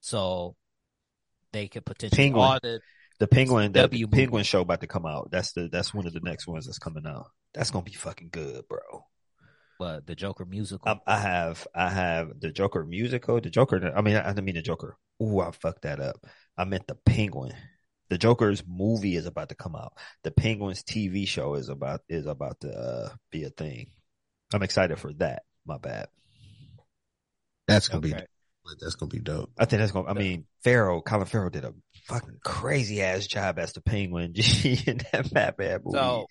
So 0.00 0.54
they 1.52 1.68
could 1.68 1.85
potentially 1.87 2.28
Penguin. 2.28 2.35
all 2.35 2.59
the 2.62 2.80
The 3.20 3.28
Penguin, 3.28 3.72
the 3.72 3.82
W 3.82 4.06
movie. 4.09 4.09
Penguin 4.09 4.44
show 4.44 4.62
about 4.62 4.80
to 4.80 4.87
come 4.88 5.06
out. 5.06 5.30
That's 5.30 5.52
the 5.52 5.68
that's 5.68 5.94
one 5.94 6.06
of 6.06 6.12
the 6.12 6.20
next 6.20 6.46
ones 6.48 6.66
that's 6.66 6.78
coming 6.78 7.06
out. 7.06 7.30
That's 7.54 7.70
gonna 7.70 7.85
be 7.85 7.92
fucking 7.94 8.28
good, 8.30 8.68
bro. 8.68 9.06
uh, 9.80 10.00
the 10.06 10.14
Joker 10.14 10.44
musical. 10.44 10.92
I, 10.92 11.00
I 11.06 11.18
have 11.18 11.66
I 11.74 11.88
have 11.90 12.40
the 12.40 12.50
Joker 12.52 12.85
musical. 12.85 13.40
The 13.40 13.50
Joker. 13.50 13.92
I 13.94 14.00
mean, 14.02 14.16
I 14.16 14.28
didn't 14.28 14.44
mean 14.44 14.54
the 14.54 14.62
Joker. 14.62 14.96
Ooh, 15.22 15.40
I 15.40 15.50
fucked 15.50 15.82
that 15.82 16.00
up. 16.00 16.24
I 16.56 16.64
meant 16.64 16.87
the 16.87 16.94
Penguin. 16.94 17.54
The 18.09 18.18
Joker's 18.18 18.62
movie 18.66 19.16
is 19.16 19.26
about 19.26 19.48
to 19.48 19.54
come 19.56 19.74
out. 19.74 19.94
The 20.22 20.30
Penguin's 20.30 20.82
TV 20.85 21.26
show 21.26 21.54
is 21.54 21.68
about 21.68 22.02
is 22.09 22.26
about 22.26 22.61
to 22.61 22.70
uh, 22.72 23.14
be 23.30 23.44
a 23.44 23.50
thing. 23.50 23.90
I'm 24.54 24.62
excited 24.62 24.98
for 24.98 25.12
that. 25.14 25.42
My 25.66 25.78
bad. 25.78 26.09
That's 27.68 27.88
gonna 27.88 28.00
Okay. 28.00 28.11
be 28.16 28.26
that's 28.81 28.94
gonna 28.96 29.11
be 29.11 29.18
dope. 29.20 29.50
I 29.59 29.64
think 29.64 29.81
that's 29.81 29.92
going. 29.92 30.07
to 30.07 30.11
I 30.11 30.14
mean, 30.14 30.46
Farrell, 30.64 31.02
Colin 31.02 31.26
Farrell 31.26 31.50
did 31.50 31.64
a 31.64 31.74
fucking 32.05 32.38
crazy 32.44 33.02
ass 33.02 33.26
job 33.26 33.59
as 33.59 33.72
the 33.72 33.81
Penguin 33.81 34.35
in 34.64 35.00
that 35.12 35.31
Batman 35.33 35.81
movie. 35.85 35.98
So 35.98 36.26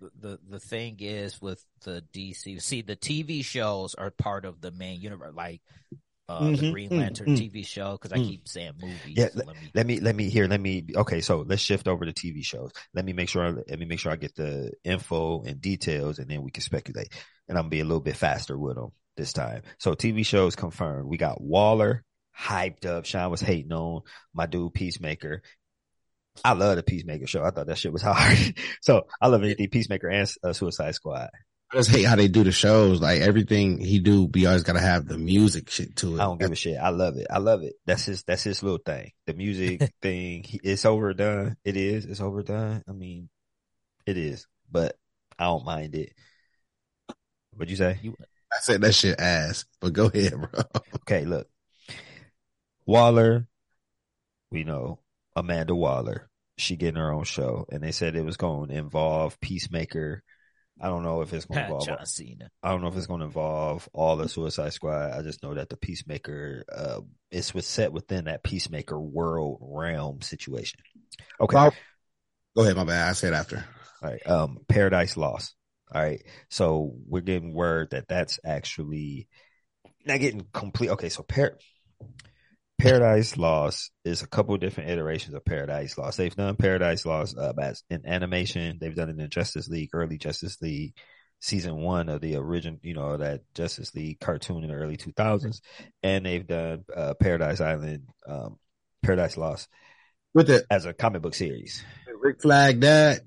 the- 0.00 0.10
the 0.20 0.38
the 0.48 0.60
thing 0.60 0.96
is 1.00 1.40
with 1.40 1.64
the 1.84 2.02
DC, 2.12 2.58
see 2.60 2.82
the 2.82 2.96
TV 2.96 3.42
shows 3.42 3.94
are 3.94 4.10
part 4.10 4.44
of 4.44 4.60
the 4.60 4.70
main 4.70 5.00
universe, 5.00 5.34
like 5.34 5.60
uh, 6.28 6.50
the 6.52 6.62
Mhm, 6.62 6.72
Green 6.72 6.90
mm, 6.90 6.98
Lantern 6.98 7.28
mm, 7.28 7.36
TV 7.36 7.64
show. 7.66 7.92
Because 7.92 8.12
I 8.12 8.18
mm. 8.18 8.28
keep 8.28 8.48
saying 8.48 8.72
movies. 8.80 9.16
Yeah, 9.16 9.28
so 9.28 9.42
let 9.44 9.58
me. 9.58 9.70
let 9.74 9.86
me 9.86 10.00
let 10.00 10.14
me 10.16 10.28
here 10.30 10.46
let 10.46 10.60
me 10.60 10.84
okay 10.94 11.20
so 11.20 11.40
let's 11.40 11.62
shift 11.62 11.88
over 11.88 12.04
to 12.04 12.12
tv 12.12 12.44
shows 12.44 12.70
let 12.94 13.04
me 13.04 13.12
make 13.12 13.28
sure 13.28 13.50
let 13.68 13.78
me 13.78 13.86
make 13.86 13.98
sure 13.98 14.12
i 14.12 14.16
get 14.16 14.34
the 14.36 14.72
info 14.84 15.42
and 15.42 15.60
details 15.60 16.18
and 16.18 16.28
then 16.30 16.42
we 16.42 16.50
can 16.50 16.62
speculate 16.62 17.08
and 17.48 17.58
i'm 17.58 17.64
gonna 17.64 17.70
be 17.70 17.80
a 17.80 17.84
little 17.84 18.00
bit 18.00 18.16
faster 18.16 18.56
with 18.58 18.76
them 18.76 18.92
this 19.18 19.34
time 19.34 19.60
so 19.78 19.94
tv 19.94 20.24
shows 20.24 20.56
confirmed 20.56 21.06
we 21.06 21.18
got 21.18 21.40
waller 21.40 22.04
hyped 22.38 22.86
up 22.86 23.04
sean 23.04 23.30
was 23.30 23.40
hating 23.42 23.72
on 23.72 24.00
my 24.32 24.46
dude 24.46 24.72
peacemaker 24.72 25.42
I 26.44 26.52
love 26.52 26.76
the 26.76 26.82
Peacemaker 26.82 27.26
show. 27.26 27.42
I 27.42 27.50
thought 27.50 27.66
that 27.66 27.78
shit 27.78 27.92
was 27.92 28.02
hard. 28.06 28.38
so 28.80 29.06
I 29.20 29.28
love 29.28 29.42
anything 29.42 29.68
Peacemaker 29.70 30.08
and 30.08 30.30
uh, 30.42 30.52
Suicide 30.52 30.94
Squad. 30.94 31.30
I 31.70 31.76
just 31.76 31.90
hate 31.90 32.04
how 32.04 32.16
they 32.16 32.28
do 32.28 32.44
the 32.44 32.52
shows. 32.52 33.00
Like 33.00 33.20
everything 33.20 33.78
he 33.78 33.98
do, 33.98 34.26
be 34.26 34.46
always 34.46 34.62
gotta 34.62 34.80
have 34.80 35.06
the 35.06 35.18
music 35.18 35.68
shit 35.68 35.96
to 35.96 36.16
it. 36.16 36.20
I 36.20 36.24
don't 36.24 36.40
give 36.40 36.50
a 36.50 36.54
shit. 36.54 36.78
I 36.78 36.88
love 36.88 37.16
it. 37.18 37.26
I 37.28 37.38
love 37.38 37.62
it. 37.62 37.74
That's 37.84 38.06
his. 38.06 38.22
That's 38.22 38.42
his 38.42 38.62
little 38.62 38.78
thing. 38.78 39.12
The 39.26 39.34
music 39.34 39.92
thing. 40.02 40.46
It's 40.64 40.86
overdone. 40.86 41.56
It 41.64 41.76
is. 41.76 42.06
It's 42.06 42.22
overdone. 42.22 42.82
I 42.88 42.92
mean, 42.92 43.28
it 44.06 44.16
is. 44.16 44.46
But 44.70 44.96
I 45.38 45.44
don't 45.44 45.64
mind 45.64 45.94
it. 45.94 46.14
What'd 47.52 47.70
you 47.70 47.76
say? 47.76 47.98
You, 48.02 48.16
I 48.52 48.60
said 48.60 48.80
that 48.80 48.94
shit 48.94 49.20
ass, 49.20 49.64
but 49.80 49.92
go 49.92 50.06
ahead, 50.06 50.32
bro. 50.32 50.62
Okay, 50.96 51.24
look. 51.24 51.48
Waller. 52.86 53.46
We 54.50 54.64
know 54.64 55.00
Amanda 55.36 55.74
Waller. 55.74 56.28
She 56.56 56.76
getting 56.76 57.00
her 57.00 57.12
own 57.12 57.24
show, 57.24 57.66
and 57.70 57.82
they 57.82 57.92
said 57.92 58.16
it 58.16 58.24
was 58.24 58.36
going 58.36 58.70
to 58.70 58.74
involve 58.74 59.38
Peacemaker. 59.40 60.22
I 60.80 60.88
don't 60.88 61.02
know 61.02 61.20
if 61.20 61.32
it's 61.32 61.44
going 61.44 61.58
to 61.58 61.64
involve. 61.64 61.86
John 61.86 62.06
Cena. 62.06 62.50
I 62.62 62.70
don't 62.70 62.80
know 62.80 62.88
if 62.88 62.96
it's 62.96 63.06
going 63.06 63.20
to 63.20 63.26
involve 63.26 63.88
all 63.92 64.16
the 64.16 64.28
Suicide 64.28 64.72
Squad. 64.72 65.12
I 65.12 65.22
just 65.22 65.42
know 65.42 65.54
that 65.54 65.68
the 65.68 65.76
Peacemaker, 65.76 66.64
uh, 66.74 67.00
it's 67.30 67.54
was 67.54 67.66
set 67.66 67.92
within 67.92 68.24
that 68.24 68.42
Peacemaker 68.42 68.98
world 68.98 69.58
realm 69.60 70.22
situation. 70.22 70.80
Okay. 71.40 71.54
Well, 71.54 71.74
Go 72.58 72.64
ahead, 72.64 72.76
my 72.76 72.82
bad. 72.82 73.08
I 73.08 73.12
said 73.12 73.34
after. 73.34 73.64
All 74.02 74.10
right. 74.10 74.26
Um, 74.26 74.58
Paradise 74.66 75.16
Lost. 75.16 75.54
All 75.92 76.02
right. 76.02 76.22
So 76.50 76.94
we're 77.06 77.20
getting 77.20 77.54
word 77.54 77.90
that 77.90 78.08
that's 78.08 78.38
actually 78.44 79.28
not 80.04 80.20
getting 80.20 80.46
complete. 80.52 80.90
Okay. 80.90 81.08
So 81.08 81.22
Par- 81.22 81.58
Paradise 82.78 83.36
Lost 83.36 83.90
is 84.04 84.22
a 84.22 84.28
couple 84.28 84.54
of 84.54 84.60
different 84.60 84.90
iterations 84.90 85.34
of 85.34 85.44
Paradise 85.44 85.98
Lost. 85.98 86.16
They've 86.16 86.34
done 86.34 86.54
Paradise 86.56 87.04
Lost 87.04 87.36
uh, 87.36 87.52
as 87.60 87.82
in 87.90 88.06
animation. 88.06 88.78
They've 88.80 88.94
done 88.94 89.10
it 89.10 89.18
in 89.18 89.30
Justice 89.30 89.68
League, 89.68 89.90
early 89.92 90.16
Justice 90.16 90.60
League, 90.62 90.94
season 91.40 91.76
one 91.76 92.08
of 92.08 92.20
the 92.20 92.36
original, 92.36 92.78
you 92.82 92.94
know, 92.94 93.16
that 93.16 93.40
Justice 93.54 93.94
League 93.96 94.20
cartoon 94.20 94.62
in 94.62 94.70
the 94.70 94.76
early 94.76 94.96
2000s. 94.96 95.60
And 96.04 96.24
they've 96.24 96.46
done 96.46 96.84
uh, 96.94 97.14
Paradise 97.14 97.60
Island, 97.60 98.04
um, 98.28 98.58
Paradise 99.02 99.36
Lost 99.36 99.68
With 100.32 100.48
it 100.48 100.64
as 100.70 100.86
a 100.86 100.92
comic 100.92 101.22
book 101.22 101.34
series. 101.34 101.82
Rick 102.20 102.42
Flag 102.42 102.80
that, 102.82 103.22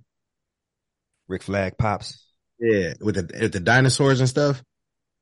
Rick 1.28 1.44
Flag 1.44 1.78
pops. 1.78 2.26
Yeah, 2.62 2.94
with 3.02 3.16
the 3.16 3.40
with 3.42 3.52
the 3.54 3.60
dinosaurs 3.60 4.20
and 4.22 4.30
stuff. 4.30 4.64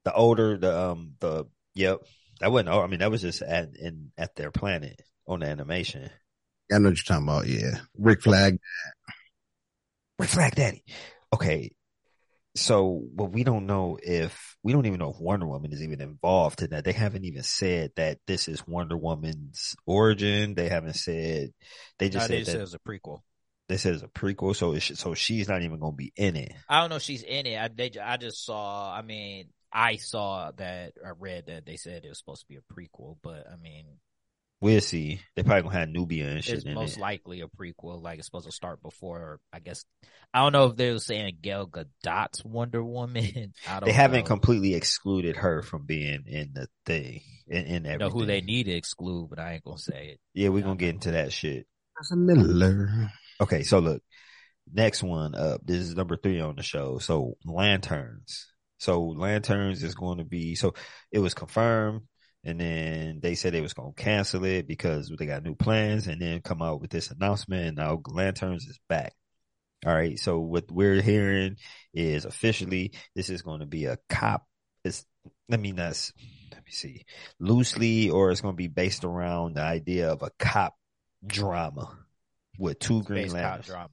the 0.06 0.14
older 0.14 0.58
the 0.58 0.80
um 0.80 1.14
the 1.20 1.46
yep 1.76 2.00
that 2.40 2.52
wasn't 2.52 2.70
I 2.70 2.88
mean 2.88 3.00
that 3.00 3.12
was 3.12 3.22
just 3.22 3.42
at 3.42 3.76
in 3.76 4.12
at 4.18 4.36
their 4.36 4.52
planet 4.52 5.02
on 5.28 5.42
the 5.42 5.48
animation. 5.48 6.10
I 6.72 6.78
know 6.80 6.90
what 6.90 6.98
you're 6.98 7.04
talking 7.04 7.28
about. 7.28 7.48
Yeah, 7.48 7.80
Rick 7.98 8.22
Flag. 8.24 8.60
Rick 10.18 10.30
Flag 10.30 10.56
Daddy. 10.56 10.84
Okay, 11.34 11.72
so 12.56 13.04
but 13.16 13.26
we 13.28 13.44
don't 13.44 13.68
know 13.68 14.00
if 14.02 14.58
we 14.64 14.74
don't 14.74 14.86
even 14.88 15.00
know 15.00 15.12
if 15.12 15.20
Wonder 15.20 15.48
Woman 15.48 15.74
is 15.74 15.84
even 15.84 16.02
involved 16.02 16.62
in 16.64 16.72
that. 16.72 16.86
They 16.86 16.94
haven't 16.94 17.26
even 17.26 17.44
said 17.44 17.92
that 17.98 18.20
this 18.28 18.48
is 18.48 18.68
Wonder 18.68 18.98
Woman's 18.98 19.76
origin. 19.86 20.56
They 20.56 20.70
haven't 20.70 20.96
said 20.96 21.52
they 22.00 22.10
No, 22.14 22.20
just 22.20 22.28
they 22.28 22.44
said 22.44 22.46
said 22.46 22.60
that 22.60 22.62
it 22.62 22.64
was 22.64 22.76
a 22.76 22.80
prequel. 22.80 23.22
They 23.70 23.78
said 23.78 23.94
it's 23.94 24.04
a 24.04 24.08
prequel. 24.08 24.56
So 24.56 24.74
it 24.74 24.82
should, 24.82 24.98
so 24.98 25.14
she's 25.14 25.48
not 25.48 25.62
even 25.62 25.80
going 25.80 25.94
to 25.94 25.98
be 25.98 26.12
in 26.18 26.36
it. 26.36 26.52
I 26.68 26.82
don't 26.82 26.90
know 26.90 26.98
if 26.98 27.04
she's 27.04 27.24
in 27.24 27.46
it. 27.46 27.58
I 27.58 27.70
they, 27.70 27.92
I 28.04 28.18
just 28.18 28.44
saw. 28.46 28.94
I 28.94 29.02
mean, 29.02 29.48
I 29.72 29.96
saw 29.96 30.52
that. 30.58 30.94
I 31.06 31.12
read 31.18 31.46
that 31.48 31.66
they 31.66 31.78
said 31.78 32.04
it 32.04 32.10
was 32.10 32.18
supposed 32.18 32.42
to 32.42 32.48
be 32.48 32.58
a 32.58 32.74
prequel, 32.74 33.16
but 33.24 33.46
I 33.52 33.56
mean, 33.56 33.86
We'll 34.62 34.82
see. 34.82 35.22
They 35.38 35.44
probably 35.44 35.62
gonna 35.64 35.80
have 35.80 35.88
Nubia 35.90 36.28
and 36.32 36.44
shit 36.44 36.56
it's 36.56 36.66
in 36.66 36.74
most 36.74 36.98
it. 36.98 37.00
likely 37.00 37.40
a 37.40 37.48
prequel. 37.48 38.02
Like 38.04 38.18
it's 38.18 38.28
supposed 38.28 38.46
to 38.46 38.52
start 38.52 38.82
before. 38.82 39.40
I 39.54 39.60
guess 39.60 39.86
I 40.34 40.40
don't 40.42 40.52
know 40.52 40.66
if 40.66 40.76
they 40.76 40.92
were 40.92 41.00
saying 41.00 41.38
Gal 41.42 41.66
Gadot's 41.66 42.44
Wonder 42.44 42.84
Woman. 42.84 43.54
I 43.70 43.80
don't 43.80 43.86
They 43.86 43.94
haven't 43.94 44.22
know. 44.26 44.28
completely 44.28 44.74
excluded 44.76 45.38
her 45.38 45.62
from 45.62 45.86
being 45.86 46.26
in 46.28 46.52
the 46.54 46.68
thing 46.86 47.22
in, 47.48 47.66
in 47.68 47.84
know 47.84 47.90
everything. 47.92 48.12
who 48.20 48.26
they 48.26 48.42
need 48.42 48.66
to 48.66 48.74
exclude, 48.74 49.30
but 49.30 49.40
I 49.40 49.54
ain't 49.54 49.64
gonna 49.64 49.78
say 49.78 50.10
it. 50.16 50.20
Yeah, 50.34 50.50
we're 50.50 50.64
gonna 50.64 50.76
get 50.76 50.88
know. 50.88 50.96
into 50.96 51.12
that 51.12 51.32
shit. 51.32 51.66
That's 51.96 52.12
a 52.12 52.18
Miller. 52.18 53.12
Okay, 53.42 53.64
so 53.64 53.80
look, 53.80 54.02
next 54.72 55.04
one 55.04 55.36
up. 55.36 55.62
This 55.66 55.80
is 55.80 55.96
number 55.96 56.18
three 56.18 56.42
on 56.42 56.56
the 56.56 56.64
show. 56.64 57.00
So 57.00 57.38
lanterns. 57.46 58.48
So 58.80 59.04
lanterns 59.04 59.84
is 59.84 59.96
going 59.96 60.20
to 60.20 60.26
be. 60.26 60.56
So 60.56 60.74
it 61.12 61.20
was 61.20 61.34
confirmed, 61.34 62.02
and 62.44 62.60
then 62.60 63.20
they 63.22 63.36
said 63.36 63.54
they 63.54 63.62
was 63.62 63.74
going 63.74 63.94
to 63.94 64.02
cancel 64.04 64.44
it 64.46 64.68
because 64.68 65.12
they 65.18 65.26
got 65.26 65.44
new 65.44 65.56
plans, 65.56 66.08
and 66.08 66.22
then 66.22 66.42
come 66.42 66.62
out 66.62 66.82
with 66.82 66.92
this 66.92 67.12
announcement. 67.12 67.68
And 67.68 67.78
now 67.78 68.02
lanterns 68.08 68.66
is 68.68 68.80
back. 68.90 69.14
All 69.86 69.94
right. 69.94 70.20
So 70.20 70.40
what 70.40 70.72
we're 70.72 71.02
hearing 71.02 71.58
is 71.94 72.26
officially 72.26 72.94
this 73.16 73.30
is 73.30 73.42
going 73.42 73.62
to 73.62 73.66
be 73.66 73.86
a 73.86 73.98
cop. 74.10 74.46
It's 74.84 75.06
let 75.50 75.60
me 75.60 75.72
not. 75.72 75.92
s- 75.92 76.14
Let 76.52 76.66
me 76.66 76.72
see 76.72 77.06
loosely, 77.40 78.10
or 78.10 78.32
it's 78.32 78.42
going 78.42 78.54
to 78.54 78.58
be 78.58 78.68
based 78.68 79.04
around 79.04 79.56
the 79.56 79.62
idea 79.64 80.12
of 80.12 80.22
a 80.24 80.32
cop 80.40 80.76
drama 81.26 81.98
with 82.60 82.78
two 82.80 83.02
Green 83.04 83.30
Space 83.30 83.32
cop 83.32 83.42
Lanterns 83.42 83.68
drama. 83.68 83.90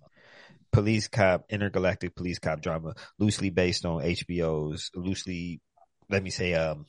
police 0.72 1.08
cop, 1.08 1.44
intergalactic 1.48 2.14
police 2.14 2.38
cop 2.38 2.60
drama, 2.60 2.94
loosely 3.18 3.50
based 3.50 3.86
on 3.86 4.02
HBO's, 4.02 4.90
loosely, 4.94 5.60
let 6.10 6.22
me 6.22 6.30
say, 6.30 6.54
um, 6.54 6.84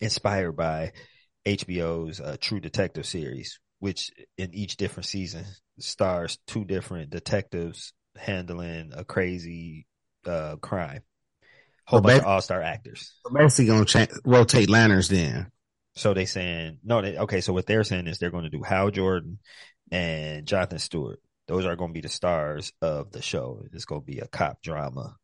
inspired 0.00 0.52
by 0.52 0.92
HBO's 1.44 2.20
uh, 2.20 2.36
True 2.40 2.60
Detective 2.60 3.06
series, 3.06 3.58
which 3.78 4.12
in 4.36 4.54
each 4.54 4.76
different 4.76 5.06
season 5.06 5.44
stars 5.78 6.38
two 6.46 6.64
different 6.64 7.10
detectives 7.10 7.92
handling 8.16 8.92
a 8.94 9.04
crazy 9.04 9.86
uh, 10.26 10.56
crime. 10.56 11.02
Whole 11.86 11.98
So 11.98 12.02
bunch 12.02 12.18
of 12.20 12.26
all 12.26 12.40
star 12.40 12.62
actors. 12.62 13.14
So 13.24 13.32
basically, 13.32 13.66
gonna 13.66 13.84
cha- 13.84 14.06
rotate 14.24 14.68
lanterns 14.68 15.08
then. 15.08 15.52
So 15.94 16.14
they 16.14 16.26
saying 16.26 16.78
no. 16.84 17.00
They, 17.00 17.16
okay, 17.16 17.40
so 17.40 17.52
what 17.52 17.66
they're 17.66 17.84
saying 17.84 18.06
is 18.06 18.18
they're 18.18 18.30
going 18.30 18.44
to 18.44 18.50
do 18.50 18.62
Hal 18.62 18.90
Jordan 18.90 19.38
and 19.90 20.46
Jonathan 20.46 20.78
Stewart. 20.78 21.20
Those 21.48 21.64
are 21.64 21.76
going 21.76 21.90
to 21.90 21.94
be 21.94 22.00
the 22.00 22.08
stars 22.08 22.72
of 22.82 23.12
the 23.12 23.22
show. 23.22 23.62
It's 23.72 23.84
going 23.84 24.00
to 24.02 24.06
be 24.06 24.18
a 24.18 24.26
cop 24.26 24.62
drama 24.62 25.16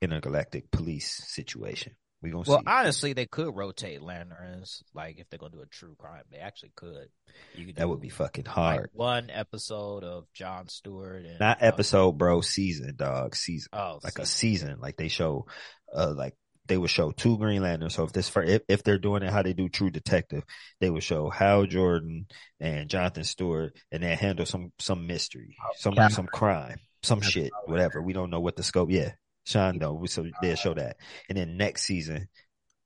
intergalactic 0.00 0.70
police 0.70 1.22
situation. 1.26 1.94
We 2.22 2.30
gonna 2.30 2.44
see 2.46 2.50
Well, 2.50 2.60
see. 2.60 2.64
honestly, 2.66 3.12
they 3.12 3.26
could 3.26 3.54
rotate 3.54 4.00
lanterns. 4.02 4.82
Like 4.94 5.18
if 5.18 5.28
they're 5.28 5.38
gonna 5.38 5.52
do 5.52 5.60
a 5.60 5.66
true 5.66 5.94
crime, 5.98 6.22
they 6.32 6.38
actually 6.38 6.72
could. 6.74 7.08
You 7.54 7.66
could 7.66 7.76
that 7.76 7.88
would 7.88 8.00
be 8.00 8.08
fucking 8.08 8.44
like, 8.46 8.54
hard. 8.54 8.90
one 8.94 9.28
episode 9.30 10.02
of 10.02 10.24
John 10.32 10.68
Stewart 10.68 11.26
and 11.26 11.38
Not 11.38 11.58
episode, 11.60 12.12
bro. 12.12 12.40
Season, 12.40 12.94
dog. 12.96 13.36
Season. 13.36 13.68
Oh, 13.74 14.00
Like 14.02 14.18
a 14.18 14.24
season. 14.26 14.78
Like 14.80 14.96
they 14.96 15.08
show, 15.08 15.46
uh, 15.94 16.14
like 16.16 16.34
they 16.66 16.76
would 16.78 16.90
show 16.90 17.10
two 17.12 17.38
Green 17.38 17.62
Lanterns. 17.62 17.94
So 17.94 18.04
if 18.04 18.12
this 18.12 18.30
if, 18.36 18.62
if 18.68 18.82
they're 18.82 18.98
doing 18.98 19.22
it 19.22 19.30
how 19.32 19.42
they 19.42 19.52
do 19.52 19.68
True 19.68 19.90
Detective, 19.90 20.42
they 20.80 20.90
would 20.90 21.02
show 21.02 21.30
Hal 21.30 21.66
Jordan 21.66 22.26
and 22.60 22.88
Jonathan 22.90 23.24
Stewart, 23.24 23.76
and 23.92 24.02
then 24.02 24.16
handle 24.16 24.46
some 24.46 24.72
some 24.78 25.06
mystery, 25.06 25.56
oh, 25.64 25.70
some 25.76 25.94
Cap- 25.94 26.12
some 26.12 26.26
crime, 26.26 26.78
some 27.02 27.20
That's 27.20 27.30
shit, 27.32 27.50
whatever. 27.66 28.02
We 28.02 28.12
don't 28.12 28.30
know 28.30 28.40
what 28.40 28.56
the 28.56 28.62
scope. 28.62 28.90
Yeah, 28.90 29.12
Sean 29.44 29.78
though. 29.78 30.02
So 30.06 30.24
they'll 30.42 30.56
show 30.56 30.74
that, 30.74 30.96
and 31.28 31.38
then 31.38 31.56
next 31.56 31.82
season. 31.84 32.28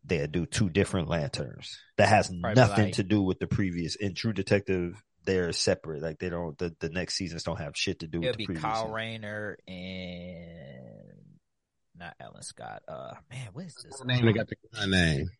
They'll 0.02 0.26
do 0.28 0.46
two 0.46 0.70
different 0.70 1.08
lanterns 1.08 1.78
that 1.98 2.08
has 2.08 2.30
Right, 2.42 2.56
nothing 2.56 2.86
like- 2.86 2.94
to 2.94 3.02
do 3.02 3.20
with 3.20 3.38
the 3.38 3.46
previous. 3.46 3.96
In 3.96 4.14
True 4.14 4.32
Detective, 4.32 4.94
they're 5.26 5.52
separate. 5.52 6.00
Like 6.02 6.18
they 6.18 6.30
don't. 6.30 6.56
The, 6.56 6.74
the 6.80 6.88
next 6.88 7.16
seasons 7.16 7.42
don't 7.42 7.58
have 7.60 7.76
shit 7.76 7.98
to 8.00 8.06
do 8.06 8.16
it'll 8.22 8.28
with 8.30 8.32
the 8.32 8.38
be 8.38 8.46
previous. 8.46 8.62
Kyle 8.64 8.76
season. 8.84 8.94
Rayner 8.94 9.58
and 9.68 11.09
not 12.00 12.14
Alan 12.18 12.42
Scott. 12.42 12.82
Uh, 12.88 13.12
man, 13.30 13.48
what 13.52 13.66
is 13.66 13.74
this? 13.74 14.02
Name 14.04 14.24
that 14.26 14.32
got 14.32 14.48
the 14.48 14.56
guy 14.74 14.86
name? 14.86 15.30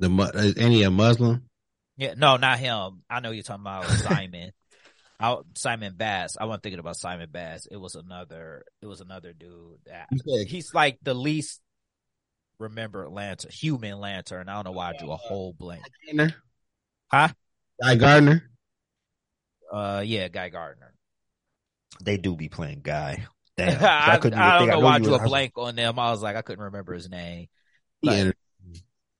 The 0.00 0.08
Mu- 0.08 0.22
uh, 0.24 0.52
any 0.56 0.82
a 0.82 0.90
Muslim? 0.90 1.48
Yeah, 1.96 2.14
no, 2.16 2.36
not 2.36 2.58
him. 2.58 3.02
I 3.08 3.20
know 3.20 3.30
you're 3.30 3.42
talking 3.42 3.62
about 3.62 3.84
Simon. 3.88 4.52
I, 5.20 5.36
Simon 5.54 5.94
Baz. 5.96 6.36
I 6.38 6.44
wasn't 6.44 6.64
thinking 6.64 6.80
about 6.80 6.96
Simon 6.96 7.28
Baz. 7.30 7.68
It 7.70 7.76
was 7.76 7.94
another. 7.94 8.64
It 8.82 8.86
was 8.86 9.00
another 9.00 9.32
dude. 9.32 9.78
That, 9.86 10.08
said 10.26 10.46
he's 10.46 10.74
like 10.74 10.98
the 11.02 11.14
least 11.14 11.60
remembered 12.58 13.10
lantern, 13.10 13.50
human 13.52 13.98
lantern. 14.00 14.48
I 14.48 14.54
don't 14.54 14.64
know 14.64 14.72
why 14.72 14.90
I 14.90 14.98
drew 14.98 15.10
a 15.10 15.16
whole 15.16 15.52
blank. 15.52 15.82
Gardner? 16.06 16.34
Huh? 17.10 17.28
Guy 17.82 17.94
Gardner? 17.94 18.50
Uh, 19.72 20.02
yeah, 20.04 20.28
Guy 20.28 20.48
Gardner. 20.48 20.94
They 22.02 22.16
do 22.18 22.36
be 22.36 22.48
playing 22.48 22.80
Guy. 22.82 23.26
Damn, 23.56 23.82
I, 23.84 24.14
I, 24.14 24.18
couldn't 24.18 24.38
even 24.38 24.50
don't 24.50 24.58
think. 24.58 24.70
know 24.70 24.78
knew 24.78 24.84
why 24.84 24.94
I 24.94 24.98
drew 24.98 25.14
a 25.14 25.18
blank 25.20 25.52
on 25.56 25.76
them. 25.76 25.98
I 25.98 26.10
was 26.10 26.22
like, 26.22 26.36
I 26.36 26.42
couldn't 26.42 26.64
remember 26.64 26.94
his 26.94 27.08
name. 27.08 27.48
Yeah. 28.02 28.32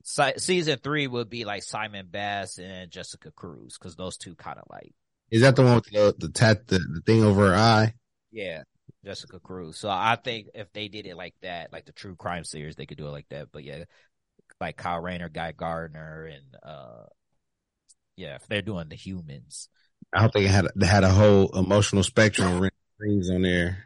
Si- 0.03 0.39
season 0.39 0.79
three 0.83 1.07
would 1.07 1.29
be 1.29 1.45
like 1.45 1.63
Simon 1.63 2.07
Baz 2.11 2.59
and 2.59 2.91
Jessica 2.91 3.33
Cruz 3.33 3.77
because 3.79 3.97
those 3.97 4.17
two 4.17 4.35
kind 4.37 4.59
of 4.59 4.65
like, 4.71 4.93
Is 5.31 5.43
that 5.43 5.57
the 5.57 5.63
one 5.63 5.77
with 5.77 5.87
the 5.87 6.15
the 6.19 6.29
tat 6.29 6.67
the, 6.69 6.79
the 6.79 7.03
thing 7.05 7.25
over 7.25 7.49
her 7.51 7.57
eye? 7.57 7.95
yeah, 8.31 8.63
Jessica 9.05 9.41
Cruz. 9.41 9.79
So 9.79 9.89
I 9.89 10.17
think 10.23 10.49
if 10.55 10.73
they 10.73 10.89
did 10.89 11.07
it 11.07 11.17
like 11.17 11.35
that, 11.43 11.73
like 11.73 11.87
the 11.87 11.93
true 11.93 12.17
crime 12.17 12.45
series, 12.45 12.77
they 12.77 12.87
could 12.87 12.99
do 12.99 13.07
it 13.07 13.13
like 13.13 13.29
that. 13.31 13.49
But 13.53 13.65
yeah, 13.65 13.85
like 14.61 14.77
Kyle 14.77 15.01
Rayner, 15.01 15.29
Guy 15.29 15.53
Gardner, 15.53 16.27
and 16.27 16.45
uh, 16.63 17.05
yeah, 18.17 18.37
if 18.37 18.47
they're 18.47 18.63
doing 18.63 18.89
the 18.89 18.97
humans, 18.97 19.69
I 20.13 20.23
hope 20.23 20.33
they 20.33 20.47
had 20.47 20.69
they 20.77 20.87
had 20.87 21.05
a 21.05 21.11
whole 21.11 21.49
emotional 21.59 22.03
spectrum 22.03 22.63
of 22.63 22.71
rings 22.99 23.31
on 23.31 23.43
there. 23.43 23.85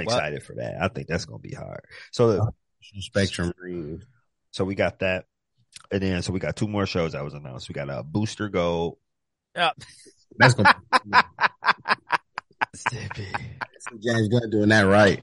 I'm 0.00 0.06
Well- 0.06 0.16
excited 0.16 0.42
for 0.42 0.54
that. 0.56 0.76
I 0.82 0.88
think 0.88 1.08
that's 1.08 1.24
gonna 1.24 1.38
be 1.38 1.54
hard. 1.54 1.80
So, 2.10 2.30
Emotional 2.30 2.52
spectrum 3.00 3.52
rings. 3.58 4.04
so 4.50 4.64
we 4.64 4.74
got 4.74 4.98
that, 5.00 5.26
and 5.90 6.02
then 6.02 6.22
so 6.22 6.32
we 6.32 6.40
got 6.40 6.56
two 6.56 6.68
more 6.68 6.86
shows 6.86 7.12
that 7.12 7.24
was 7.24 7.34
announced. 7.34 7.68
We 7.68 7.74
got 7.74 7.88
a 7.88 7.98
uh, 7.98 8.02
Booster 8.02 8.48
Gold. 8.48 8.98
That's 10.38 10.54
gonna 10.54 10.74
be 11.02 11.10
James 14.00 14.28
Gunn 14.28 14.50
doing 14.50 14.68
that 14.70 14.82
right. 14.82 15.22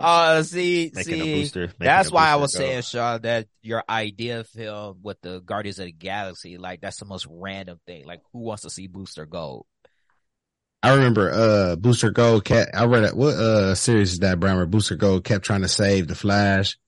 uh, 0.00 0.42
see, 0.42 0.90
Making 0.94 1.14
a 1.14 1.18
see, 1.24 1.34
booster. 1.42 1.72
That's 1.78 2.10
a 2.10 2.12
why 2.12 2.28
I 2.30 2.36
was 2.36 2.54
Gold. 2.54 2.66
saying, 2.66 2.82
Sean, 2.82 3.22
that 3.22 3.46
your 3.62 3.84
idea 3.88 4.44
film 4.44 5.00
with 5.02 5.20
the 5.20 5.40
Guardians 5.40 5.78
of 5.78 5.86
the 5.86 5.92
Galaxy, 5.92 6.58
like 6.58 6.80
that's 6.80 6.98
the 6.98 7.04
most 7.04 7.26
random 7.30 7.78
thing. 7.86 8.06
Like, 8.06 8.20
who 8.32 8.40
wants 8.40 8.62
to 8.62 8.70
see 8.70 8.86
Booster 8.86 9.26
Gold? 9.26 9.66
I 10.82 10.94
remember 10.94 11.30
uh 11.32 11.76
Booster 11.76 12.10
Gold 12.10 12.44
kept 12.44 12.74
I 12.74 12.84
read 12.84 13.04
it 13.04 13.16
what 13.16 13.34
uh 13.34 13.74
series 13.74 14.12
is 14.12 14.18
that 14.20 14.38
Brown 14.38 14.56
where 14.56 14.66
Booster 14.66 14.96
Gold 14.96 15.24
kept 15.24 15.44
trying 15.44 15.62
to 15.62 15.68
save 15.68 16.06
the 16.08 16.14
Flash. 16.14 16.78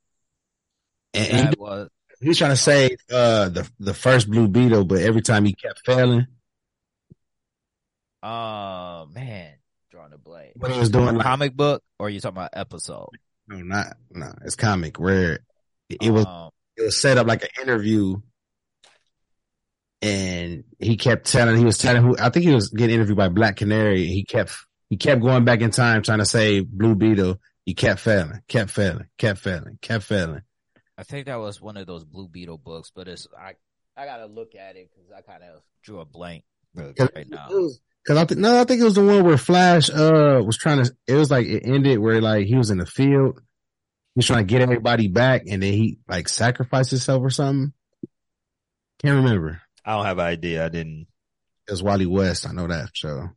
And 1.13 1.27
he, 1.27 1.33
That 1.33 1.59
was 1.59 1.89
he 2.21 2.29
was 2.29 2.39
trying 2.39 2.53
to 2.53 2.57
save 2.57 2.99
uh 3.13 3.49
the 3.49 3.71
the 3.81 3.95
first 3.95 4.31
Blue 4.31 4.49
Beetle, 4.49 4.85
but 4.85 4.99
every 5.03 5.23
time 5.23 5.45
he 5.45 5.55
kept 5.55 5.81
failing. 5.85 6.27
Oh 8.23 9.07
man, 9.13 9.55
drawing 9.91 10.13
a 10.13 10.19
blade. 10.19 10.53
What 10.57 10.71
he 10.71 10.79
was 10.79 10.91
doing 10.91 11.17
like 11.17 11.25
Comic 11.25 11.55
book, 11.57 11.83
or 11.99 12.07
are 12.07 12.11
you 12.11 12.21
talking 12.21 12.37
about 12.37 12.51
episode? 12.53 13.09
no, 13.49 13.57
not 13.59 13.97
no, 14.11 14.33
it's 14.45 14.57
comic 14.57 15.01
where 15.01 15.41
it, 15.89 15.99
it 16.03 16.11
was 16.11 16.27
Um, 16.27 16.51
it 16.77 16.83
was 16.83 17.01
set 17.01 17.19
up 17.19 17.27
like 17.27 17.43
an 17.43 17.49
interview 17.63 18.21
and 20.03 20.65
he 20.79 20.97
kept 20.97 21.27
telling 21.31 21.57
he 21.57 21.65
was 21.65 21.79
telling 21.79 22.03
who 22.03 22.17
I 22.19 22.31
think 22.31 22.47
he 22.47 22.55
was 22.55 22.71
getting 22.71 22.95
interviewed 22.95 23.19
by 23.19 23.29
Black 23.29 23.57
Canary 23.57 24.07
he 24.07 24.25
kept 24.25 24.55
he 24.89 24.97
kept 24.97 25.21
going 25.21 25.45
back 25.45 25.61
in 25.61 25.71
time 25.71 26.03
trying 26.03 26.19
to 26.19 26.27
save 26.27 26.69
Blue 26.69 26.95
Beetle 26.95 27.41
he 27.65 27.75
kept 27.75 28.01
failing 28.01 28.41
kept 28.49 28.71
failing 28.71 29.07
kept 29.19 29.41
failing 29.41 29.79
kept 29.81 30.05
failing 30.05 30.43
I 31.01 31.03
think 31.03 31.27
that 31.27 31.41
was 31.41 31.63
one 31.63 31.79
of 31.79 31.87
those 31.87 32.05
Blue 32.05 32.29
Beetle 32.29 32.59
books, 32.59 32.93
but 32.95 33.09
it's 33.09 33.27
I 33.35 33.55
I 33.97 34.05
gotta 34.05 34.27
look 34.27 34.55
at 34.55 34.77
it 34.77 34.91
because 34.91 35.11
I 35.11 35.23
kind 35.23 35.43
of 35.43 35.63
drew 35.83 35.99
a 35.99 36.05
blank 36.05 36.45
right 36.75 37.27
now. 37.27 37.49
Cause 38.07 38.17
I 38.19 38.27
think 38.27 38.41
no, 38.41 38.61
I 38.61 38.65
think 38.65 38.83
it 38.83 38.85
was 38.85 38.97
the 38.97 39.05
one 39.05 39.25
where 39.25 39.39
Flash 39.39 39.89
uh 39.89 40.43
was 40.45 40.59
trying 40.59 40.85
to. 40.85 40.95
It 41.07 41.15
was 41.15 41.31
like 41.31 41.47
it 41.47 41.63
ended 41.65 41.99
where 42.01 42.21
like 42.21 42.47
he 42.47 42.55
was 42.55 42.71
in 42.71 42.77
the 42.77 42.85
field, 42.85 43.41
he's 44.15 44.27
trying 44.27 44.47
to 44.47 44.53
get 44.53 44.61
everybody 44.61 45.09
back, 45.09 45.45
and 45.49 45.63
then 45.63 45.73
he 45.73 46.01
like 46.07 46.29
sacrificed 46.29 46.91
himself 46.91 47.23
or 47.23 47.31
something. 47.31 47.73
Can't 49.03 49.17
remember. 49.17 49.63
I 49.85 49.97
don't 49.97 50.07
have 50.07 50.19
an 50.19 50.27
idea. 50.27 50.65
I 50.65 50.69
didn't. 50.69 51.07
It 51.69 51.71
was 51.73 51.83
Wally 51.83 52.07
West. 52.07 52.49
I 52.49 52.53
know 52.53 52.67
that 52.67 52.91
So, 52.95 53.29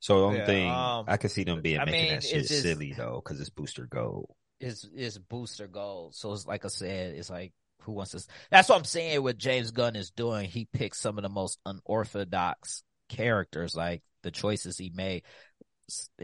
So 0.00 0.18
the 0.18 0.24
only 0.26 0.38
Yeah, 0.40 0.46
thing 0.46 0.70
um, 0.70 1.04
I 1.08 1.16
could 1.16 1.30
see 1.30 1.44
them 1.44 1.62
being 1.62 1.80
I 1.80 1.84
making 1.84 2.02
mean, 2.02 2.14
that 2.14 2.22
shit 2.24 2.46
just- 2.46 2.62
silly 2.62 2.92
though, 2.92 3.20
because 3.24 3.40
it's 3.40 3.50
Booster 3.50 3.86
Gold. 3.86 4.30
It's 4.60 4.84
is 4.94 5.18
booster 5.18 5.66
gold. 5.66 6.14
So 6.14 6.32
it's 6.32 6.46
like 6.46 6.64
I 6.64 6.68
said, 6.68 7.16
it's 7.16 7.30
like 7.30 7.52
who 7.80 7.92
wants 7.92 8.12
to? 8.12 8.24
That's 8.48 8.68
what 8.68 8.78
I'm 8.78 8.84
saying. 8.84 9.20
What 9.20 9.36
James 9.36 9.72
Gunn 9.72 9.96
is 9.96 10.12
doing, 10.12 10.48
he 10.48 10.68
picks 10.72 11.00
some 11.00 11.18
of 11.18 11.22
the 11.22 11.28
most 11.28 11.58
unorthodox 11.66 12.84
characters, 13.08 13.74
like 13.74 14.02
the 14.22 14.30
choices 14.30 14.78
he 14.78 14.92
made. 14.94 15.24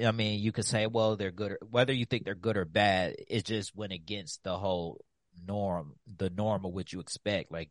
I 0.00 0.12
mean, 0.12 0.38
you 0.40 0.52
could 0.52 0.64
say, 0.66 0.86
well, 0.86 1.16
they're 1.16 1.32
good, 1.32 1.52
or, 1.52 1.58
whether 1.68 1.92
you 1.92 2.04
think 2.06 2.24
they're 2.24 2.36
good 2.36 2.56
or 2.56 2.64
bad. 2.64 3.16
It 3.28 3.44
just 3.44 3.74
went 3.74 3.92
against 3.92 4.44
the 4.44 4.56
whole 4.56 5.04
norm, 5.46 5.94
the 6.16 6.30
norm 6.30 6.64
of 6.64 6.72
what 6.72 6.92
you 6.92 7.00
expect. 7.00 7.50
Like 7.50 7.70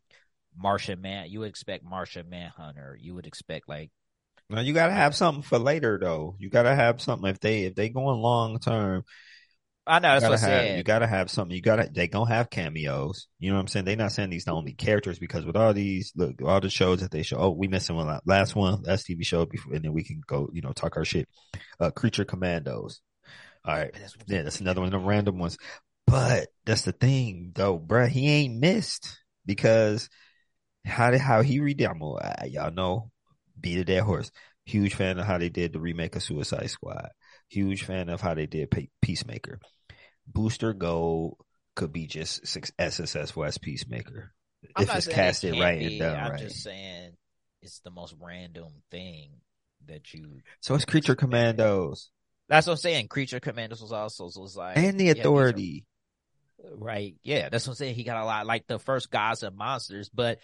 Martian 0.58 1.00
Man, 1.00 1.30
you 1.30 1.40
would 1.40 1.48
expect 1.48 1.84
Martian 1.84 2.28
Manhunter. 2.28 2.96
You 3.00 3.14
would 3.14 3.26
expect 3.26 3.68
like 3.68 3.90
Now 4.50 4.60
you 4.60 4.72
gotta 4.72 4.92
have 4.92 5.14
something 5.14 5.42
for 5.42 5.58
later 5.58 5.98
though. 6.00 6.36
You 6.38 6.50
gotta 6.50 6.74
have 6.74 7.00
something 7.00 7.28
if 7.30 7.40
they 7.40 7.64
if 7.64 7.74
they 7.74 7.88
going 7.88 8.20
long 8.20 8.58
term. 8.58 9.04
I 9.86 10.00
know 10.00 10.20
that's 10.20 10.22
what 10.24 10.32
I 10.32 10.38
have 10.38 10.40
said. 10.40 10.76
you 10.76 10.82
gotta 10.82 11.06
have 11.06 11.30
something. 11.30 11.56
You 11.56 11.62
gotta 11.62 11.88
they 11.90 12.08
gonna 12.08 12.32
have 12.32 12.50
cameos. 12.50 13.26
You 13.38 13.50
know 13.50 13.56
what 13.56 13.62
I'm 13.62 13.68
saying? 13.68 13.86
They're 13.86 13.96
not 13.96 14.12
saying 14.12 14.28
these 14.28 14.44
the 14.44 14.52
only 14.52 14.74
characters 14.74 15.18
because 15.18 15.46
with 15.46 15.56
all 15.56 15.72
these 15.72 16.12
look 16.14 16.42
all 16.42 16.60
the 16.60 16.68
shows 16.68 17.00
that 17.00 17.10
they 17.10 17.22
show. 17.22 17.38
Oh, 17.38 17.50
we 17.50 17.68
missing 17.68 17.96
one 17.96 18.20
last 18.26 18.54
one 18.54 18.82
last 18.82 19.06
TV 19.08 19.24
show 19.24 19.46
before, 19.46 19.74
and 19.74 19.84
then 19.84 19.94
we 19.94 20.04
can 20.04 20.20
go 20.26 20.50
you 20.52 20.60
know 20.60 20.72
talk 20.72 20.96
our 20.96 21.06
shit. 21.06 21.26
Uh, 21.80 21.90
Creature 21.90 22.26
Commandos. 22.26 23.00
All 23.64 23.74
right, 23.74 23.90
yeah, 24.26 24.42
that's 24.42 24.60
another 24.60 24.80
one 24.80 24.92
of 24.92 25.00
the 25.00 25.06
random 25.06 25.38
ones. 25.38 25.56
But 26.06 26.48
that's 26.64 26.82
the 26.82 26.92
thing 26.92 27.52
though, 27.54 27.78
bruh. 27.78 28.08
He 28.08 28.28
ain't 28.28 28.60
missed 28.60 29.18
because 29.46 30.08
how 30.84 31.10
did 31.10 31.20
how 31.20 31.42
he 31.42 31.60
redid? 31.60 31.88
I'm 31.90 31.98
gonna- 31.98 32.46
y'all 32.48 32.70
know 32.70 33.10
beat 33.60 33.78
a 33.78 33.84
dead 33.84 34.02
horse. 34.02 34.30
Huge 34.64 34.94
fan 34.94 35.18
of 35.18 35.26
how 35.26 35.38
they 35.38 35.48
did 35.48 35.72
the 35.72 35.80
remake 35.80 36.14
of 36.16 36.22
Suicide 36.22 36.68
Squad. 36.70 37.10
Huge 37.48 37.84
fan 37.84 38.08
of 38.10 38.20
how 38.20 38.34
they 38.34 38.46
did 38.46 38.68
Peacemaker. 39.00 39.58
Booster 40.26 40.74
Gold 40.74 41.38
could 41.74 41.92
be 41.92 42.06
just 42.06 42.46
six- 42.46 42.72
as 42.78 42.94
successful 42.94 43.44
as 43.44 43.56
Peacemaker 43.58 44.34
I'm 44.76 44.82
if 44.84 44.94
it's 44.94 45.04
saying 45.06 45.12
it 45.12 45.14
casted 45.14 45.58
right 45.58 45.78
be. 45.78 45.86
and 45.86 45.98
done 46.00 46.18
I'm 46.24 46.30
right. 46.32 46.40
just 46.40 46.62
saying 46.62 47.12
it's 47.62 47.80
the 47.80 47.90
most 47.90 48.14
random 48.20 48.82
thing 48.90 49.30
that 49.86 50.12
you. 50.12 50.40
So 50.60 50.74
it's 50.74 50.84
Creature 50.84 51.14
Commandos 51.16 52.10
That's 52.48 52.66
what 52.66 52.74
I'm 52.74 52.78
saying. 52.78 53.08
Creature 53.08 53.40
Commandos 53.40 53.80
was 53.80 53.92
also 53.92 54.28
so 54.28 54.44
it's 54.44 54.56
like 54.56 54.76
and 54.76 54.98
the 55.00 55.04
yeah, 55.04 55.12
Authority. 55.12 55.86
right? 56.74 57.14
Yeah, 57.22 57.48
that's 57.48 57.66
what 57.66 57.72
I'm 57.72 57.76
saying. 57.76 57.94
He 57.94 58.04
got 58.04 58.20
a 58.22 58.24
lot 58.26 58.46
like 58.46 58.66
the 58.66 58.78
first 58.78 59.10
Gods 59.10 59.42
and 59.42 59.56
Monsters, 59.56 60.10
but 60.12 60.40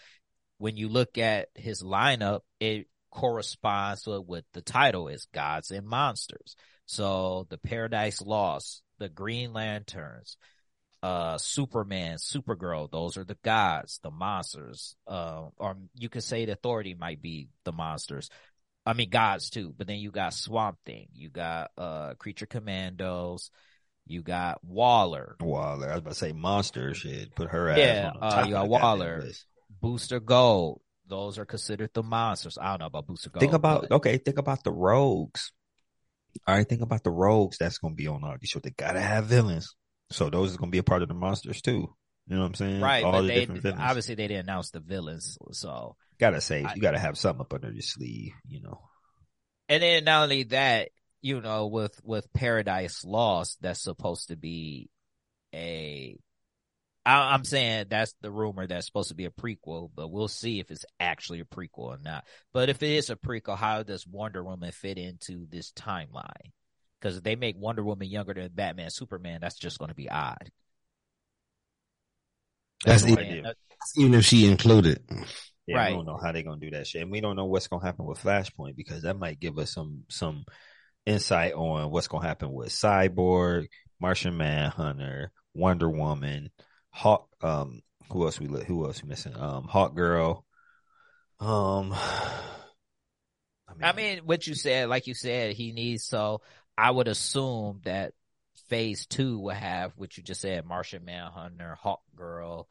when 0.65 0.79
you 0.79 0.89
look 0.89 1.19
at 1.19 1.51
his 1.55 1.83
lineup, 1.83 2.41
it 2.59 2.87
corresponds 3.11 4.05
to 4.05 4.19
what 4.19 4.47
the 4.55 4.63
title 4.63 5.09
is: 5.09 5.27
Gods 5.27 5.71
and 5.71 5.87
Monsters. 5.87 6.57
So 6.87 7.47
the 7.51 7.59
Paradise 7.59 8.23
Lost, 8.23 8.83
the 8.99 9.11
Green 9.11 9.53
Lanterns, 9.53 10.39
uh, 11.03 11.37
Superman, 11.37 12.17
Supergirl, 12.17 12.91
those 12.91 13.19
are 13.19 13.25
the 13.25 13.37
gods, 13.45 14.01
the 14.03 14.11
monsters. 14.11 14.97
Uh, 15.07 15.49
or 15.59 15.77
you 15.99 16.09
could 16.09 16.25
say 16.25 16.47
the 16.47 16.53
authority 16.53 16.95
might 16.95 17.21
be 17.21 17.49
the 17.65 17.73
monsters. 17.73 18.31
I 18.87 18.95
mean, 18.95 19.11
gods 19.11 19.51
too, 19.51 19.75
but 19.77 19.87
then 19.87 19.99
you 19.99 20.11
got 20.11 20.33
Swamp 20.33 20.79
Thing, 20.87 21.09
you 21.13 21.29
got, 21.29 21.73
uh, 21.77 22.15
Creature 22.15 22.47
Commandos, 22.47 23.51
You 24.07 24.23
got 24.23 24.65
Waller, 24.65 25.37
Waller. 25.41 25.91
I 25.91 25.93
was 25.93 25.99
about 25.99 26.11
to 26.13 26.19
say 26.19 26.33
monster 26.33 26.95
shit. 26.95 27.35
Put 27.35 27.51
her 27.51 27.69
ass 27.69 27.79
Yeah, 27.79 28.13
uh, 28.19 28.45
you 28.47 28.53
got 28.53 28.69
Waller. 28.69 29.25
Booster 29.81 30.21
Gold. 30.21 30.81
Those 31.07 31.39
are 31.39 31.45
considered 31.45 31.91
the 31.93 32.03
monsters. 32.03 32.57
I 32.59 32.71
don't 32.71 32.81
know 32.81 32.87
about 32.87 33.07
Booster 33.07 33.31
Gold. 33.31 33.41
Think 33.41 33.53
about 33.53 33.83
but- 33.83 33.93
okay. 33.97 34.17
Think 34.19 34.39
about 34.39 34.65
the 34.65 34.73
rogues. 34.73 35.53
All 36.47 36.55
right, 36.57 36.69
think 36.69 36.83
about 36.83 37.05
the 37.05 37.11
rogues 37.11 37.59
that's 37.59 37.79
gonna 37.79 37.95
be 37.95 38.09
on 38.09 38.25
all 38.25 38.37
these 38.41 38.51
shows. 38.51 38.63
They 38.63 38.71
gotta 38.71 39.01
have 39.01 39.27
villains, 39.27 39.75
so 40.11 40.31
those 40.31 40.51
is 40.51 40.57
gonna 40.57 40.71
be 40.71 40.79
a 40.79 40.83
part 40.83 41.03
of 41.03 41.09
the 41.09 41.15
monsters 41.15 41.63
too. 41.63 41.95
You 42.27 42.37
know 42.37 42.41
what 42.41 42.47
I'm 42.49 42.55
saying? 42.55 42.81
right, 42.81 43.05
all 43.05 43.13
but 43.13 43.23
the 43.23 43.29
they 43.29 43.41
different 43.41 43.63
villains. 43.63 43.81
obviously 43.83 44.15
they 44.17 44.27
didn't 44.29 44.49
announce 44.49 44.71
the 44.71 44.81
villains, 44.81 45.39
so 45.53 45.95
gotta 46.19 46.41
say 46.41 46.65
I- 46.65 46.75
you 46.75 46.81
gotta 46.81 46.99
have 46.99 47.17
something 47.19 47.43
up 47.43 47.53
under 47.55 47.71
your 47.71 47.83
sleeve. 47.83 48.33
You 48.49 48.63
know, 48.63 48.81
and 49.69 49.83
then 49.83 50.05
not 50.05 50.25
only 50.25 50.43
that, 50.45 50.89
you 51.21 51.41
know, 51.41 51.69
with 51.69 52.01
with 52.03 52.33
Paradise 52.33 53.05
Lost, 53.05 53.59
that's 53.61 53.83
supposed 53.83 54.29
to 54.29 54.37
be 54.37 54.91
a. 55.55 56.19
I, 57.07 57.35
I'm 57.35 57.45
saying 57.45 57.87
that's 57.91 58.15
the 58.23 58.31
rumor 58.31 58.67
that's 58.67 58.87
supposed 58.87 59.11
to 59.11 59.15
be 59.15 59.27
a 59.27 59.31
prequel, 59.31 59.91
but 59.95 60.09
we'll 60.11 60.29
see 60.29 60.59
if 60.61 60.71
it's 60.71 60.85
actually 60.99 61.41
a 61.41 61.45
prequel 61.45 61.69
or 61.79 61.99
not. 62.03 62.25
But 62.53 62.69
if 62.71 62.83
it 62.83 62.91
is 62.91 63.11
a 63.11 63.17
prequel, 63.17 63.57
how 63.59 63.83
does 63.83 64.07
Wonder 64.07 64.43
Woman 64.43 64.73
fit 64.73 64.97
into 64.99 65.47
this 65.51 65.73
timeline? 65.73 66.53
Because 67.01 67.19
if 67.19 67.23
they 67.23 67.37
make 67.37 67.57
Wonder 67.59 67.85
Woman 67.85 68.09
younger 68.09 68.33
than 68.33 68.51
Batman, 68.55 68.91
Superman, 68.91 69.41
that's 69.43 69.59
just 69.59 69.79
going 69.79 69.91
to 69.91 69.95
be 69.95 70.09
odd. 70.09 70.51
That's 72.85 73.05
no 73.05 73.13
even, 73.13 73.25
idea. 73.25 73.55
even 73.97 74.15
if 74.15 74.25
she 74.25 74.47
included. 74.47 75.03
Yeah, 75.67 75.77
Right. 75.77 75.91
we 75.93 75.97
don't 75.97 76.07
know 76.07 76.19
how 76.23 76.33
they're 76.33 76.43
gonna 76.43 76.61
do 76.61 76.71
that 76.73 76.87
shit, 76.87 77.01
and 77.03 77.11
we 77.11 77.23
don't 77.23 77.37
know 77.37 77.47
what's 77.47 77.69
gonna 77.69 77.85
happen 77.85 78.05
with 78.05 78.19
Flashpoint 78.19 78.77
because 78.77 79.03
that 79.03 79.19
might 79.19 79.41
give 79.41 79.59
us 79.59 79.73
some 79.73 80.05
some 80.11 80.45
insight 81.07 81.55
on 81.55 81.91
what's 81.91 82.09
gonna 82.09 82.27
happen 82.27 82.53
with 82.53 82.69
Cyborg, 82.69 83.69
Martian 83.99 84.37
Manhunter, 84.37 85.33
Wonder 85.55 85.89
Woman, 85.89 86.51
Hawk. 86.95 87.29
Um, 87.43 87.83
who 88.11 88.25
else 88.25 88.39
we 88.39 88.47
li- 88.47 88.65
who 88.65 88.87
else 88.87 89.03
we 89.03 89.09
missing? 89.09 89.37
Um, 89.37 89.65
Hawk 89.65 89.95
Girl. 89.95 90.47
Um, 91.41 91.93
I 93.83 93.93
mean, 93.93 94.21
what 94.25 94.47
you 94.47 94.55
said, 94.55 94.89
like 94.89 95.09
you 95.09 95.15
said, 95.15 95.55
he 95.55 95.73
needs 95.73 96.05
so 96.05 96.41
I 96.79 96.91
would 96.91 97.09
assume 97.09 97.81
that 97.85 98.13
phase 98.69 99.07
two 99.07 99.41
will 99.41 99.55
have 99.55 99.93
what 99.97 100.17
you 100.17 100.23
just 100.23 100.41
said, 100.41 100.65
Martian 100.65 101.05
Manhunter, 101.05 101.77
Hawk 101.81 102.03
Girl. 102.15 102.69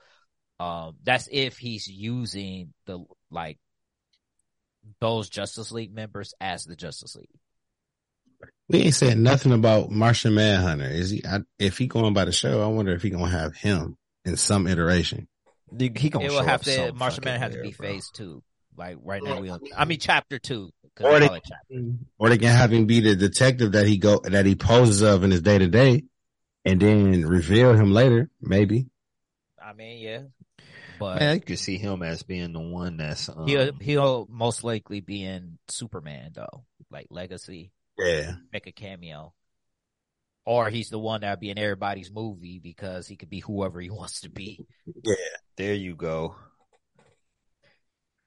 Um, 0.60 0.96
that's 1.04 1.28
if 1.30 1.58
he's 1.58 1.88
using 1.88 2.74
the 2.86 3.04
like 3.30 3.60
those 5.02 5.30
Justice 5.30 5.74
League 5.74 5.94
members 5.94 6.34
as 6.40 6.64
the 6.64 6.78
Justice 6.78 7.18
League. 7.18 7.28
We 8.70 8.80
ain't 8.80 8.96
said 8.96 9.18
nothing 9.18 9.52
about 9.52 9.92
Martian 9.92 10.36
Manhunter. 10.36 10.90
Is 10.90 11.10
he? 11.10 11.26
I, 11.26 11.40
if 11.60 11.78
he 11.78 11.88
going 11.88 12.14
by 12.14 12.24
the 12.24 12.32
show, 12.32 12.64
I 12.64 12.68
wonder 12.68 12.94
if 12.94 13.02
he 13.02 13.10
gonna 13.10 13.28
have 13.28 13.54
him 13.54 13.98
in 14.26 14.38
some 14.38 14.68
iteration. 14.68 15.28
he 15.78 15.90
gonna 15.90 16.26
It 16.26 16.30
show 16.32 16.38
will 16.38 16.44
have 16.44 16.62
up 16.62 16.66
to 16.66 16.72
some 16.72 16.98
Martian 16.98 17.24
Man 17.26 17.40
have 17.40 17.52
to 17.54 17.62
be 17.62 17.72
bro. 17.72 17.88
phase 17.88 18.10
two. 18.14 18.44
Like 18.76 18.98
right 19.04 19.22
now, 19.22 19.40
we 19.40 19.48
don't, 19.48 19.62
I 19.78 19.86
mean 19.86 20.00
chapter 20.00 20.40
two. 20.40 20.72
Or 21.00 21.14
they 21.14 21.20
they- 21.22 21.28
call 21.28 21.36
it 21.38 21.44
chapter. 21.48 21.84
Or 22.18 22.30
they 22.30 22.38
can 22.38 22.56
have 22.56 22.72
him 22.74 22.86
be 22.86 23.00
the 23.02 23.16
detective 23.16 23.74
that 23.74 23.88
he 23.88 23.98
go 23.98 24.20
that 24.24 24.46
he 24.46 24.56
poses 24.56 25.02
of 25.02 25.24
in 25.24 25.32
his 25.32 25.42
day 25.42 25.58
to 25.58 25.68
day, 25.68 26.04
and 26.66 26.80
then 26.80 27.26
reveal 27.26 27.74
him 27.74 27.92
later. 27.92 28.30
Maybe. 28.42 28.88
I 29.64 29.74
mean, 29.74 30.00
yeah, 30.00 30.22
but 31.00 31.20
Man, 31.20 31.36
you 31.36 31.42
could 31.42 31.60
see 31.60 31.78
him 31.78 32.04
as 32.04 32.24
being 32.24 32.52
the 32.54 32.60
one 32.60 32.98
that's 32.98 33.30
um, 33.30 33.48
he'll 33.48 33.72
he'll 33.80 34.28
most 34.30 34.64
likely 34.64 35.00
be 35.02 35.24
in 35.24 35.58
Superman 35.68 36.32
though, 36.34 36.66
like 36.92 37.08
Legacy. 37.10 37.72
Yeah. 37.98 38.34
make 38.52 38.66
a 38.68 38.72
cameo. 38.72 39.34
Or 40.46 40.70
he's 40.70 40.90
the 40.90 41.00
one 41.00 41.22
that'll 41.22 41.40
be 41.40 41.50
in 41.50 41.58
everybody's 41.58 42.12
movie 42.12 42.60
because 42.60 43.08
he 43.08 43.16
could 43.16 43.30
be 43.30 43.40
whoever 43.40 43.80
he 43.80 43.90
wants 43.92 44.22
to 44.22 44.30
be. 44.30 44.60
Yeah, 45.04 45.16
there 45.58 45.74
you 45.74 45.96
go. 45.96 46.36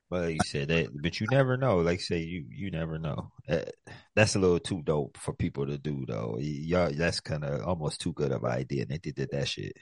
Well, 0.08 0.30
you 0.30 0.38
said 0.44 0.68
that, 0.68 0.90
but 1.02 1.20
you 1.20 1.26
never 1.30 1.56
know. 1.56 1.78
Like 1.78 2.00
say 2.00 2.18
you, 2.18 2.46
you 2.48 2.70
never 2.70 2.96
know. 2.98 3.32
Uh, 3.48 3.62
that's 4.14 4.36
a 4.36 4.38
little 4.38 4.60
too 4.60 4.82
dope 4.82 5.18
for 5.18 5.32
people 5.32 5.66
to 5.66 5.78
do, 5.78 6.04
though. 6.06 6.38
Y'all, 6.40 6.92
that's 6.92 7.18
kind 7.20 7.44
of 7.44 7.62
almost 7.66 8.00
too 8.00 8.12
good 8.12 8.30
of 8.30 8.44
an 8.44 8.52
idea, 8.52 8.82
and 8.82 8.90
they 8.92 8.98
did 8.98 9.16
that, 9.16 9.32
that 9.32 9.48
shit. 9.48 9.76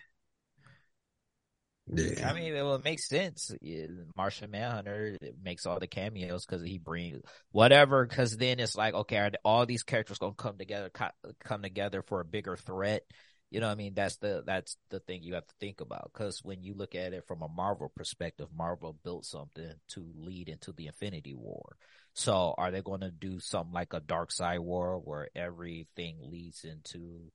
Yeah. 1.87 2.31
I 2.31 2.33
mean, 2.33 2.55
it 2.55 2.63
will 2.63 2.81
make 2.83 2.99
sense. 2.99 3.53
Yeah, 3.61 3.87
Martian 4.17 4.51
Manhunter 4.51 5.19
makes 5.43 5.67
all 5.67 5.79
the 5.79 5.87
cameos 5.87 6.47
because 6.47 6.63
he 6.63 6.79
brings 6.79 7.21
whatever. 7.53 8.07
Because 8.07 8.37
then 8.37 8.59
it's 8.59 8.77
like, 8.77 8.95
okay, 8.95 9.19
are 9.19 9.31
all 9.45 9.67
these 9.67 9.83
characters 9.83 10.19
gonna 10.19 10.35
come 10.35 10.57
together, 10.57 10.91
co- 10.91 11.33
come 11.41 11.63
together 11.63 12.03
for 12.03 12.21
a 12.21 12.25
bigger 12.25 12.57
threat? 12.57 13.03
You 13.51 13.61
know, 13.61 13.67
what 13.67 13.73
I 13.73 13.77
mean, 13.77 13.95
that's 13.95 14.17
the 14.17 14.43
that's 14.47 14.77
the 14.91 15.01
thing 15.01 15.23
you 15.23 15.35
have 15.35 15.47
to 15.47 15.55
think 15.61 15.81
about. 15.81 16.11
Because 16.13 16.43
when 16.43 16.63
you 16.63 16.75
look 16.75 16.95
at 16.95 17.13
it 17.13 17.27
from 17.27 17.43
a 17.43 17.49
Marvel 17.49 17.93
perspective, 17.95 18.49
Marvel 18.57 18.97
built 19.05 19.27
something 19.27 19.75
to 19.89 20.13
lead 20.17 20.49
into 20.49 20.73
the 20.73 20.87
Infinity 20.87 21.35
War. 21.35 21.77
So, 22.15 22.55
are 22.57 22.71
they 22.71 22.81
going 22.81 23.03
to 23.03 23.11
do 23.11 23.41
something 23.41 23.75
like 23.75 23.93
a 23.93 24.01
Darkseid 24.01 24.61
War 24.61 24.99
where 24.99 25.29
everything 25.37 26.17
leads 26.21 26.65
into 26.65 27.31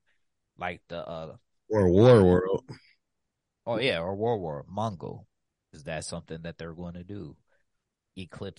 like 0.58 0.82
the 0.88 1.06
uh 1.06 1.36
Or 1.68 1.88
War 1.88 2.22
World. 2.24 2.64
Oh 3.66 3.78
yeah, 3.78 4.00
or 4.00 4.14
War 4.14 4.38
War 4.38 4.64
Mongul. 4.74 5.24
Is 5.72 5.84
that 5.84 6.04
something 6.04 6.42
that 6.42 6.58
they're 6.58 6.74
going 6.74 6.94
to 6.94 7.04
do? 7.04 7.36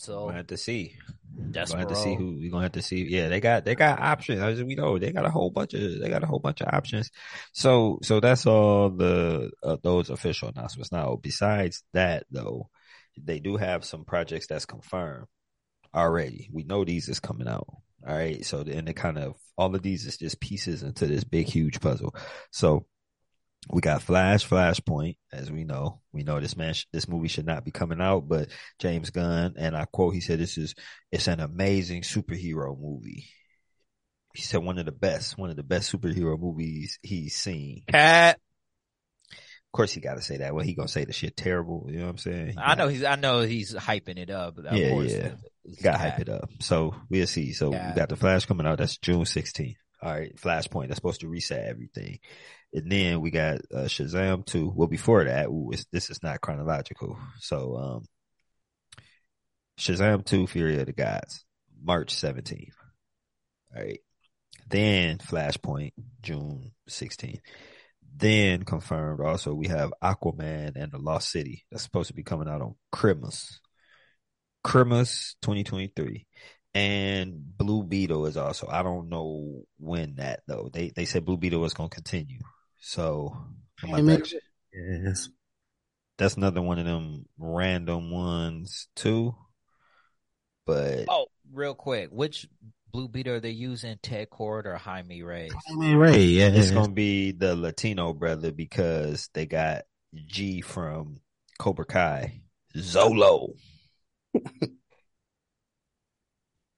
We're 0.07 0.27
gonna 0.27 0.37
have 0.37 0.47
to 0.47 0.57
see. 0.57 0.95
We're 1.35 1.51
gonna 1.75 1.79
have 1.79 1.89
to 1.89 1.95
see 1.95 2.15
who. 2.15 2.37
We're 2.39 2.51
gonna 2.51 2.63
have 2.63 2.71
to 2.73 2.81
see. 2.81 3.05
Yeah, 3.09 3.27
they 3.29 3.39
got 3.39 3.65
they 3.65 3.75
got 3.75 3.99
options. 3.99 4.39
As 4.41 4.63
we 4.63 4.75
know, 4.75 4.97
they 4.97 5.11
got 5.11 5.25
a 5.25 5.29
whole 5.29 5.49
bunch 5.51 5.73
of 5.73 5.99
they 5.99 6.09
got 6.09 6.23
a 6.23 6.27
whole 6.27 6.39
bunch 6.39 6.61
of 6.61 6.73
options. 6.73 7.11
So 7.53 7.99
so 8.03 8.19
that's 8.19 8.45
all 8.45 8.89
the 8.89 9.51
uh, 9.63 9.77
those 9.83 10.09
official 10.09 10.49
announcements. 10.49 10.91
Now, 10.91 11.17
besides 11.21 11.83
that, 11.93 12.25
though, 12.31 12.69
they 13.21 13.39
do 13.39 13.57
have 13.57 13.85
some 13.85 14.05
projects 14.05 14.47
that's 14.47 14.65
confirmed 14.65 15.27
already. 15.93 16.49
We 16.51 16.63
know 16.63 16.85
these 16.85 17.09
is 17.09 17.19
coming 17.19 17.47
out. 17.47 17.67
All 18.07 18.15
right. 18.15 18.43
So 18.45 18.59
and 18.61 18.89
it 18.89 18.95
kind 18.95 19.17
of 19.17 19.35
all 19.57 19.75
of 19.75 19.81
these 19.81 20.05
is 20.05 20.17
just 20.17 20.39
pieces 20.39 20.81
into 20.81 21.05
this 21.07 21.23
big 21.23 21.47
huge 21.47 21.81
puzzle. 21.81 22.15
So 22.51 22.85
we 23.69 23.81
got 23.81 24.01
Flash, 24.01 24.47
Flashpoint, 24.47 25.17
as 25.31 25.51
we 25.51 25.63
know. 25.63 26.01
We 26.11 26.23
know 26.23 26.39
this 26.39 26.57
man, 26.57 26.73
sh- 26.73 26.85
this 26.91 27.07
movie 27.07 27.27
should 27.27 27.45
not 27.45 27.63
be 27.63 27.71
coming 27.71 28.01
out, 28.01 28.27
but 28.27 28.49
James 28.79 29.11
Gunn, 29.11 29.53
and 29.57 29.75
I 29.77 29.85
quote, 29.85 30.13
he 30.15 30.21
said, 30.21 30.39
"This 30.39 30.57
is 30.57 30.73
it's 31.11 31.27
an 31.27 31.39
amazing 31.39 32.01
superhero 32.01 32.77
movie." 32.79 33.27
He 34.33 34.41
said 34.41 34.63
one 34.63 34.79
of 34.79 34.85
the 34.85 34.91
best, 34.91 35.37
one 35.37 35.49
of 35.49 35.57
the 35.57 35.63
best 35.63 35.91
superhero 35.93 36.39
movies 36.39 36.97
he's 37.03 37.35
seen. 37.35 37.83
Cat. 37.87 38.39
Of 39.29 39.77
course, 39.77 39.91
he 39.93 40.01
got 40.01 40.15
to 40.15 40.21
say 40.21 40.37
that. 40.37 40.53
Well, 40.53 40.65
he 40.65 40.73
gonna 40.73 40.87
say 40.89 41.05
the 41.05 41.13
shit 41.13 41.37
terrible. 41.37 41.85
You 41.89 41.99
know 41.99 42.05
what 42.05 42.11
I'm 42.11 42.17
saying? 42.17 42.47
He 42.51 42.57
I 42.57 42.75
know 42.75 42.87
he's 42.89 43.03
I 43.05 43.15
know 43.15 43.41
he's 43.41 43.73
hyping 43.73 44.17
it 44.17 44.29
up. 44.29 44.55
But 44.57 44.73
Yeah, 44.75 44.89
course, 44.89 45.11
yeah. 45.13 45.31
got 45.81 45.91
to 45.93 45.97
hype 45.97 46.19
it 46.19 46.29
up. 46.29 46.49
So 46.59 46.95
we'll 47.09 47.27
see. 47.27 47.53
So 47.53 47.71
Yeah. 47.71 47.89
we 47.91 47.95
got 47.95 48.09
the 48.09 48.15
Flash 48.17 48.45
coming 48.45 48.65
out. 48.65 48.79
That's 48.79 48.97
June 48.97 49.21
16th. 49.23 49.75
All 50.01 50.11
right, 50.11 50.35
Flashpoint. 50.35 50.87
That's 50.87 50.97
supposed 50.97 51.21
to 51.21 51.27
reset 51.27 51.65
everything. 51.65 52.19
And 52.73 52.91
then 52.91 53.21
we 53.21 53.31
got 53.31 53.57
uh, 53.73 53.85
Shazam 53.85 54.45
2. 54.45 54.73
Well, 54.75 54.87
before 54.87 55.25
that, 55.25 55.47
ooh, 55.47 55.71
this 55.91 56.09
is 56.09 56.23
not 56.23 56.41
chronological. 56.41 57.19
So, 57.39 57.77
um, 57.77 58.05
Shazam 59.77 60.25
2, 60.25 60.47
Fury 60.47 60.79
of 60.79 60.85
the 60.85 60.93
Gods, 60.93 61.43
March 61.81 62.15
17th. 62.15 62.73
All 63.75 63.83
right. 63.83 63.99
Then 64.67 65.17
Flashpoint, 65.17 65.93
June 66.21 66.71
16th. 66.89 67.39
Then 68.15 68.63
confirmed 68.63 69.21
also 69.21 69.53
we 69.53 69.67
have 69.67 69.93
Aquaman 70.03 70.75
and 70.75 70.91
the 70.91 70.97
Lost 70.97 71.29
City. 71.29 71.65
That's 71.71 71.83
supposed 71.83 72.07
to 72.09 72.13
be 72.13 72.23
coming 72.23 72.47
out 72.47 72.61
on 72.61 72.75
Christmas. 72.91 73.59
Christmas 74.63 75.35
2023. 75.41 76.27
And 76.73 77.57
Blue 77.57 77.83
Beetle 77.83 78.27
is 78.27 78.37
also, 78.37 78.67
I 78.69 78.81
don't 78.81 79.09
know 79.09 79.63
when 79.77 80.15
that 80.15 80.41
though. 80.47 80.69
They 80.71 80.89
they 80.89 81.05
said 81.05 81.25
Blue 81.25 81.37
Beetle 81.37 81.59
was 81.59 81.73
gonna 81.73 81.89
continue. 81.89 82.39
So 82.79 83.35
I'm 83.83 83.89
Hey, 83.89 84.13
about 84.15 84.31
Yes. 84.73 85.29
that's 86.17 86.35
another 86.37 86.61
one 86.61 86.79
of 86.79 86.85
them 86.85 87.25
random 87.37 88.09
ones 88.11 88.87
too. 88.95 89.35
But 90.65 91.05
Oh, 91.09 91.25
real 91.51 91.75
quick, 91.75 92.09
which 92.11 92.47
Blue 92.91 93.09
Beetle 93.09 93.33
are 93.33 93.39
they 93.41 93.49
using? 93.51 93.97
Ted 94.01 94.29
Kord 94.29 94.65
or 94.65 94.77
Jaime 94.77 95.23
Reyes? 95.23 95.51
Jaime 95.67 95.95
Ray, 95.95 96.23
yeah. 96.23 96.47
it's 96.53 96.71
gonna 96.71 96.93
be 96.93 97.31
the 97.31 97.55
Latino 97.55 98.13
brother 98.13 98.51
because 98.51 99.29
they 99.33 99.45
got 99.45 99.83
G 100.27 100.61
from 100.61 101.17
Cobra 101.59 101.85
Kai, 101.85 102.41
Xolo. 102.75 103.55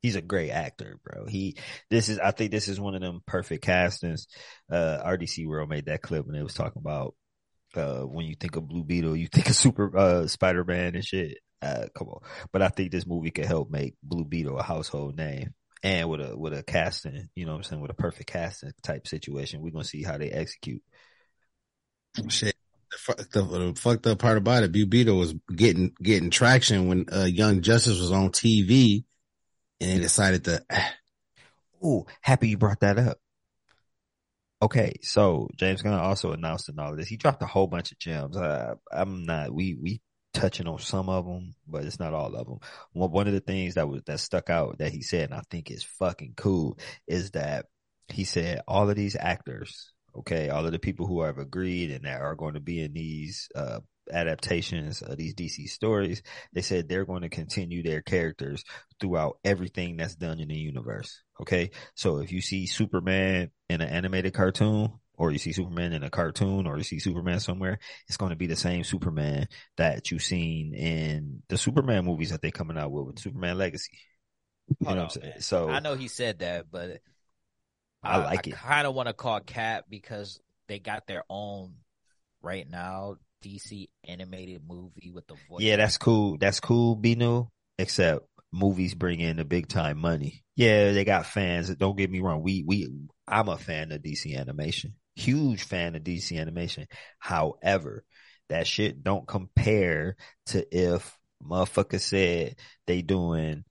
He's 0.04 0.16
a 0.18 0.22
great 0.22 0.52
actor, 0.52 1.00
bro. 1.04 1.26
He 1.26 1.58
this 1.90 2.10
is 2.10 2.20
I 2.20 2.32
think 2.32 2.52
this 2.52 2.68
is 2.68 2.80
one 2.80 2.94
of 2.96 3.02
them 3.02 3.22
perfect 3.26 3.64
castings. 3.64 4.28
Uh 4.72 5.02
RDC 5.04 5.48
World 5.48 5.70
made 5.70 5.86
that 5.88 6.04
clip 6.04 6.26
when 6.28 6.36
they 6.36 6.44
was 6.44 6.54
talking 6.54 6.82
about 6.86 7.16
uh 7.76 8.02
when 8.02 8.26
you 8.28 8.36
think 8.36 8.56
of 8.56 8.68
Blue 8.68 8.84
Beetle, 8.84 9.16
you 9.16 9.28
think 9.28 9.50
of 9.50 9.56
Super 9.58 9.98
uh 9.98 10.28
Spider 10.28 10.64
Man 10.66 10.96
and 10.96 11.06
shit. 11.06 11.40
Uh 11.62 11.88
come 11.98 12.10
on. 12.10 12.22
But 12.52 12.62
I 12.62 12.70
think 12.70 12.92
this 12.92 13.08
movie 13.08 13.32
could 13.32 13.46
help 13.46 13.72
make 13.72 13.96
Blue 14.04 14.26
Beetle 14.26 14.60
a 14.60 14.64
household 14.64 15.18
name. 15.18 15.56
and 15.84 16.10
with 16.10 16.22
a 16.22 16.38
with 16.38 16.54
a 16.54 16.64
casting, 16.64 17.30
you 17.36 17.46
know 17.46 17.54
what 17.54 17.60
I'm 17.60 17.64
saying, 17.64 17.82
with 17.82 17.92
a 17.92 17.96
perfect 17.96 18.30
casting 18.30 18.74
type 18.84 19.08
situation. 19.08 19.62
We're 19.62 19.72
gonna 19.72 19.86
see 19.86 20.04
how 20.04 20.18
they 20.18 20.30
execute. 20.32 20.82
Shit. 22.30 22.56
The, 23.08 23.28
the, 23.32 23.42
the 23.42 23.74
fucked 23.76 24.06
up 24.06 24.20
part 24.20 24.38
about 24.38 24.64
it, 24.64 24.72
Blue 24.72 24.86
Beetle 24.86 25.18
was 25.18 25.34
getting 25.56 25.94
getting 26.02 26.30
traction 26.30 26.88
when 26.88 27.06
uh, 27.12 27.24
Young 27.24 27.62
Justice 27.62 28.00
was 28.00 28.12
on 28.12 28.30
TV, 28.30 29.04
and 29.84 29.92
they 29.92 30.02
decided 30.02 30.46
to. 30.46 30.64
Ooh, 31.86 32.06
happy 32.22 32.50
you 32.50 32.58
brought 32.58 32.80
that 32.80 32.98
up. 32.98 33.18
Okay, 34.62 34.94
so 35.02 35.50
James 35.58 35.82
Gunn 35.82 35.94
also 35.94 36.32
announced 36.32 36.70
in 36.70 36.80
all 36.80 36.92
of 36.92 36.98
this. 36.98 37.10
He 37.10 37.18
dropped 37.18 37.44
a 37.44 37.48
whole 37.48 37.68
bunch 37.68 37.92
of 37.92 38.00
gems. 38.00 38.38
Uh, 38.38 38.76
I'm 38.90 39.26
not. 39.26 39.54
We 39.54 39.76
we 39.76 40.02
touching 40.34 40.68
on 40.68 40.80
some 40.80 41.10
of 41.10 41.26
them, 41.26 41.56
but 41.68 41.84
it's 41.84 42.00
not 42.00 42.14
all 42.14 42.34
of 42.34 42.48
them. 42.48 42.60
One 42.94 43.12
one 43.12 43.28
of 43.28 43.34
the 43.34 43.42
things 43.42 43.74
that 43.74 43.90
was 43.90 44.02
that 44.06 44.22
stuck 44.22 44.50
out 44.50 44.78
that 44.78 44.94
he 44.94 45.02
said, 45.02 45.32
and 45.32 45.34
I 45.34 45.42
think 45.52 45.70
is 45.70 45.84
fucking 45.84 46.36
cool, 46.38 46.80
is 47.06 47.32
that 47.32 47.66
he 48.08 48.24
said 48.24 48.62
all 48.66 48.90
of 48.90 48.96
these 48.96 49.18
actors, 49.20 49.92
okay, 50.16 50.50
all 50.50 50.66
of 50.66 50.72
the 50.72 50.80
people 50.80 51.08
who 51.08 51.24
have 51.24 51.40
agreed 51.40 51.92
and 51.92 52.06
that 52.06 52.22
are 52.22 52.36
going 52.36 52.54
to 52.54 52.62
be 52.62 52.82
in 52.82 52.94
these 52.94 53.50
uh, 53.56 53.82
adaptations 54.12 55.02
of 55.02 55.18
these 55.18 55.36
DC 55.36 55.68
stories, 55.70 56.22
they 56.54 56.62
said 56.62 56.88
they're 56.88 57.06
going 57.06 57.22
to 57.22 57.30
continue 57.30 57.84
their 57.84 58.02
characters 58.02 58.64
throughout 59.00 59.38
everything 59.44 59.98
that's 59.98 60.16
done 60.16 60.40
in 60.40 60.48
the 60.50 60.56
universe. 60.56 61.22
Okay, 61.42 61.72
so 61.96 62.20
if 62.20 62.32
you 62.32 62.42
see 62.42 62.66
Superman 62.66 63.52
in 63.70 63.82
an 63.82 63.90
animated 63.90 64.34
cartoon, 64.34 64.94
or 65.16 65.32
you 65.32 65.38
see 65.38 65.54
Superman 65.54 65.94
in 65.94 66.04
a 66.04 66.10
cartoon, 66.10 66.66
or 66.68 66.78
you 66.78 66.84
see 66.84 67.00
Superman 67.00 67.40
somewhere, 67.40 67.80
it's 68.08 68.18
going 68.18 68.32
to 68.32 68.36
be 68.36 68.48
the 68.48 68.56
same 68.56 68.84
Superman 68.84 69.48
that 69.78 70.10
you've 70.12 70.24
seen 70.24 70.74
in 70.74 71.44
the 71.50 71.58
Superman 71.58 72.06
movies 72.06 72.32
that 72.32 72.42
they're 72.42 72.52
coming 72.52 72.78
out 72.78 72.92
with, 72.92 73.06
with 73.06 73.20
Superman 73.20 73.58
Legacy. 73.58 74.00
You 74.80 74.88
Hold 74.88 74.98
know 74.98 75.02
on, 75.02 75.08
what 75.08 75.18
I'm 75.18 75.22
saying? 75.22 75.34
man. 75.34 75.42
So 75.42 75.70
I 75.70 75.80
know 75.80 75.96
he 75.96 76.08
said 76.08 76.40
that, 76.40 76.66
but 76.72 77.02
I 78.04 78.18
like 78.18 78.48
it. 78.48 78.56
kind 78.64 78.88
of 78.88 78.94
want 78.96 79.08
to 79.08 79.14
call 79.14 79.40
Cap 79.40 79.86
because 79.90 80.40
they 80.68 80.80
got 80.80 81.08
their 81.08 81.24
own 81.30 81.76
right 82.42 82.70
now 82.70 83.16
DC 83.44 83.90
animated 84.08 84.62
movie 84.68 85.12
with 85.14 85.28
the 85.28 85.36
voice. 85.50 85.62
Yeah, 85.62 85.76
that's 85.78 85.98
cool. 85.98 86.38
That's 86.38 86.60
cool, 86.60 86.98
Binu. 86.98 87.50
Except 87.78 88.26
movies 88.52 88.94
bring 88.94 89.20
in 89.20 89.38
the 89.38 89.46
big 89.46 89.68
time 89.68 89.98
money. 89.98 90.44
Yeah, 90.56 90.92
they 90.92 91.04
got 91.04 91.26
fans. 91.26 91.74
Don't 91.76 91.98
get 91.98 92.12
me 92.12 92.22
wrong. 92.22 92.44
We 92.44 92.64
we 92.66 92.90
I'm 93.28 93.50
a 93.50 93.58
fan 93.58 93.92
of 93.92 94.02
DC 94.02 94.38
animation. 94.38 94.96
Huge 95.16 95.64
fan 95.64 95.96
of 95.96 96.04
DC 96.04 96.40
animation. 96.40 96.88
However, 97.20 98.04
that 98.50 98.68
shit 98.68 99.04
don't 99.04 99.28
compare 99.28 100.16
to 100.48 100.66
if 100.72 101.18
motherfucker 101.44 102.00
said 102.00 102.56
they 102.88 103.02
doing 103.02 103.66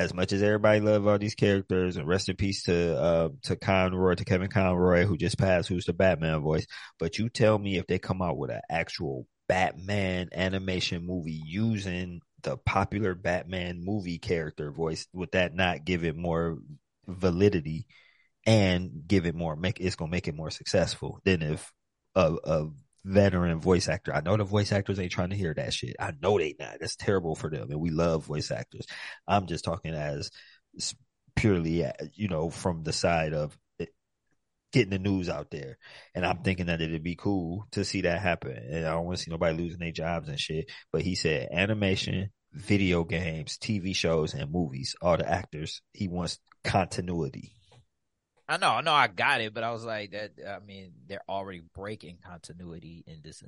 as 0.00 0.14
much 0.14 0.32
as 0.32 0.42
everybody 0.42 0.80
love 0.80 1.06
all 1.06 1.18
these 1.18 1.34
characters 1.34 1.98
and 1.98 2.08
rest 2.08 2.30
in 2.30 2.36
peace 2.36 2.62
to 2.62 2.98
uh 2.98 3.28
to 3.42 3.54
Conroy 3.54 4.14
to 4.14 4.24
Kevin 4.24 4.48
Conroy 4.48 5.04
who 5.04 5.18
just 5.18 5.36
passed 5.36 5.68
who's 5.68 5.84
the 5.84 5.92
Batman 5.92 6.40
voice. 6.40 6.66
But 6.98 7.18
you 7.18 7.28
tell 7.28 7.58
me 7.58 7.76
if 7.76 7.86
they 7.86 7.98
come 7.98 8.22
out 8.22 8.38
with 8.38 8.50
an 8.50 8.62
actual 8.70 9.26
Batman 9.46 10.30
animation 10.32 11.06
movie 11.06 11.42
using 11.44 12.22
the 12.42 12.56
popular 12.56 13.14
Batman 13.14 13.84
movie 13.84 14.18
character 14.18 14.72
voice, 14.72 15.06
would 15.12 15.32
that 15.32 15.54
not 15.54 15.84
give 15.84 16.02
it 16.02 16.16
more 16.16 16.56
validity 17.06 17.86
and 18.46 19.02
give 19.06 19.26
it 19.26 19.34
more 19.34 19.54
make 19.54 19.80
it's 19.80 19.96
gonna 19.96 20.10
make 20.10 20.28
it 20.28 20.34
more 20.34 20.50
successful 20.50 21.20
than 21.26 21.42
if 21.42 21.70
a, 22.14 22.36
a 22.42 22.68
veteran 23.04 23.60
voice 23.60 23.88
actor. 23.88 24.14
I 24.14 24.20
know 24.20 24.36
the 24.36 24.44
voice 24.44 24.72
actors 24.72 24.98
ain't 24.98 25.12
trying 25.12 25.30
to 25.30 25.36
hear 25.36 25.54
that 25.54 25.72
shit. 25.72 25.96
I 25.98 26.12
know 26.20 26.38
they 26.38 26.54
not. 26.58 26.76
That's 26.80 26.96
terrible 26.96 27.34
for 27.34 27.50
them, 27.50 27.70
and 27.70 27.80
we 27.80 27.90
love 27.90 28.26
voice 28.26 28.50
actors. 28.50 28.86
I'm 29.26 29.46
just 29.46 29.64
talking 29.64 29.94
as 29.94 30.30
purely, 31.34 31.84
uh, 31.84 31.92
you 32.14 32.28
know, 32.28 32.50
from 32.50 32.82
the 32.82 32.92
side 32.92 33.32
of 33.32 33.56
it- 33.78 33.94
getting 34.72 34.90
the 34.90 34.98
news 34.98 35.28
out 35.28 35.50
there. 35.50 35.78
And 36.14 36.26
I'm 36.26 36.42
thinking 36.42 36.66
that 36.66 36.80
it'd 36.80 37.02
be 37.02 37.16
cool 37.16 37.66
to 37.72 37.84
see 37.84 38.02
that 38.02 38.20
happen. 38.20 38.56
And 38.56 38.86
I 38.86 38.90
don't 38.90 39.06
want 39.06 39.18
to 39.18 39.24
see 39.24 39.30
nobody 39.30 39.56
losing 39.56 39.80
their 39.80 39.92
jobs 39.92 40.28
and 40.28 40.38
shit. 40.38 40.70
But 40.92 41.02
he 41.02 41.14
said 41.14 41.48
animation, 41.52 42.30
video 42.52 43.04
games, 43.04 43.58
TV 43.58 43.94
shows, 43.94 44.34
and 44.34 44.50
movies. 44.50 44.94
All 45.00 45.16
the 45.16 45.28
actors. 45.28 45.82
He 45.92 46.08
wants 46.08 46.38
continuity. 46.64 47.54
I 48.50 48.56
know, 48.56 48.70
I 48.70 48.80
know, 48.80 48.92
I 48.92 49.06
got 49.06 49.40
it, 49.40 49.54
but 49.54 49.62
I 49.62 49.70
was 49.70 49.84
like, 49.84 50.10
that. 50.10 50.32
I 50.44 50.58
mean, 50.58 50.90
they're 51.06 51.22
already 51.28 51.62
breaking 51.72 52.18
continuity 52.26 53.04
in 53.06 53.20
this. 53.22 53.44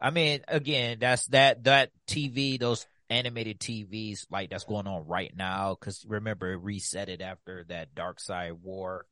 I 0.00 0.10
mean, 0.10 0.42
again, 0.46 0.98
that's 1.00 1.26
that 1.28 1.64
that 1.64 1.90
TV, 2.06 2.60
those 2.60 2.86
animated 3.10 3.58
TVs, 3.58 4.26
like 4.30 4.50
that's 4.50 4.62
going 4.62 4.86
on 4.86 5.08
right 5.08 5.32
now. 5.36 5.76
Because 5.78 6.04
remember, 6.06 6.52
it 6.52 6.58
reset 6.62 7.08
it 7.08 7.20
after 7.20 7.64
that 7.68 7.96
Darkseid 7.96 8.60
War 8.62 9.06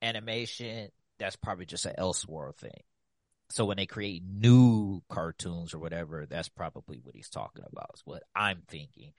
animation. 0.00 0.88
That's 1.18 1.36
probably 1.36 1.66
just 1.66 1.84
an 1.84 1.96
Elseworld 1.98 2.56
thing. 2.56 2.80
So 3.50 3.66
when 3.66 3.76
they 3.76 3.86
create 3.86 4.22
new 4.24 5.02
cartoons 5.10 5.74
or 5.74 5.78
whatever, 5.78 6.24
that's 6.24 6.48
probably 6.48 7.00
what 7.02 7.14
he's 7.14 7.28
talking 7.28 7.64
about. 7.70 7.90
Is 7.92 8.02
what 8.06 8.22
I'm 8.34 8.62
thinking. 8.66 9.12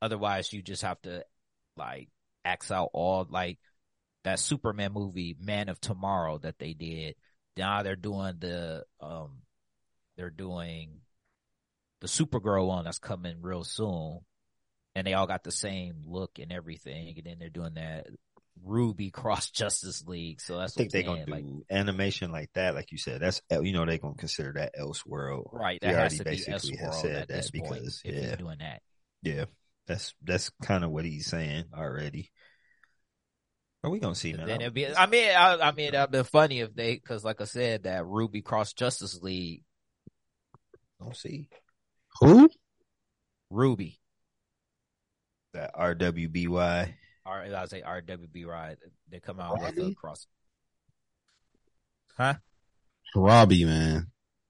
Otherwise, 0.00 0.52
you 0.52 0.62
just 0.62 0.82
have 0.82 1.02
to 1.02 1.24
like 1.76 2.08
axe 2.44 2.70
out 2.70 2.90
all 2.92 3.26
like 3.28 3.58
that 4.28 4.38
Superman 4.38 4.92
movie, 4.92 5.36
Man 5.40 5.68
of 5.68 5.80
Tomorrow, 5.80 6.38
that 6.38 6.58
they 6.58 6.74
did. 6.74 7.16
Now 7.56 7.82
they're 7.82 7.96
doing 7.96 8.34
the 8.38 8.84
um, 9.00 9.42
they're 10.16 10.30
doing 10.30 11.00
the 12.00 12.06
Supergirl 12.06 12.66
one 12.66 12.84
that's 12.84 12.98
coming 12.98 13.38
real 13.40 13.64
soon, 13.64 14.20
and 14.94 15.06
they 15.06 15.14
all 15.14 15.26
got 15.26 15.44
the 15.44 15.50
same 15.50 16.02
look 16.06 16.38
and 16.38 16.52
everything. 16.52 17.14
And 17.16 17.26
then 17.26 17.36
they're 17.38 17.48
doing 17.48 17.74
that 17.74 18.06
Ruby 18.62 19.10
Cross 19.12 19.50
Justice 19.50 20.04
League. 20.06 20.40
So 20.40 20.56
I 20.56 20.60
that's 20.62 20.74
think 20.74 20.92
they're 20.92 21.02
gonna 21.02 21.26
do 21.26 21.64
animation 21.70 22.30
like 22.30 22.50
that, 22.54 22.74
like 22.74 22.92
you 22.92 22.98
said. 22.98 23.20
That's 23.20 23.40
you 23.50 23.72
know 23.72 23.86
they're 23.86 23.98
gonna 23.98 24.14
consider 24.14 24.52
that 24.56 24.76
Elseworld. 24.78 25.52
Right, 25.52 25.80
that 25.80 25.94
has 25.94 26.18
to 26.18 26.24
be 26.24 26.30
basically 26.30 26.76
have 26.76 26.90
Elseworld 26.92 27.00
said 27.00 27.16
at 27.16 27.28
that 27.28 27.50
point 27.54 27.74
because, 27.74 28.02
if 28.04 28.14
yeah. 28.14 28.20
they're 28.20 28.36
doing 28.36 28.58
that. 28.60 28.82
Yeah, 29.22 29.44
that's 29.86 30.14
that's 30.22 30.50
kind 30.62 30.84
of 30.84 30.90
what 30.90 31.04
he's 31.04 31.26
saying 31.26 31.64
already. 31.76 32.30
Are 33.88 33.90
we 33.90 34.00
gonna 34.00 34.14
see, 34.14 34.34
man? 34.34 34.46
Then 34.46 34.60
it'd 34.60 34.74
be. 34.74 34.86
I 34.86 35.06
mean, 35.06 35.30
I, 35.30 35.56
I 35.56 35.72
mean, 35.72 35.94
it'd 35.94 36.10
been 36.10 36.24
funny 36.24 36.60
if 36.60 36.74
they, 36.74 36.94
because 36.94 37.24
like 37.24 37.40
I 37.40 37.44
said, 37.44 37.84
that 37.84 38.04
Ruby 38.04 38.42
Cross 38.42 38.74
Justice 38.74 39.18
League, 39.22 39.62
Don't 41.00 41.16
see 41.16 41.48
Who? 42.20 42.50
Ruby, 43.48 43.98
that 45.54 45.74
RWBY. 45.74 46.92
or 47.24 47.32
I 47.32 47.48
would 47.48 47.70
say 47.70 47.80
RWB 47.80 48.44
Ride, 48.44 48.76
they 49.10 49.20
come 49.20 49.40
out 49.40 49.58
with 49.58 49.78
a 49.78 49.94
cross. 49.94 50.26
Huh? 52.14 52.34
Robbie, 53.14 53.64
man. 53.64 54.08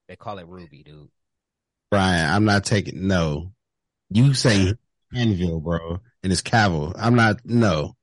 They 0.09 0.17
call 0.17 0.37
it 0.39 0.47
Ruby, 0.47 0.83
dude. 0.83 1.07
Brian, 1.89 2.29
I'm 2.29 2.43
not 2.43 2.65
taking 2.65 3.07
no. 3.07 3.53
You 4.09 4.33
say 4.33 4.73
Anvil, 5.15 5.61
bro, 5.61 6.01
and 6.23 6.33
it's 6.33 6.41
Cavill. 6.41 6.93
I'm 6.97 7.15
not 7.15 7.37
no. 7.45 7.95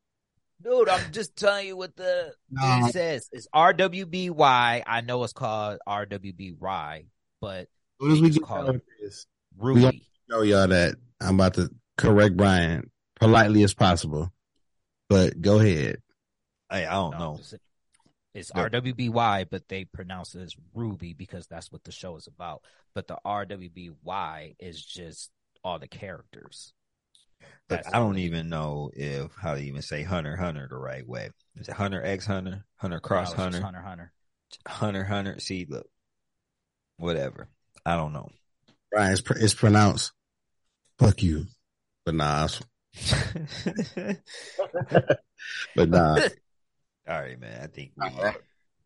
Dude, 0.68 0.88
I'm 0.88 1.12
just 1.12 1.36
telling 1.36 1.68
you 1.68 1.76
what 1.76 1.94
the 1.96 2.34
No. 2.50 2.86
it 2.86 2.92
says. 2.92 3.28
It's 3.32 3.46
RWBY. 3.54 4.82
I 4.84 5.00
know 5.02 5.22
it's 5.22 5.32
called 5.32 5.78
RWBY, 5.88 7.06
but 7.40 7.60
As 7.60 7.66
soon 8.00 8.12
as 8.12 8.20
we 8.20 8.28
Just 8.28 8.40
get 8.40 8.46
call 8.46 8.66
done 8.66 8.74
it. 8.76 8.82
with 9.00 9.26
Ruby. 9.56 10.02
show 10.28 10.42
y'all 10.42 10.66
that 10.68 10.96
I'm 11.20 11.36
about 11.36 11.54
to 11.54 11.70
correct 11.96 12.36
Brian 12.36 12.90
politely 13.20 13.62
as 13.62 13.74
possible. 13.74 14.32
But 15.08 15.40
go 15.40 15.60
ahead. 15.60 16.02
Hey, 16.68 16.84
I 16.84 16.94
don't 16.94 17.12
No, 17.12 17.18
know. 17.18 17.34
it's- 17.34 17.54
It's 18.34 18.52
No. 18.54 18.64
RWBY, 18.64 19.44
but 19.48 19.66
they 19.68 19.84
pronounce 19.86 20.34
it 20.34 20.42
as 20.42 20.54
Ruby 20.74 21.14
because 21.14 21.46
that's 21.46 21.72
what 21.72 21.84
the 21.84 21.92
show 21.92 22.16
is 22.16 22.26
about. 22.26 22.62
But 22.92 23.06
the 23.06 23.16
RWBY 23.24 24.56
is 24.58 24.84
just 24.84 25.30
all 25.64 25.78
the 25.78 25.88
characters. 25.88 26.74
But 27.68 27.86
I 27.92 27.98
don't 27.98 28.18
even 28.18 28.48
know 28.48 28.90
if 28.94 29.32
how 29.34 29.54
to 29.54 29.60
even 29.60 29.82
say 29.82 30.02
Hunter 30.02 30.36
Hunter 30.36 30.68
the 30.70 30.76
right 30.76 31.06
way. 31.06 31.30
Is 31.56 31.68
it 31.68 31.74
Hunter 31.74 32.02
X 32.04 32.24
Hunter? 32.26 32.64
Hunter 32.76 33.00
Cross 33.00 33.32
No, 33.36 33.42
Hunter? 33.44 33.60
Hunter 33.60 33.80
Hunter. 33.80 34.12
Hunter 34.66 35.04
Hunter. 35.04 35.40
See, 35.40 35.66
look, 35.68 35.88
whatever. 36.96 37.48
I 37.84 37.96
don't 37.96 38.12
know. 38.12 38.30
Right, 38.94 39.10
it's, 39.10 39.20
pr- 39.20 39.38
it's 39.38 39.54
pronounced 39.54 40.12
fuck 40.98 41.22
you. 41.22 41.46
But 42.04 42.14
nah, 42.14 42.44
it's- 42.46 42.62
but 45.74 45.88
nah, 45.88 46.18
All 47.08 47.20
right, 47.20 47.38
man. 47.38 47.62
I 47.62 47.66
think 47.66 47.92
we, 47.96 48.08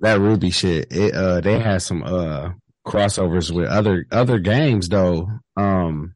that 0.00 0.18
Ruby 0.20 0.50
shit, 0.50 0.88
it, 0.90 1.14
uh, 1.14 1.40
they 1.40 1.58
had 1.58 1.82
some, 1.82 2.02
uh, 2.02 2.50
crossovers 2.86 3.50
with 3.50 3.68
other, 3.68 4.06
other 4.11 4.38
games 4.38 4.88
though, 4.88 5.28
um, 5.56 6.14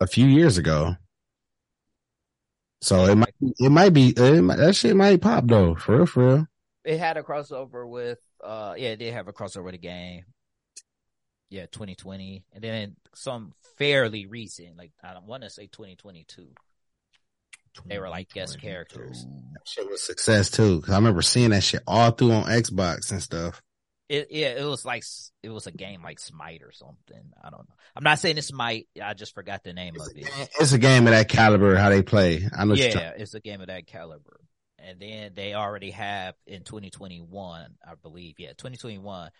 a 0.00 0.06
few 0.06 0.26
years 0.26 0.58
ago. 0.58 0.96
So 2.82 3.04
it 3.04 3.14
might, 3.14 3.34
it 3.40 3.70
might 3.70 3.92
be, 3.92 4.14
it 4.16 4.42
might, 4.42 4.56
that 4.56 4.74
shit 4.74 4.96
might 4.96 5.20
pop 5.20 5.46
though, 5.46 5.74
for 5.74 5.96
real, 5.96 6.06
for 6.06 6.26
real. 6.26 6.46
It 6.84 6.98
had 6.98 7.16
a 7.16 7.22
crossover 7.22 7.86
with, 7.88 8.18
uh, 8.42 8.74
yeah, 8.76 8.90
it 8.90 8.96
did 8.96 9.12
have 9.12 9.28
a 9.28 9.32
crossover 9.32 9.64
with 9.64 9.74
the 9.74 9.78
game. 9.78 10.24
Yeah, 11.50 11.66
2020, 11.66 12.44
and 12.52 12.62
then 12.62 12.96
some 13.12 13.52
fairly 13.76 14.26
recent, 14.26 14.78
like 14.78 14.92
I 15.02 15.12
don't 15.12 15.26
want 15.26 15.42
to 15.42 15.50
say 15.50 15.66
2022. 15.66 16.46
They 17.86 17.98
were 17.98 18.08
like 18.08 18.32
guest 18.32 18.60
characters. 18.60 19.26
That 19.52 19.66
shit 19.66 19.88
was 19.88 20.02
success 20.02 20.50
too. 20.50 20.80
Cause 20.80 20.90
I 20.90 20.96
remember 20.96 21.22
seeing 21.22 21.50
that 21.50 21.62
shit 21.62 21.82
all 21.86 22.10
through 22.10 22.32
on 22.32 22.44
Xbox 22.44 23.10
and 23.10 23.22
stuff. 23.22 23.62
It 24.10 24.26
yeah, 24.32 24.48
it 24.48 24.64
was 24.64 24.84
like 24.84 25.04
it 25.44 25.50
was 25.50 25.68
a 25.68 25.70
game 25.70 26.02
like 26.02 26.18
Smite 26.18 26.62
or 26.64 26.72
something. 26.72 27.32
I 27.40 27.50
don't 27.50 27.60
know. 27.60 27.74
I'm 27.94 28.02
not 28.02 28.18
saying 28.18 28.38
it's 28.38 28.48
Smite. 28.48 28.88
I 29.00 29.14
just 29.14 29.36
forgot 29.36 29.62
the 29.62 29.72
name 29.72 29.94
of 30.00 30.08
it. 30.16 30.28
It's 30.58 30.72
a 30.72 30.78
game 30.78 31.06
of 31.06 31.12
that 31.12 31.28
caliber, 31.28 31.76
how 31.76 31.90
they 31.90 32.02
play. 32.02 32.48
I 32.52 32.64
know. 32.64 32.74
Yeah, 32.74 33.12
it's 33.16 33.34
a 33.34 33.40
game 33.40 33.60
of 33.60 33.68
that 33.68 33.86
caliber. 33.86 34.40
And 34.80 34.98
then 34.98 35.32
they 35.36 35.54
already 35.54 35.92
have 35.92 36.34
in 36.44 36.64
2021, 36.64 37.76
I 37.86 37.94
believe, 38.02 38.34
yeah, 38.38 38.48
2021, 38.48 39.30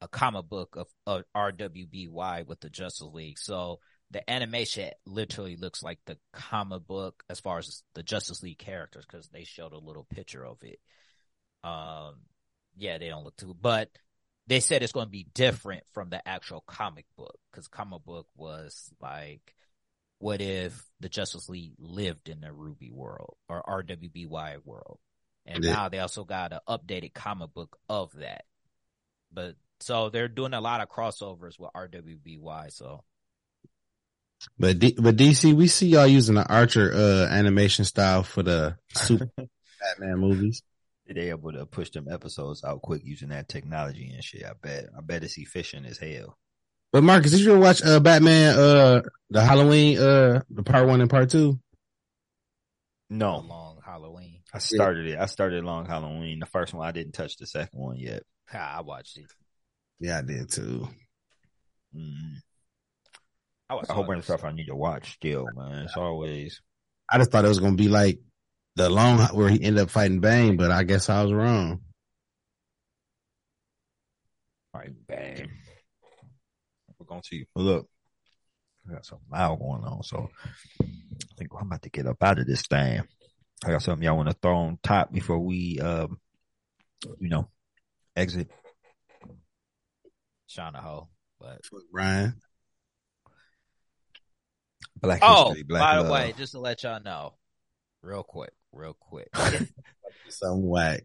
a 0.00 0.08
comic 0.08 0.48
book 0.48 0.76
of, 0.76 0.86
of 1.06 1.24
RWBY 1.36 2.46
with 2.46 2.60
the 2.60 2.70
Justice 2.70 3.08
League. 3.12 3.38
So 3.38 3.80
the 4.10 4.28
animation 4.30 4.90
literally 5.04 5.56
looks 5.56 5.82
like 5.82 5.98
the 6.06 6.16
comic 6.32 6.86
book 6.86 7.24
as 7.28 7.40
far 7.40 7.58
as 7.58 7.82
the 7.94 8.02
Justice 8.02 8.42
League 8.42 8.58
characters 8.58 9.04
because 9.04 9.28
they 9.28 9.44
showed 9.44 9.72
a 9.72 9.78
little 9.78 10.04
picture 10.04 10.46
of 10.46 10.56
it. 10.62 10.78
Um, 11.62 12.20
yeah, 12.76 12.96
they 12.96 13.08
don't 13.08 13.24
look 13.24 13.36
too, 13.36 13.54
but 13.60 13.90
they 14.46 14.60
said 14.60 14.82
it's 14.82 14.92
going 14.92 15.06
to 15.06 15.10
be 15.10 15.26
different 15.34 15.84
from 15.92 16.10
the 16.10 16.26
actual 16.28 16.62
comic 16.66 17.06
book 17.16 17.38
because 17.50 17.68
comic 17.68 18.04
book 18.04 18.26
was 18.36 18.90
like 19.00 19.54
what 20.18 20.40
if 20.40 20.82
the 21.00 21.08
Justice 21.08 21.48
League 21.48 21.74
lived 21.78 22.28
in 22.28 22.40
the 22.40 22.52
Ruby 22.52 22.90
world 22.90 23.36
or 23.48 23.62
RWBY 23.62 24.64
world? 24.64 24.98
And 25.44 25.62
Yeah. 25.62 25.72
now 25.72 25.88
they 25.90 25.98
also 25.98 26.24
got 26.24 26.52
an 26.52 26.60
updated 26.66 27.12
comic 27.12 27.52
book 27.52 27.76
of 27.90 28.12
that. 28.14 28.44
But 29.32 29.56
so 29.80 30.08
they're 30.08 30.28
doing 30.28 30.54
a 30.54 30.60
lot 30.62 30.80
of 30.80 30.88
crossovers 30.88 31.58
with 31.58 31.70
RWBY. 31.74 32.72
So 32.72 33.02
But 34.58 34.78
D- 34.78 34.96
but 34.98 35.16
DC, 35.16 35.52
we 35.54 35.66
see 35.68 35.88
y'all 35.88 36.06
using 36.06 36.36
the 36.36 36.46
Archer 36.46 36.92
uh 36.94 37.26
animation 37.30 37.84
style 37.84 38.22
for 38.22 38.42
the 38.42 38.76
Super 38.94 39.30
Batman 39.36 40.18
movies. 40.18 40.62
They 41.06 41.28
able 41.30 41.52
to 41.52 41.66
push 41.66 41.90
them 41.90 42.08
episodes 42.10 42.64
out 42.64 42.80
quick 42.82 43.02
using 43.04 43.28
that 43.28 43.48
technology 43.48 44.10
and 44.14 44.24
shit. 44.24 44.44
I 44.44 44.52
bet. 44.60 44.86
I 44.96 45.02
bet 45.02 45.22
it's 45.22 45.36
efficient 45.36 45.86
as 45.86 45.98
hell. 45.98 46.38
But 46.92 47.02
Marcus, 47.02 47.32
did 47.32 47.40
you 47.40 47.52
ever 47.52 47.60
watch 47.60 47.82
uh 47.84 48.00
Batman 48.00 48.54
uh 48.58 49.02
the 49.28 49.44
Halloween 49.44 49.98
uh 49.98 50.42
the 50.48 50.62
part 50.62 50.86
one 50.86 51.00
and 51.00 51.10
part 51.10 51.28
two? 51.30 51.58
No, 53.10 53.38
long 53.40 53.80
Halloween. 53.84 54.40
I 54.52 54.58
started 54.58 55.06
it. 55.06 55.18
I 55.18 55.26
started 55.26 55.64
Long 55.64 55.84
Halloween. 55.86 56.38
The 56.38 56.46
first 56.46 56.72
one, 56.72 56.86
I 56.86 56.92
didn't 56.92 57.12
touch 57.12 57.36
the 57.36 57.46
second 57.46 57.78
one 57.78 57.96
yet. 57.96 58.22
I 58.52 58.80
watched 58.82 59.18
it. 59.18 59.26
Yeah, 60.00 60.18
I 60.18 60.22
did 60.22 60.50
too. 60.50 60.88
Mm. 61.94 62.36
I 63.68 63.74
watched 63.74 63.90
A 63.90 63.92
whole 63.92 64.02
all 64.04 64.08
bunch 64.08 64.18
of 64.20 64.26
this. 64.26 64.36
stuff 64.36 64.44
I 64.44 64.52
need 64.52 64.66
to 64.66 64.76
watch 64.76 65.12
still, 65.14 65.46
man. 65.54 65.84
It's 65.84 65.96
always 65.96 66.60
I 67.10 67.18
just 67.18 67.30
thought 67.30 67.44
it 67.44 67.48
was 67.48 67.60
gonna 67.60 67.76
be 67.76 67.88
like 67.88 68.20
the 68.76 68.90
long 68.90 69.18
where 69.28 69.48
he 69.48 69.62
ended 69.62 69.82
up 69.82 69.90
fighting 69.90 70.20
Bane, 70.20 70.56
but 70.56 70.70
I 70.70 70.84
guess 70.84 71.08
I 71.08 71.22
was 71.22 71.32
wrong. 71.32 71.80
like 74.74 74.90
bang. 75.06 75.48
We're 76.98 77.06
going 77.06 77.22
to 77.30 77.44
but 77.54 77.60
look. 77.62 77.88
I 78.88 78.92
got 78.92 79.06
something 79.06 79.26
loud 79.32 79.60
going 79.60 79.82
on, 79.84 80.02
so 80.02 80.28
I 80.82 80.86
think 81.38 81.50
I'm 81.58 81.68
about 81.68 81.80
to 81.82 81.90
get 81.90 82.06
up 82.06 82.22
out 82.22 82.38
of 82.38 82.46
this 82.46 82.62
thing. 82.62 83.02
I 83.64 83.70
got 83.70 83.82
something 83.82 84.04
y'all 84.04 84.16
want 84.16 84.28
to 84.28 84.36
throw 84.42 84.58
on 84.58 84.78
top 84.82 85.10
before 85.10 85.38
we, 85.38 85.80
um, 85.80 86.18
you 87.18 87.30
know, 87.30 87.48
exit. 88.14 88.50
Shauna 90.50 90.82
Ho. 90.82 91.08
But 91.40 91.60
Ryan. 91.72 91.86
Brian. 91.92 92.34
Black 95.00 95.20
oh, 95.22 95.46
history, 95.48 95.62
black 95.62 95.80
by 95.80 95.96
love. 95.96 96.06
the 96.06 96.12
way, 96.12 96.34
just 96.36 96.52
to 96.52 96.60
let 96.60 96.82
y'all 96.82 97.02
know, 97.02 97.34
real 98.02 98.22
quick, 98.22 98.52
real 98.74 98.94
quick. 98.98 99.28
Some 100.28 100.66
whack. 100.66 101.04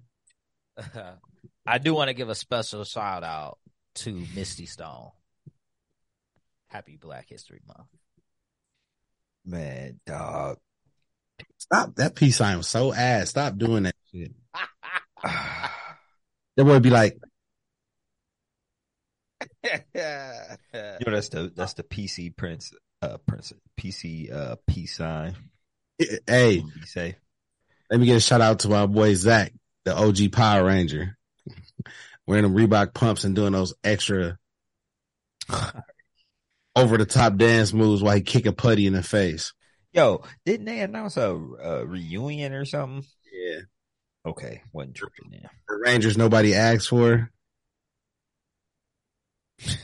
I 1.66 1.78
do 1.78 1.94
want 1.94 2.08
to 2.10 2.14
give 2.14 2.30
a 2.30 2.36
special 2.36 2.84
shout 2.84 3.24
out 3.24 3.58
to 3.96 4.26
Misty 4.36 4.66
Stone. 4.66 5.10
Happy 6.68 6.98
Black 7.00 7.28
History 7.30 7.62
Month. 7.68 7.88
man, 9.46 10.00
dog. 10.06 10.58
Stop 11.58 11.96
that 11.96 12.16
peace 12.16 12.38
sign 12.38 12.58
was 12.58 12.68
so 12.68 12.94
ass. 12.94 13.30
Stop 13.30 13.58
doing 13.58 13.84
that 13.84 13.96
shit. 14.12 14.32
That 16.58 16.66
boy 16.66 16.80
be 16.80 16.90
like, 16.90 17.18
You 19.64 19.80
know 19.94 21.12
that's 21.12 21.30
the 21.30 21.52
that's 21.56 21.74
the 21.74 21.84
PC 21.84 22.36
prince 22.36 22.74
uh 23.02 23.18
prince 23.26 23.54
PC 23.80 24.34
uh 24.34 24.56
peace 24.68 24.98
sign. 24.98 25.36
hey, 25.98 26.60
Be 26.60 26.86
safe. 26.86 27.16
Let 27.90 28.00
me 28.00 28.06
get 28.06 28.18
a 28.18 28.20
shout 28.20 28.42
out 28.42 28.60
to 28.60 28.70
my 28.70 28.86
boy 28.86 29.14
Zach, 29.16 29.54
the 29.86 29.96
OG 29.96 30.32
Power 30.32 30.66
Ranger. 30.66 31.18
Wearing 32.28 32.44
them 32.44 32.56
Reebok 32.56 32.94
pumps 32.94 33.24
and 33.24 33.36
doing 33.36 33.54
those 33.54 33.74
extra 33.84 34.38
over 36.76 36.98
the 36.98 37.06
top 37.06 37.38
dance 37.38 37.74
moves 37.74 38.04
while 38.04 38.16
he 38.16 38.22
kick 38.22 38.46
a 38.46 38.52
putty 38.52 38.86
in 38.86 38.94
the 38.94 39.02
face. 39.02 39.54
Yo, 39.92 40.24
didn't 40.46 40.68
they 40.68 40.82
announce 40.82 41.18
a, 41.18 41.32
a 41.32 41.86
reunion 41.86 42.54
or 42.54 42.66
something? 42.66 43.04
Yeah. 43.34 43.62
Okay, 44.26 44.62
wasn't 44.72 44.96
tripping 44.96 45.32
there. 45.32 45.50
The 45.68 45.80
Rangers 45.84 46.18
nobody 46.18 46.54
asked 46.54 46.90
for. 46.90 47.32
That's 49.66 49.78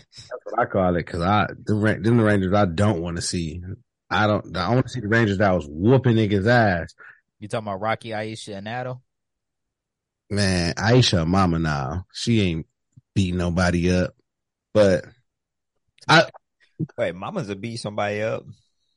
what 0.43 0.59
I 0.59 0.65
call 0.65 0.95
it 0.95 1.05
because 1.05 1.21
I 1.21 1.47
the 1.65 1.73
them 1.73 2.17
the 2.17 2.23
Rangers 2.23 2.53
I 2.53 2.65
don't 2.65 3.01
want 3.01 3.15
to 3.17 3.21
see. 3.21 3.61
I 4.09 4.27
don't. 4.27 4.55
I 4.55 4.69
want 4.73 4.85
to 4.85 4.91
see 4.91 4.99
the 4.99 5.07
Rangers 5.07 5.39
that 5.39 5.51
was 5.51 5.67
whooping 5.67 6.15
niggas 6.15 6.47
ass. 6.47 6.93
You 7.39 7.47
talking 7.47 7.67
about 7.67 7.81
Rocky, 7.81 8.09
Aisha, 8.09 8.57
and 8.57 8.67
Adam? 8.67 9.01
Man, 10.29 10.73
Aisha, 10.75 11.27
mama 11.27 11.59
now. 11.59 12.05
She 12.13 12.41
ain't 12.41 12.65
beating 13.13 13.37
nobody 13.37 13.91
up. 13.91 14.15
But 14.73 15.05
I 16.07 16.29
Wait, 16.97 17.15
Mama's 17.15 17.49
a 17.49 17.55
beat 17.55 17.77
somebody 17.77 18.21
up. 18.21 18.43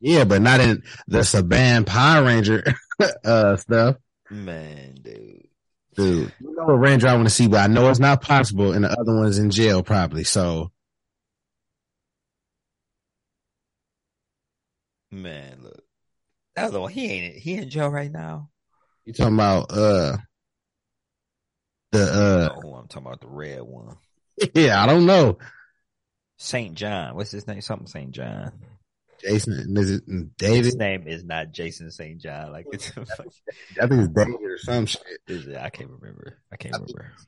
yeah, 0.00 0.24
but 0.24 0.42
not 0.42 0.60
in 0.60 0.82
the 1.06 1.18
Saban 1.18 1.86
Power 1.86 2.24
Ranger 2.24 2.64
uh 3.24 3.56
stuff. 3.56 3.96
Man, 4.30 4.94
dude. 5.02 5.44
Dude, 5.94 6.32
you 6.40 6.54
know 6.54 6.64
what 6.64 6.74
Ranger 6.74 7.08
I 7.08 7.14
want 7.14 7.26
to 7.28 7.34
see, 7.34 7.48
but 7.48 7.58
I 7.58 7.66
know 7.66 7.90
it's 7.90 7.98
not 7.98 8.20
possible, 8.22 8.72
and 8.72 8.84
the 8.84 8.90
other 8.90 9.14
one's 9.14 9.38
in 9.38 9.50
jail 9.50 9.82
probably. 9.82 10.24
So 10.24 10.70
Man, 15.10 15.58
look. 15.62 15.67
That 16.60 16.72
was 16.72 16.92
he 16.92 17.06
ain't 17.10 17.36
he 17.36 17.54
in 17.54 17.70
jail 17.70 17.88
right 17.88 18.10
now. 18.10 18.50
you 19.04 19.12
talking 19.12 19.34
about 19.34 19.70
uh 19.70 20.16
the 21.92 22.02
uh? 22.02 22.48
oh, 22.64 22.74
I'm 22.74 22.88
talking 22.88 23.06
about 23.06 23.20
the 23.20 23.28
red 23.28 23.62
one. 23.62 23.96
yeah, 24.54 24.82
I 24.82 24.86
don't 24.86 25.06
know. 25.06 25.38
Saint 26.36 26.74
John. 26.74 27.14
What's 27.16 27.30
his 27.30 27.46
name? 27.46 27.60
Something 27.60 27.86
Saint 27.86 28.10
John. 28.12 28.52
Jason 29.20 29.76
is 29.76 29.90
it 29.90 30.04
His 30.06 30.24
David? 30.36 30.74
name 30.76 31.08
is 31.08 31.24
not 31.24 31.52
Jason 31.52 31.90
St. 31.90 32.20
John. 32.20 32.52
Like 32.52 32.66
it's 32.72 32.92
I 32.98 33.86
think 33.86 34.02
it's 34.02 34.08
David 34.08 34.40
or 34.42 34.58
some 34.58 34.86
shit. 34.86 35.02
is 35.26 35.46
it? 35.48 35.56
I 35.56 35.70
can't 35.70 35.90
remember. 35.90 36.38
I 36.52 36.56
can't 36.56 36.74
remember. 36.74 37.12
I 37.16 37.22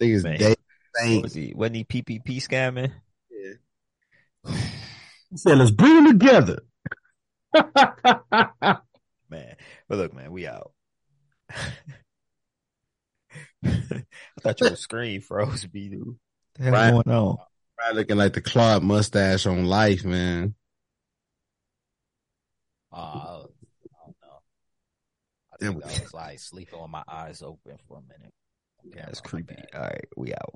think 0.00 0.14
it's 0.14 0.24
Man. 0.24 0.38
David 0.38 0.58
Saint. 0.96 1.22
was 1.22 1.34
he? 1.34 1.52
Wasn't 1.54 1.76
he 1.76 1.84
PPP 1.84 2.36
scamming? 2.38 2.92
Yeah. 3.30 4.52
he 5.30 5.36
said, 5.36 5.58
"Let's 5.58 5.70
bring 5.70 5.94
them 6.04 6.18
together." 6.18 6.62
Man, 9.30 9.56
but 9.88 9.98
look, 9.98 10.14
man, 10.14 10.32
we 10.32 10.46
out. 10.46 10.72
I 13.64 14.04
thought 14.40 14.60
your 14.60 14.76
screen 14.76 15.20
froze, 15.20 15.66
B 15.66 15.88
dude. 15.88 16.16
The 16.54 16.64
hell 16.64 16.72
Right. 16.72 16.90
going 16.90 17.10
on? 17.10 17.36
Right, 17.78 17.94
looking 17.94 18.16
like 18.16 18.32
the 18.32 18.40
Claude 18.40 18.82
mustache 18.82 19.46
on 19.46 19.66
life, 19.66 20.04
man. 20.04 20.54
Uh, 22.92 22.96
I 22.96 23.44
don't 24.04 24.16
know. 24.22 24.40
I 25.52 25.56
think 25.58 25.84
I 25.84 26.00
was 26.00 26.14
like 26.14 26.38
sleeping 26.38 26.80
with 26.80 26.90
my 26.90 27.02
eyes 27.06 27.42
open 27.42 27.76
for 27.86 27.98
a 27.98 28.02
minute. 28.02 28.32
Yeah, 28.94 29.06
it's 29.08 29.22
my 29.24 29.30
creepy. 29.30 29.56
All 29.74 29.82
right, 29.82 30.08
we 30.16 30.32
out. 30.32 30.54